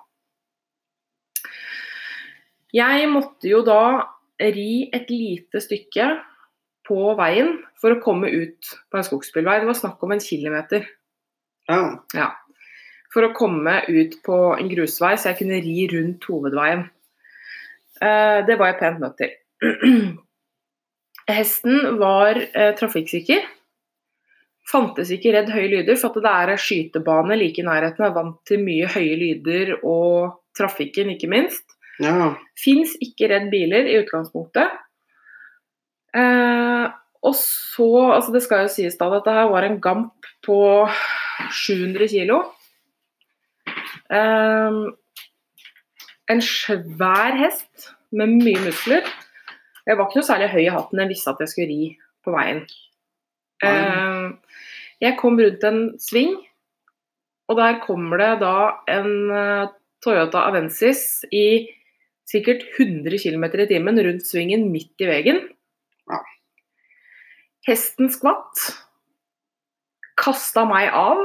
Jeg 2.73 3.09
måtte 3.11 3.49
jo 3.49 3.61
da 3.65 3.81
ri 4.41 4.87
et 4.93 5.11
lite 5.11 5.61
stykke 5.63 6.07
på 6.85 6.97
veien 7.17 7.53
for 7.81 7.95
å 7.95 8.01
komme 8.03 8.29
ut 8.29 8.73
på 8.91 8.99
en 8.99 9.05
skogsbilvei. 9.05 9.59
Det 9.61 9.69
var 9.69 9.77
snakk 9.77 10.03
om 10.05 10.13
en 10.15 10.23
kilometer 10.23 10.85
ja. 12.13 12.27
for 13.13 13.25
å 13.25 13.33
komme 13.37 13.79
ut 13.87 14.19
på 14.25 14.37
en 14.57 14.69
grusvei, 14.69 15.15
så 15.17 15.31
jeg 15.31 15.41
kunne 15.41 15.63
ri 15.65 15.87
rundt 15.93 16.27
hovedveien. 16.29 16.85
Eh, 18.03 18.39
det 18.45 18.57
var 18.59 18.73
jeg 18.73 18.79
pent 18.81 19.01
nødt 19.01 19.19
til. 19.21 19.35
Hesten 21.35 21.97
var 22.01 22.37
eh, 22.37 22.73
trafikksikker. 22.77 23.45
Fantes 24.65 25.11
ikke 25.13 25.33
redd 25.35 25.51
høye 25.53 25.69
lyder, 25.71 25.97
for 26.01 26.11
at 26.11 26.25
det 26.25 26.33
er 26.33 26.61
skytebane 26.61 27.37
like 27.37 27.61
i 27.61 27.65
nærheten. 27.65 28.05
Er 28.05 28.13
vant 28.13 28.37
til 28.49 28.61
mye 28.65 28.89
høye 28.93 29.17
lyder 29.21 29.75
og 29.81 30.41
trafikken, 30.57 31.13
ikke 31.13 31.29
minst. 31.31 31.64
Ja. 32.03 32.33
Fins 32.59 32.95
ikke 33.03 33.29
redd 33.31 33.49
biler 33.53 33.87
i 33.89 33.97
utgangspunktet. 34.01 34.73
Eh, 36.15 36.85
og 37.25 37.33
så, 37.35 37.89
altså 38.15 38.33
Det 38.35 38.43
skal 38.45 38.65
jo 38.65 38.71
sies 38.71 38.97
da 38.99 39.09
at 39.09 39.17
dette 39.17 39.33
her 39.35 39.49
var 39.51 39.65
en 39.67 39.79
gamp 39.81 40.29
på 40.45 40.59
700 41.51 42.07
kilo. 42.11 42.41
Eh, 44.13 44.81
en 46.31 46.41
svær 46.41 47.37
hest 47.37 47.91
med 48.15 48.33
mye 48.39 48.63
muskler. 48.65 49.05
Jeg 49.85 49.97
var 49.97 50.07
ikke 50.07 50.21
noe 50.21 50.27
særlig 50.27 50.49
høy 50.49 50.63
i 50.63 50.73
hatten, 50.73 51.01
jeg 51.01 51.11
visste 51.11 51.33
at 51.33 51.41
jeg 51.43 51.51
skulle 51.51 51.69
ri 51.69 51.89
på 52.25 52.33
veien. 52.33 52.63
Eh, 53.65 54.27
jeg 55.03 55.17
kom 55.19 55.37
rundt 55.37 55.65
en 55.67 55.81
sving, 56.01 56.33
og 57.49 57.59
der 57.59 57.81
kommer 57.83 58.21
det 58.21 58.31
da 58.41 58.55
en 58.89 59.11
eh, 59.29 59.73
Toyota 60.01 60.45
Avensis 60.49 61.23
i 61.33 61.65
sikkert 62.29 62.65
100 62.77 63.19
km 63.21 63.45
i 63.61 63.67
timen 63.69 64.01
rundt 64.07 64.27
svingen 64.27 64.67
midt 64.73 65.03
i 65.03 65.09
veien. 65.09 65.41
Ja. 66.09 66.21
Hesten 67.69 68.11
skvatt. 68.13 68.65
Kasta 70.19 70.65
meg 70.69 70.89
av. 70.95 71.23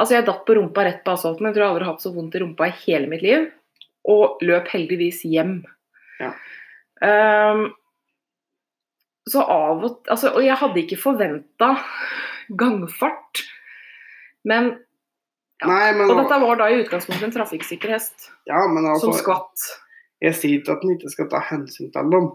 Altså, 0.00 0.16
jeg 0.16 0.26
datt 0.26 0.46
på 0.46 0.56
rumpa 0.58 0.86
rett 0.86 1.04
på 1.04 1.14
asfalten. 1.14 1.48
Jeg 1.48 1.56
tror 1.56 1.64
jeg 1.64 1.74
aldri 1.74 1.86
har 1.86 1.94
hatt 1.94 2.04
så 2.04 2.14
vondt 2.14 2.34
i 2.36 2.42
rumpa 2.42 2.68
i 2.68 2.78
hele 2.86 3.10
mitt 3.10 3.22
liv. 3.24 3.46
Og 4.10 4.42
løp 4.42 4.70
heldigvis 4.72 5.22
hjem. 5.28 5.60
Ja. 6.22 6.32
Um, 7.02 7.68
så 9.26 9.42
av 9.42 9.80
og 9.82 10.10
altså, 10.10 10.32
Og 10.36 10.44
jeg 10.44 10.54
hadde 10.58 10.82
ikke 10.82 10.98
forventa 11.00 11.72
gangfart. 12.58 13.44
Men 14.46 14.74
Ja. 15.62 15.68
Nei, 15.70 15.92
men, 15.94 16.10
Og 16.10 16.18
dette 16.18 16.38
var 16.42 16.58
da 16.58 16.66
i 16.72 16.80
utgangspunktet 16.82 17.28
en 17.28 17.34
trafikksikker 17.36 17.92
hest 17.94 18.30
ja, 18.50 18.58
altså, 18.66 19.12
som 19.12 19.12
skvatt. 19.14 19.66
Jeg 20.22 20.34
sier 20.38 20.58
ikke 20.58 20.74
at 20.74 20.82
en 20.86 20.94
ikke 20.96 21.10
skal 21.12 21.28
ta 21.30 21.38
hensyn 21.46 21.90
til 21.94 22.10
dem, 22.10 22.28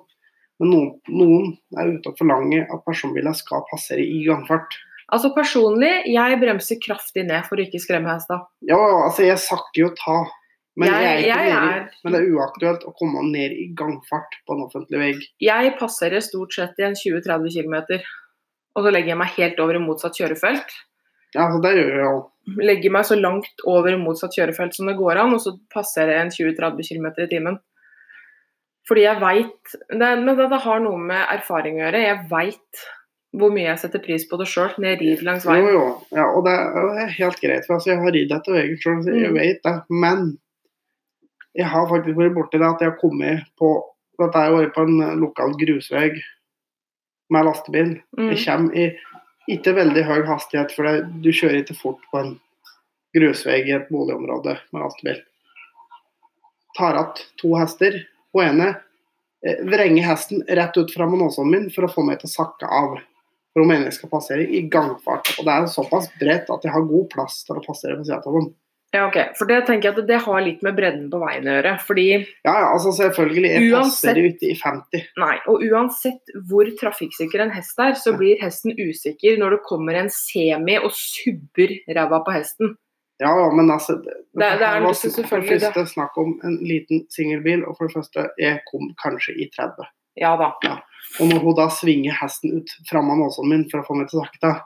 men 0.61 0.71
noen, 0.71 0.89
noen 1.11 1.49
er 1.79 1.91
ute 1.97 2.11
og 2.13 2.17
forlanger 2.19 2.65
at 2.71 2.85
personbiler 2.87 3.35
skal 3.35 3.65
passere 3.69 4.03
i 4.03 4.21
gangfart. 4.25 4.79
Altså 5.11 5.31
Personlig, 5.35 5.91
jeg 6.11 6.39
bremser 6.41 6.79
kraftig 6.83 7.23
ned 7.27 7.45
for 7.47 7.59
å 7.59 7.63
ikke 7.63 7.79
skremme 7.79 8.11
hesta. 8.11 8.41
Ja, 8.67 8.79
altså, 9.05 9.23
jeg 9.27 9.39
sakker 9.43 9.81
jo 9.85 9.89
ta, 9.95 10.17
men, 10.75 10.89
Jeg- 10.91 11.23
jeg 11.25 11.35
jeg 11.35 11.53
er- 11.57 11.89
men 12.03 12.13
det 12.13 12.21
er 12.21 12.31
uaktuelt 12.35 12.83
å 12.87 12.93
komme 12.95 13.23
ned 13.31 13.51
i 13.51 13.73
gangfart 13.73 14.35
på 14.47 14.55
en 14.55 14.65
offentlig 14.67 14.99
vei. 14.99 15.13
Jeg 15.39 15.77
passerer 15.79 16.19
stort 16.21 16.53
sett 16.53 16.75
i 16.79 16.83
en 16.83 16.93
20-30 16.95 17.49
km, 17.55 18.01
og 18.75 18.83
så 18.83 18.91
legger 18.91 19.07
jeg 19.15 19.17
meg 19.17 19.27
helt 19.35 19.59
over 19.59 19.75
i 19.75 19.79
motsatt 19.79 20.15
kjørefelt. 20.15 20.69
Ja, 21.33 21.47
altså, 21.47 21.61
det 21.61 21.75
gjør 21.75 21.95
jeg 21.95 22.03
jo. 22.03 22.29
Legger 22.55 22.93
meg 22.95 23.03
så 23.05 23.17
langt 23.19 23.63
over 23.67 23.97
motsatt 23.99 24.31
kjørefelt 24.37 24.73
som 24.77 24.87
det 24.87 24.95
går 24.97 25.17
an, 25.19 25.33
og 25.35 25.41
så 25.43 25.51
passerer 25.73 26.13
jeg 26.15 26.21
en 26.25 26.35
20-30 26.55 26.87
km 26.87 27.07
i 27.19 27.27
timen. 27.27 27.57
Fordi 28.87 29.01
jeg 29.03 29.19
veit 29.19 29.73
Men 29.91 30.23
det, 30.25 30.37
det 30.49 30.61
har 30.63 30.79
noe 30.79 30.97
med 30.97 31.25
erfaring 31.33 31.75
å 31.75 31.83
gjøre. 31.83 32.05
Jeg 32.05 32.21
veit 32.31 32.85
hvor 33.37 33.51
mye 33.51 33.67
jeg 33.67 33.81
setter 33.81 33.99
pris 34.01 34.23
på 34.29 34.37
det 34.39 34.47
sjøl 34.47 34.71
når 34.79 34.87
jeg 34.93 34.99
rir 35.01 35.23
langs 35.27 35.43
veien. 35.45 35.67
jo. 35.75 35.81
Ja, 36.15 36.23
og 36.31 36.45
det 36.47 36.53
er 36.55 37.11
helt 37.17 37.41
greit, 37.43 37.65
for 37.67 37.75
altså, 37.75 37.91
jeg 37.91 37.99
har 38.01 38.15
ridd 38.15 38.31
etter 38.31 38.55
veien 38.55 38.79
sjøl, 38.79 39.01
så 39.03 39.11
jeg 39.13 39.29
Mm. 39.29 39.35
vet 39.41 39.59
det. 39.67 39.75
Men 39.91 40.23
jeg 41.53 41.65
har 41.67 41.89
faktisk 41.91 42.17
vært 42.17 42.33
borti 42.37 42.57
det 42.57 42.69
at 42.69 42.79
jeg 42.81 42.91
har 42.91 42.99
kommet 43.01 43.43
på 43.59 43.73
Dette 44.17 44.33
har 44.39 44.49
vært 44.55 44.73
på 44.73 44.81
en 44.87 45.19
lokal 45.19 45.51
grusvei 45.59 46.07
med 47.29 47.45
lastebil. 47.45 47.91
Mm. 48.17 48.29
Jeg 48.31 48.39
kommer 48.47 48.73
i 48.73 48.87
ikke 49.47 49.73
veldig 49.77 50.03
høy 50.03 50.21
hastighet, 50.27 50.73
for 50.75 51.01
du 51.23 51.31
kjører 51.31 51.61
ikke 51.61 51.77
fort 51.79 52.03
på 52.11 52.19
en 52.19 52.35
grusvei 53.15 53.61
i 53.65 53.75
et 53.75 53.87
boligområde 53.91 54.57
med 54.73 54.83
lastebil. 54.83 55.21
Tar 56.77 56.99
igjen 56.99 57.25
to 57.41 57.53
hester. 57.57 57.95
Hun 58.35 58.43
ene 58.43 58.67
eh, 58.73 59.63
vrenger 59.65 60.05
hesten 60.05 60.43
rett 60.59 60.77
ut 60.77 60.91
fra 60.93 61.07
månåsen 61.09 61.49
min 61.49 61.69
for 61.73 61.87
å 61.87 61.91
få 61.91 62.03
meg 62.05 62.19
til 62.21 62.29
å 62.29 62.35
sakke 62.35 62.69
av. 62.69 62.99
For 63.53 63.63
hun 63.63 63.71
mener 63.71 63.89
jeg 63.89 63.97
skal 63.97 64.11
passere 64.11 64.45
i 64.45 64.61
gangfart. 64.69 65.31
Og 65.39 65.47
det 65.47 65.55
er 65.55 65.71
såpass 65.71 66.11
bredt 66.19 66.51
at 66.53 66.67
jeg 66.67 66.75
har 66.75 66.89
god 66.91 67.07
plass 67.13 67.39
til 67.47 67.57
å 67.57 67.63
passere 67.65 67.97
på 67.97 68.05
sida 68.05 68.19
av 68.21 68.37
dem. 68.37 68.51
Ja, 68.95 69.07
ok. 69.09 69.17
For 69.35 69.45
det 69.49 69.65
tenker 69.67 69.89
jeg 69.89 69.97
at 69.99 70.07
det 70.07 70.19
har 70.23 70.41
litt 70.41 70.61
med 70.63 70.75
bredden 70.77 71.09
på 71.11 71.19
veien 71.19 71.43
å 71.43 71.55
gjøre. 71.57 71.73
Fordi 71.83 72.05
Ja, 72.45 72.53
ja, 72.53 72.67
altså 72.71 72.93
selvfølgelig. 72.95 73.49
Jeg 73.51 73.71
Uansett- 73.71 73.83
passer 73.83 74.21
ikke 74.23 74.47
i 74.47 74.55
50. 74.55 75.01
Nei, 75.17 75.35
og 75.47 75.61
uansett 75.67 76.31
hvor 76.47 76.65
trafikksikker 76.79 77.41
en 77.43 77.51
hest 77.51 77.77
er, 77.83 77.93
så 77.99 78.15
blir 78.17 78.39
hesten 78.41 78.71
usikker 78.79 79.37
når 79.37 79.57
det 79.57 79.63
kommer 79.67 79.93
en 79.99 80.09
semi 80.09 80.77
og 80.79 80.91
subber 80.95 81.75
ræva 81.89 82.23
på 82.23 82.31
hesten. 82.37 82.77
Ja, 83.19 83.33
ja, 83.35 83.49
men 83.51 83.67
altså 83.73 83.97
det, 84.01 84.13
Det- 84.13 84.59
det 84.59 84.61
er 84.61 84.73
her 84.77 84.81
var 84.81 84.93
selvfølgelig 84.93 85.27
For 85.29 85.41
det 85.41 85.61
første 85.73 85.85
snakk 85.93 86.17
om 86.17 86.39
en 86.43 86.57
liten 86.61 87.05
singelbil, 87.09 87.65
og 87.67 87.75
for 87.77 87.87
det 87.87 87.95
første, 87.95 88.29
jeg 88.39 88.61
kom 88.71 88.93
kanskje 89.03 89.35
i 89.41 89.49
30. 89.57 89.83
Ja 90.15 90.35
da. 90.37 90.53
Og 91.19 91.27
når 91.29 91.39
hun 91.43 91.55
da 91.55 91.67
svinger 91.67 92.13
hesten 92.21 92.55
ut 92.57 92.69
fram 92.89 93.09
av 93.11 93.17
nåsen 93.17 93.49
min 93.49 93.69
for 93.69 93.81
å 93.81 93.85
få 93.85 93.95
meg 93.97 94.07
til 94.09 94.19
sakte 94.21 94.61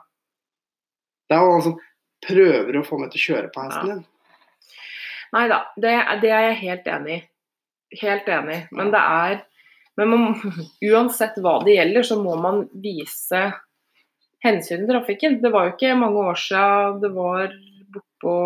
Det 1.28 1.36
er 1.36 1.40
jo 1.42 1.56
altså 1.58 1.78
Prøver 2.24 2.76
å 2.78 2.86
få 2.86 3.00
meg 3.00 3.10
til 3.10 3.18
å 3.18 3.26
kjøre 3.36 3.50
på 3.52 3.62
hesten 3.66 3.88
Ja. 3.88 3.94
din. 3.94 4.04
Nei 5.32 5.46
da, 5.48 5.62
det, 5.80 5.94
det 6.20 6.30
er 6.32 6.48
jeg 6.50 6.60
helt 6.62 6.90
enig 6.92 7.16
i. 7.16 7.22
Helt 8.02 8.28
enig. 8.28 8.58
Men 8.72 8.92
det 8.92 9.00
er 9.00 9.40
men 9.96 10.08
man, 10.08 10.54
uansett 10.92 11.36
hva 11.42 11.58
det 11.64 11.76
gjelder, 11.76 12.06
så 12.06 12.18
må 12.22 12.36
man 12.40 12.64
vise 12.82 13.42
hensyn 14.42 14.82
til 14.82 14.90
trafikken. 14.90 15.40
Det 15.42 15.52
var 15.54 15.68
jo 15.68 15.74
ikke 15.76 15.98
mange 15.98 16.24
år 16.32 16.40
siden 16.40 17.02
det 17.02 17.12
var 17.16 17.52
bortpå 17.92 18.36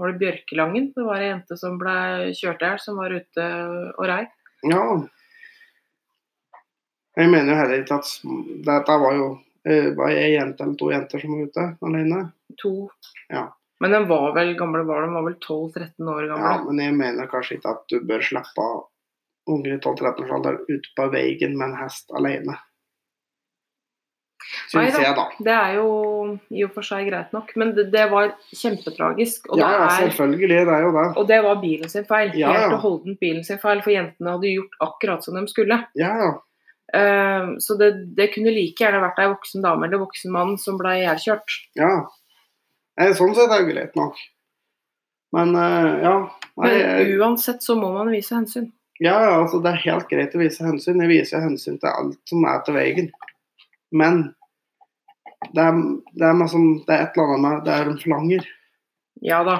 var 0.00 0.12
det 0.12 0.20
Bjørkelangen. 0.22 0.92
Det 0.96 1.04
var 1.06 1.20
ei 1.20 1.28
jente 1.28 1.58
som 1.60 1.76
ble 1.80 1.96
kjørt 2.38 2.64
i 2.64 2.70
hjel, 2.70 2.80
som 2.82 3.00
var 3.02 3.14
ute 3.14 3.50
og 3.94 4.06
rei. 4.08 4.22
Ja. 4.70 4.84
Jeg 7.14 7.30
mener 7.30 7.52
jo 7.52 7.58
heller 7.60 7.82
ikke 7.82 8.00
at 8.00 8.08
Dette 8.66 8.94
var 9.04 9.12
jo 9.14 9.26
eh, 9.68 9.92
var 9.94 10.10
ei 10.10 10.32
jente 10.32 10.64
eller 10.64 10.78
to 10.80 10.88
jenter 10.90 11.22
som 11.22 11.36
var 11.36 11.50
ute 11.50 11.66
alene. 11.84 12.22
To. 12.62 12.72
Ja. 13.28 13.44
Men 13.82 13.90
den 13.90 14.08
var 14.08 14.34
vel 14.36 14.54
gamle 14.58 14.84
var 14.86 15.02
den 15.02 15.16
var 15.16 15.24
vel 15.26 15.38
12-13 15.38 16.10
år 16.10 16.28
gammel? 16.30 16.44
Ja, 16.44 16.58
men 16.66 16.82
jeg 16.82 16.94
mener 16.98 17.30
kanskje 17.30 17.58
ikke 17.58 17.74
at 17.74 17.88
du 17.90 17.98
bør 18.06 18.22
slippe 18.22 18.68
unger 19.50 19.74
i 19.74 19.80
12-13-årsalderen 19.80 20.62
ut 20.70 20.86
på 20.96 21.08
veien 21.12 21.58
med 21.58 21.72
en 21.72 21.76
hest 21.82 22.14
alene. 22.16 22.56
Syns 24.68 24.96
jeg, 24.98 25.12
da. 25.16 25.24
Det 25.40 25.52
er 25.52 25.76
jo 25.78 25.88
i 26.52 26.64
og 26.66 26.72
for 26.74 26.86
seg 26.86 27.06
greit 27.08 27.30
nok, 27.34 27.52
men 27.60 27.72
det, 27.76 27.86
det 27.94 28.04
var 28.12 28.34
kjempetragisk. 28.52 29.48
Ja, 29.56 29.70
ja, 29.72 29.86
selvfølgelig. 30.02 30.64
Det 30.68 30.74
er 30.76 30.84
jo 30.84 30.90
det. 30.96 31.04
og 31.20 31.28
det 31.30 31.38
var 31.46 31.62
bilen 31.62 31.92
sin 31.92 32.06
feil. 32.08 32.34
Ja, 32.36 32.50
ja. 32.52 32.64
Helt 32.64 32.76
og 32.76 32.82
holdent 32.84 33.20
bilen 33.22 33.46
sin 33.46 33.60
feil, 33.62 33.80
for 33.84 33.94
jentene 33.94 34.34
hadde 34.36 34.52
gjort 34.52 34.76
akkurat 34.88 35.24
som 35.24 35.38
de 35.38 35.46
skulle. 35.50 35.80
Ja, 35.98 36.12
ja. 36.20 36.32
Eh, 36.94 37.54
så 37.64 37.78
det, 37.80 37.90
det 38.18 38.30
kunne 38.34 38.52
like 38.54 38.84
gjerne 38.84 39.00
vært 39.02 39.22
ei 39.22 39.30
voksen 39.32 39.64
dame 39.64 39.88
eller 39.88 40.02
voksen 40.04 40.34
mann 40.34 40.58
som 40.60 40.76
ble 40.80 40.98
ihjelkjørt. 41.00 41.58
ja. 41.80 41.96
Nei, 43.00 43.10
sånn 43.18 43.34
sett 43.34 43.50
er 43.50 43.64
det 43.64 43.72
greit 43.72 43.96
nok. 43.98 44.18
Men 45.34 45.54
eh, 45.58 45.90
ja. 46.04 46.14
Nei, 46.62 46.70
Men 46.78 47.12
uansett 47.18 47.62
så 47.66 47.74
må 47.78 47.90
man 47.96 48.12
vise 48.14 48.36
hensyn. 48.36 48.68
Ja, 49.02 49.16
ja, 49.24 49.32
altså 49.40 49.58
det 49.62 49.72
er 49.72 49.80
helt 49.88 50.06
greit 50.10 50.34
å 50.36 50.42
vise 50.42 50.62
hensyn. 50.62 51.00
Jeg 51.02 51.10
viser 51.10 51.42
hensyn 51.42 51.80
til 51.82 51.90
alt 51.90 52.20
som 52.30 52.44
er 52.46 52.60
til 52.66 52.76
veien. 52.76 53.08
Men 53.90 54.20
det 55.50 55.64
er, 55.64 55.80
det 56.14 56.28
er, 56.28 56.36
meg 56.38 56.54
det 56.86 56.94
er 56.94 57.02
et 57.02 57.18
eller 57.18 57.34
annet 57.34 57.42
med 57.44 57.64
det 57.66 57.74
er 57.74 57.90
de 57.90 57.96
forlanger. 58.04 58.46
Ja 59.26 59.40
da. 59.46 59.58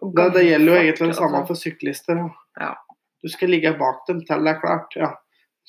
Det, 0.00 0.26
det 0.34 0.42
gjelder 0.48 0.72
jo 0.72 0.80
egentlig 0.80 1.10
det 1.12 1.18
samme 1.20 1.40
altså. 1.42 1.52
for 1.54 1.60
syklister. 1.60 2.20
Ja. 2.58 2.72
Du 3.22 3.28
skal 3.30 3.52
ligge 3.52 3.74
bak 3.78 4.02
dem 4.08 4.24
til 4.26 4.42
det 4.46 4.54
er 4.56 4.60
klart. 4.62 4.96
Ja. 4.98 5.12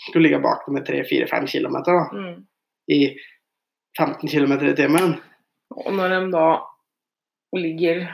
Du 0.01 0.07
skal 0.09 0.25
ligge 0.25 0.41
bak 0.41 0.65
dem 0.65 0.79
i 0.79 0.83
3-4-5 0.87 1.47
km 1.51 1.77
da, 1.85 1.97
Mm. 2.15 2.35
i 2.89 2.99
15 3.99 4.29
km 4.31 4.53
i 4.65 4.75
timen. 4.75 5.17
Og 5.75 5.93
når 5.93 6.15
de 6.15 6.19
da 6.33 6.45
ligger 7.59 8.05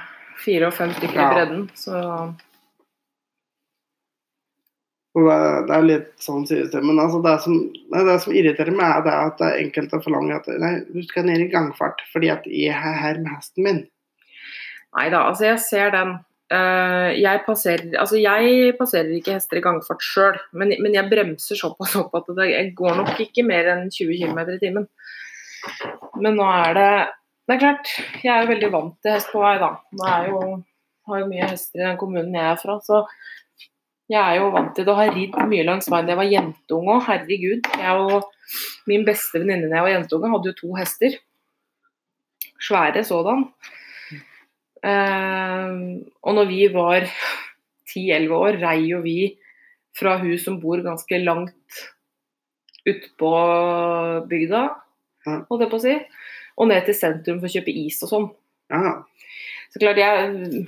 fire 0.41 0.69
og 0.69 0.73
fem 0.77 0.91
stykker 0.97 1.19
Ja. 1.19 1.29
i 1.29 1.33
bredden, 1.35 1.69
så 1.77 2.01
det, 5.17 5.73
er 5.73 5.85
litt 5.85 6.09
sånn 6.21 6.45
sies 6.45 6.69
det. 6.69 6.81
Men 6.85 6.99
altså, 7.01 7.21
det, 7.25 7.35
som, 7.41 7.55
det 7.93 8.17
som 8.21 8.35
irriterer 8.35 8.75
meg, 8.75 9.07
er 9.07 9.31
at 9.31 9.39
det 9.41 9.49
er 9.49 9.61
enkelte 9.63 10.01
forlanger 10.03 10.37
at 10.37 10.49
nei, 10.61 10.73
du 10.93 11.01
skal 11.07 11.25
ned 11.25 11.41
i 11.41 11.49
gangfart 11.49 12.03
fordi 12.11 12.29
at 12.33 12.45
jeg 12.45 12.75
er 12.75 12.99
her 13.01 13.21
med 13.23 13.33
hesten 13.33 13.65
min. 13.65 13.83
Nei 14.97 15.09
da, 15.13 15.25
altså 15.29 15.49
jeg 15.49 15.61
ser 15.65 15.93
den. 15.95 16.17
Eh, 16.53 17.09
jeg, 17.19 17.41
passerer, 17.43 17.89
altså 17.99 18.19
jeg 18.21 18.75
passerer 18.77 19.09
ikke 19.17 19.35
hester 19.35 19.59
i 19.59 19.63
gangfart 19.65 20.05
sjøl, 20.05 20.37
men, 20.55 20.71
men 20.83 20.95
jeg 20.95 21.09
bremser 21.11 21.59
såpass 21.59 21.97
opp 21.99 22.15
at 22.21 22.29
det 22.37 22.51
går 22.77 23.01
nok 23.01 23.19
ikke 23.25 23.43
mer 23.47 23.73
enn 23.73 23.89
20 23.91 24.21
km 24.21 24.39
i 24.53 24.61
timen. 24.61 24.87
Men 26.21 26.37
nå 26.39 26.45
er 26.47 26.77
det 26.77 26.91
Det 27.47 27.55
er 27.55 27.61
klart, 27.61 27.91
jeg 28.19 28.31
er 28.33 28.43
jo 28.43 28.51
veldig 28.51 28.69
vant 28.73 28.95
til 28.99 29.13
hest 29.15 29.29
på 29.31 29.39
vei, 29.39 29.53
da. 29.61 29.69
Er 30.03 30.25
jo, 30.27 30.39
har 31.07 31.21
jo 31.21 31.27
mye 31.29 31.47
hester 31.47 31.79
i 31.79 31.85
den 31.85 31.99
kommunen 31.99 32.35
jeg 32.35 32.43
er 32.43 32.59
fra, 32.59 32.75
så 32.83 33.05
jeg 34.11 34.19
er 34.19 34.41
jo 34.41 34.49
vant 34.51 34.73
til 34.75 34.87
det 34.87 34.91
å 34.91 34.97
ha 34.99 35.05
ridd 35.11 35.35
mye 35.51 35.63
langs 35.67 35.87
veien 35.91 36.07
da 36.07 36.13
jeg 36.13 36.19
var 36.19 36.29
jentunge 36.31 36.93
òg. 36.93 37.05
Herregud. 37.07 37.71
Jeg 37.79 38.03
og 38.03 38.27
min 38.87 39.03
beste 39.07 39.39
venninne 39.39 39.67
da 39.67 39.79
jeg 39.79 39.85
var 39.87 39.93
jentunge, 39.93 40.31
hadde 40.31 40.51
jo 40.51 40.57
to 40.59 40.75
hester. 40.75 41.17
Svære 42.67 43.03
sådan. 43.07 43.47
Uh, 44.83 46.03
og 46.23 46.37
når 46.37 46.51
vi 46.51 46.61
var 46.71 47.07
10-11 47.07 48.35
år, 48.37 48.59
rei 48.63 48.77
jo 48.91 49.01
vi 49.03 49.19
fra 49.97 50.17
hus 50.21 50.43
som 50.47 50.59
bor 50.61 50.83
ganske 50.83 51.19
langt 51.23 51.83
utpå 52.87 53.31
bygda, 54.31 54.63
holdt 55.27 55.63
jeg 55.63 55.71
på 55.71 55.79
å 55.79 55.83
si, 55.83 55.95
og 56.57 56.69
ned 56.71 56.85
til 56.87 56.97
sentrum 56.97 57.39
for 57.41 57.49
å 57.49 57.53
kjøpe 57.53 57.73
is 57.85 58.01
og 58.05 58.11
sånn. 58.11 58.27
Ja, 58.73 58.99
Så 59.71 59.79
klart 59.79 59.99
jeg 60.01 60.67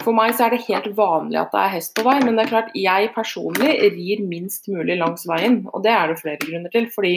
For 0.00 0.16
meg 0.16 0.34
så 0.36 0.46
er 0.46 0.54
det 0.54 0.64
helt 0.66 0.90
vanlig 0.96 1.38
at 1.40 1.52
det 1.52 1.60
er 1.60 1.72
hest 1.74 1.94
på 1.96 2.04
vei, 2.06 2.18
men 2.24 2.36
det 2.36 2.46
er 2.46 2.52
klart 2.52 2.76
jeg 2.78 3.12
personlig 3.14 3.72
rir 3.96 4.22
minst 4.24 4.68
mulig 4.72 4.96
langs 5.00 5.26
veien, 5.28 5.62
og 5.74 5.82
det 5.84 5.92
er 5.92 6.08
det 6.08 6.20
flere 6.20 6.40
grunner 6.40 6.72
til. 6.72 6.86
Fordi 6.94 7.14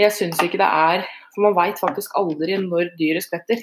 jeg 0.00 0.12
syns 0.12 0.40
ikke 0.44 0.60
det 0.60 0.68
er 0.68 1.06
For 1.34 1.44
man 1.44 1.56
veit 1.56 1.80
faktisk 1.80 2.14
aldri 2.16 2.56
når 2.62 2.94
dyret 2.96 3.26
skvetter. 3.26 3.60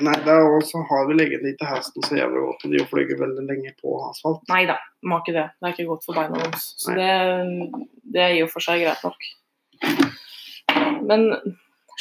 Nei, 0.00 0.14
det 0.24 0.30
er 0.30 0.46
også 0.46 0.80
har 0.88 1.08
vi 1.08 1.16
legget 1.18 1.42
dit 1.44 1.56
til 1.58 1.68
hesten 1.68 2.04
så 2.06 2.16
jævlig 2.16 2.44
godt, 2.46 2.64
og 2.64 2.72
de 2.72 2.84
flyger 2.88 3.18
veldig 3.20 3.44
lenge 3.48 3.72
på 3.82 3.96
asfalt. 4.06 4.40
Nei 4.48 4.62
da, 4.70 4.78
må 5.04 5.18
ikke 5.20 5.34
det. 5.34 5.48
Det 5.58 5.68
er 5.68 5.74
ikke 5.74 5.88
godt 5.90 6.06
for 6.06 6.16
beina 6.16 6.38
deres. 6.38 6.68
Så 6.80 6.94
det, 6.96 7.10
det 8.14 8.22
er 8.22 8.36
i 8.36 8.44
og 8.46 8.52
for 8.54 8.64
seg 8.64 8.84
greit 8.84 9.02
nok. 9.04 9.26
Men 11.10 11.26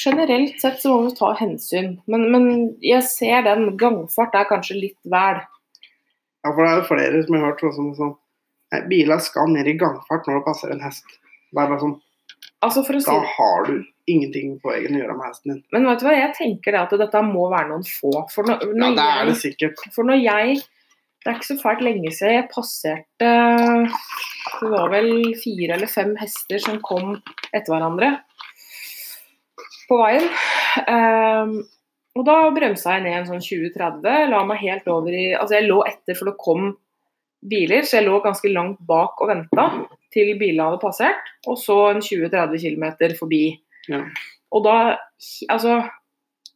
generelt 0.05 0.61
sett 0.61 0.81
så 0.81 0.93
må 0.93 1.07
vi 1.07 1.15
ta 1.17 1.31
hensyn. 1.39 1.95
Men, 2.11 2.27
men 2.33 2.45
jeg 2.85 3.03
ser 3.07 3.45
den 3.47 3.75
gangfart 3.81 4.35
er 4.37 4.49
kanskje 4.49 4.79
litt 4.79 4.99
vel. 5.03 5.41
Ja, 6.41 6.51
for 6.51 6.63
det 6.63 6.71
er 6.71 6.79
jo 6.79 6.87
flere 6.89 7.23
som 7.25 7.37
har 7.37 7.47
hørt 7.49 7.63
sånn 7.63 7.75
som 7.77 7.93
sånn 7.99 8.17
Nei, 8.71 8.85
biler 8.87 9.19
skal 9.19 9.49
ned 9.51 9.67
i 9.67 9.73
gangfart 9.75 10.27
når 10.29 10.37
det 10.37 10.45
passer 10.45 10.71
en 10.71 10.79
hest. 10.79 11.03
Det 11.51 11.59
er 11.59 11.67
bare 11.67 11.81
sånn, 11.81 11.97
Altså 12.63 12.83
si 12.85 12.99
Da 13.03 13.17
har 13.25 13.65
du 13.67 13.81
ingenting 14.07 14.53
på 14.61 14.71
egen 14.75 14.95
å 14.95 15.01
gjøre 15.01 15.15
med 15.17 15.27
hesten 15.27 15.51
din. 15.51 15.63
Men 15.73 15.87
vet 15.89 16.01
du 16.01 16.05
hva, 16.07 16.13
jeg 16.15 16.35
tenker 16.37 16.75
det 16.75 16.81
at 16.85 16.93
dette 17.01 17.23
må 17.25 17.49
være 17.51 17.71
noen 17.71 17.83
få. 17.87 18.13
For 18.33 18.47
når, 18.47 18.63
Ja, 18.69 18.91
det 18.95 19.07
er 19.07 19.25
det 19.25 19.33
jeg, 19.33 19.41
sikkert. 19.41 19.83
for 19.95 20.07
når 20.07 20.21
jeg 20.23 20.61
Det 21.21 21.29
er 21.29 21.35
ikke 21.37 21.49
så 21.51 21.59
fælt 21.61 21.83
lenge 21.85 22.11
siden 22.15 22.33
jeg 22.33 22.47
passerte 22.49 23.31
Det 24.61 24.69
var 24.71 24.89
vel 24.89 25.11
fire 25.37 25.75
eller 25.75 25.91
fem 25.91 26.15
hester 26.17 26.63
som 26.63 26.79
kom 26.81 27.17
etter 27.51 27.73
hverandre 27.75 28.15
på 29.89 29.97
veien. 30.01 30.27
Um, 30.87 31.53
og 32.19 32.25
da 32.27 32.37
bremsa 32.51 32.97
jeg 32.97 33.05
ned 33.05 33.17
en 33.21 33.27
sånn 33.29 33.43
20-30, 33.43 34.29
la 34.31 34.41
meg 34.47 34.59
helt 34.65 34.87
over 34.91 35.15
i 35.15 35.29
Altså 35.37 35.57
jeg 35.59 35.69
lå 35.69 35.79
etter 35.87 36.17
for 36.17 36.27
det 36.31 36.35
kom 36.41 36.73
biler, 37.41 37.85
så 37.87 37.97
jeg 37.99 38.07
lå 38.09 38.19
ganske 38.23 38.51
langt 38.51 38.81
bak 38.85 39.21
og 39.23 39.31
venta 39.31 39.65
til 40.13 40.33
bilene 40.37 40.67
hadde 40.67 40.81
passert, 40.83 41.31
og 41.47 41.55
så 41.57 41.77
en 41.93 42.03
20-30 42.03 42.59
km 42.61 43.15
forbi. 43.19 43.45
Ja. 43.89 44.03
Og 44.51 44.65
da 44.67 44.75
Altså, 45.49 45.79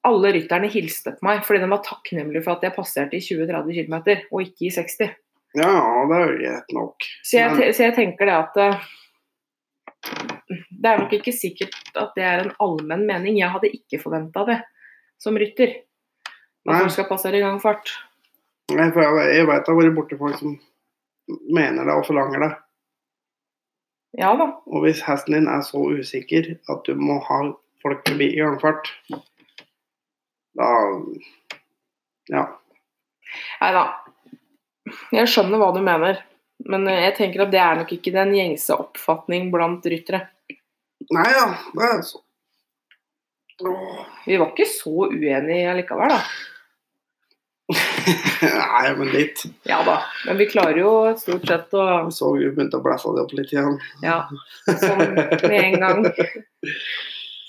alle 0.06 0.32
rytterne 0.36 0.68
hilste 0.70 1.16
på 1.16 1.26
meg 1.26 1.40
fordi 1.48 1.64
de 1.64 1.70
var 1.72 1.82
takknemlige 1.86 2.44
for 2.46 2.58
at 2.58 2.66
jeg 2.68 2.76
passerte 2.76 3.18
i 3.18 3.24
20-30 3.24 3.80
km, 3.80 3.96
og 4.32 4.44
ikke 4.44 4.68
i 4.68 4.74
60. 4.76 5.16
Ja, 5.56 5.72
det 6.10 6.18
er 6.20 6.26
jo 6.28 6.38
greit 6.42 6.74
nok. 6.76 7.08
Så 7.24 7.38
jeg, 7.40 7.56
Men- 7.56 7.74
så 7.74 7.84
jeg 7.88 7.96
tenker 7.96 8.26
det 8.28 8.36
at 8.36 8.58
eh, 8.62 10.35
Det 10.86 10.92
er 10.92 11.00
nok 11.02 11.14
ikke 11.18 11.32
sikkert 11.34 11.96
at 11.98 12.12
det 12.14 12.26
er 12.30 12.44
en 12.44 12.52
allmenn 12.62 13.08
mening. 13.10 13.40
Jeg 13.40 13.50
hadde 13.50 13.72
ikke 13.74 13.98
forventa 14.04 14.44
det 14.46 14.60
som 15.18 15.38
rytter. 15.42 15.80
At 16.62 16.76
du 16.76 16.84
folk 16.84 16.94
skal 16.94 17.08
passere 17.10 17.40
i 17.40 17.42
gangfart. 17.42 17.90
Nei, 18.70 18.92
for 18.94 19.02
jeg, 19.02 19.32
jeg 19.34 19.48
veit 19.50 19.66
det 19.66 19.74
har 19.74 19.80
vært 19.80 19.96
borti 19.98 20.20
folk 20.20 20.38
som 20.38 20.54
mener 21.58 21.90
det 21.90 21.96
og 21.98 22.06
forlanger 22.06 22.46
det. 22.46 22.52
Ja 24.22 24.30
da. 24.38 24.48
Og 24.70 24.86
hvis 24.86 25.02
hesten 25.08 25.40
din 25.40 25.50
er 25.50 25.66
så 25.66 25.82
usikker 25.90 26.54
at 26.72 26.86
du 26.86 26.94
må 27.02 27.18
ha 27.32 27.40
folk 27.82 28.06
forbi 28.06 28.30
i 28.36 28.44
gangfart, 28.44 28.94
da 30.56 30.70
Ja. 32.30 32.46
Nei 33.62 33.74
da. 33.74 33.84
Jeg 35.18 35.34
skjønner 35.34 35.62
hva 35.62 35.74
du 35.74 35.82
mener. 35.82 36.22
Men 36.70 36.86
eh, 36.88 37.04
jeg 37.08 37.18
tenker 37.18 37.44
at 37.44 37.52
det 37.54 37.60
er 37.62 37.82
nok 37.82 37.92
ikke 37.98 38.14
den 38.14 38.38
gjengse 38.38 38.78
oppfatning 38.78 39.50
blant 39.54 39.86
ryttere. 39.90 40.22
Nei 41.14 41.30
ja, 41.30 41.46
det 41.76 41.88
er 41.92 42.02
så 42.06 42.22
Vi 44.26 44.38
var 44.42 44.50
ikke 44.52 44.68
så 44.68 45.08
uenige 45.12 45.70
allikevel, 45.72 46.12
da. 46.12 46.20
Nei, 48.46 48.90
men 48.98 49.10
litt. 49.10 49.42
Ja 49.66 49.80
da. 49.86 49.96
Men 50.26 50.38
vi 50.38 50.46
klarer 50.50 50.78
jo 50.78 50.92
stort 51.18 51.48
sett 51.50 51.74
å 51.74 51.86
så 52.14 52.34
vi 52.36 52.50
begynte 52.52 52.78
å 52.78 52.84
blæsse 52.86 53.14
det 53.16 53.24
opp 53.24 53.34
litt 53.38 53.54
igjen. 53.54 53.80
Ja. 54.06 54.20
Sånn 54.68 55.02
med 55.16 55.56
en 55.62 55.80
gang. 55.82 56.04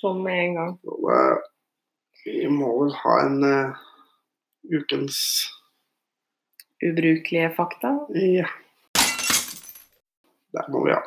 Sånn 0.01 0.23
med 0.25 0.41
en 0.45 0.57
gang. 0.61 0.73
Så 0.81 1.19
vi 2.25 2.47
må 2.51 2.71
vel 2.81 2.95
ha 3.03 3.19
en 3.27 3.45
uh, 3.45 3.85
ukens 4.73 5.19
Ubrukelige 6.85 7.51
fakta. 7.57 7.95
Ja. 8.13 8.49
Det 10.53 10.65
må 10.73 10.85
vi 10.85 10.93
ha. 10.93 11.01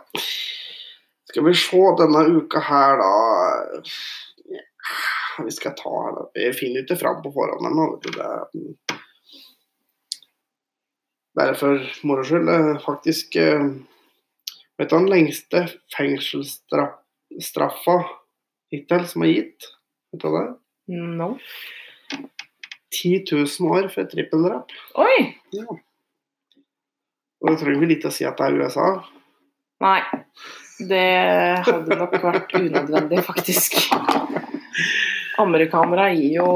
Skal 1.30 1.46
vi 1.46 1.54
se 1.54 1.78
denne 2.00 2.24
uka 2.40 2.60
her, 2.66 2.98
da 2.98 3.10
ja, 4.50 4.64
Vi 5.46 5.52
skal 5.54 5.76
ta 5.78 5.92
her, 5.94 6.12
da. 6.18 6.24
Vi 6.34 6.50
finner 6.58 6.82
ikke 6.84 6.98
fram 7.00 7.22
på 7.24 7.32
forhånd 7.36 7.70
ennå. 7.70 7.86
er 8.10 8.50
bare 11.40 11.56
for 11.56 11.80
moro 12.04 12.24
skyld. 12.26 12.82
Faktisk 12.86 13.36
eh, 13.36 13.64
Vet 14.80 14.90
du 14.90 14.96
den 14.96 15.10
lengste 15.12 15.66
fengselsstraffa 15.92 17.96
hittil 18.72 19.04
som 19.12 19.24
er 19.26 19.30
gitt? 19.34 19.60
Vet 20.14 20.22
du 20.24 20.30
det? 20.34 20.46
No. 21.20 21.30
10 22.96 23.26
000 23.32 23.76
år 23.76 23.86
for 23.92 24.02
et 24.06 24.12
trippeldrap. 24.14 24.68
Oi! 24.96 25.18
Ja. 25.54 25.66
Og 27.40 27.46
det 27.52 27.60
trenger 27.60 27.80
vi 27.84 27.92
litt 27.92 28.08
å 28.08 28.12
si 28.14 28.24
at 28.28 28.38
det 28.40 28.46
er 28.48 28.58
USA. 28.64 28.88
Nei. 29.84 30.02
Det 30.80 31.08
hadde 31.68 31.98
nok 32.00 32.14
vært 32.24 32.54
unødvendig, 32.56 33.24
faktisk. 33.28 33.76
Amerikanere 35.40 36.12
gir 36.16 36.40
jo 36.40 36.52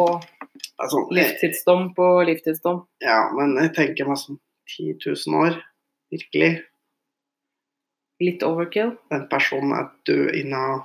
Altså, 0.82 1.03
livstidsdom 1.13 1.91
på 1.95 2.05
livstidsdom. 2.28 2.82
Ja, 3.03 3.30
men 3.38 3.53
jeg 3.61 3.71
tenker 3.78 4.09
meg 4.09 4.19
sånn 4.19 4.39
10 4.74 4.95
000 5.05 5.38
år. 5.39 5.59
Virkelig. 6.11 6.49
Litt 8.24 8.43
overkill. 8.45 8.95
Den 9.13 9.28
personen 9.32 9.76
er 9.78 9.91
død 10.07 10.39
innen 10.39 10.82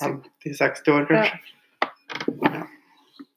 50-60 0.00 0.92
år, 0.94 1.08
kanskje. 1.08 1.40
Ja. 2.44 2.62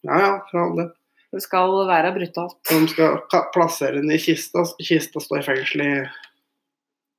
ja 0.09 0.19
ja, 0.25 0.33
for 0.49 0.61
all 0.65 0.77
del. 0.81 0.91
Det 1.33 1.41
skal 1.41 1.73
være 1.89 2.13
brutalt. 2.13 2.59
De 2.69 2.83
skal 2.91 3.17
plassere 3.55 4.01
den 4.01 4.13
i 4.13 4.19
kista. 4.21 4.65
Kista 4.77 5.23
står 5.23 5.41
i 5.41 5.47
fengsel 5.47 5.85
i 5.85 5.91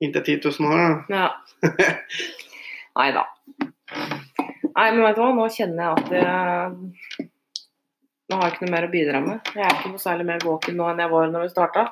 inntil 0.02 0.24
10 0.24 0.40
000 0.60 0.72
år. 0.72 1.04
da. 1.08 1.18
Ja. 1.18 1.70
Nei 2.98 3.08
da. 3.14 3.24
Nei, 4.74 4.88
men 4.90 5.02
vet 5.04 5.16
du 5.16 5.22
hva, 5.22 5.30
nå 5.36 5.46
kjenner 5.54 5.84
jeg 5.84 5.92
at 5.94 6.12
jeg 6.18 7.30
Nå 8.24 8.38
har 8.40 8.46
jeg 8.48 8.54
ikke 8.54 8.64
noe 8.64 8.72
mer 8.72 8.86
å 8.86 8.92
bidra 8.92 9.18
med. 9.20 9.48
Jeg 9.52 9.64
er 9.68 9.74
ikke 9.76 9.90
noe 9.92 10.00
særlig 10.00 10.24
mer 10.30 10.40
våken 10.42 10.78
nå 10.78 10.86
enn 10.88 11.02
jeg 11.02 11.10
var 11.12 11.26
når 11.28 11.42
vi 11.44 11.50
starta. 11.52 11.82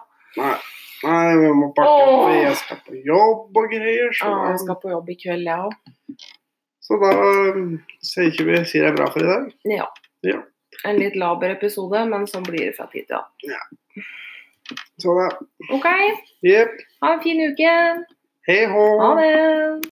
Nei. 0.40 0.54
Nei, 1.02 1.34
vi 1.36 1.50
må 1.58 1.66
pakke 1.76 1.90
opp. 1.92 2.22
Åh. 2.30 2.36
Jeg 2.38 2.54
skal 2.60 2.78
på 2.86 3.00
jobb 3.04 3.58
og 3.60 3.66
greier. 3.74 4.14
Så, 4.16 4.30
Ja, 4.30 4.38
jeg 4.48 4.62
skal 4.62 4.78
på 4.80 4.92
jobb 4.94 5.10
i 5.12 5.16
kveld, 5.20 5.44
jeg 5.50 5.66
òg. 5.66 6.24
så 6.82 6.98
da 7.02 7.10
um, 7.52 7.74
sier 8.02 8.30
ikke 8.30 8.46
vi 8.48 8.62
sier 8.70 8.86
det 8.86 8.92
er 8.94 8.96
bra 8.96 9.10
for 9.12 9.22
i 9.26 9.28
dag. 9.28 9.50
Ja. 9.68 9.86
Ja. 10.24 10.40
En 10.88 10.96
litt 10.98 11.18
laber 11.20 11.52
episode, 11.52 12.00
men 12.08 12.24
sånn 12.30 12.46
blir 12.48 12.64
det 12.70 12.76
fra 12.78 12.88
tid 12.90 13.06
til 13.10 13.18
annen. 13.20 13.68
Så 15.02 15.14
da 15.18 15.28
OK, 15.74 15.86
Yep. 16.42 16.68
ha 17.02 17.12
en 17.14 17.22
fin 17.22 17.40
uke. 17.50 17.74
Hei 18.48 18.64
hå. 18.66 18.86
Ha 19.00 19.14
det. 19.20 19.91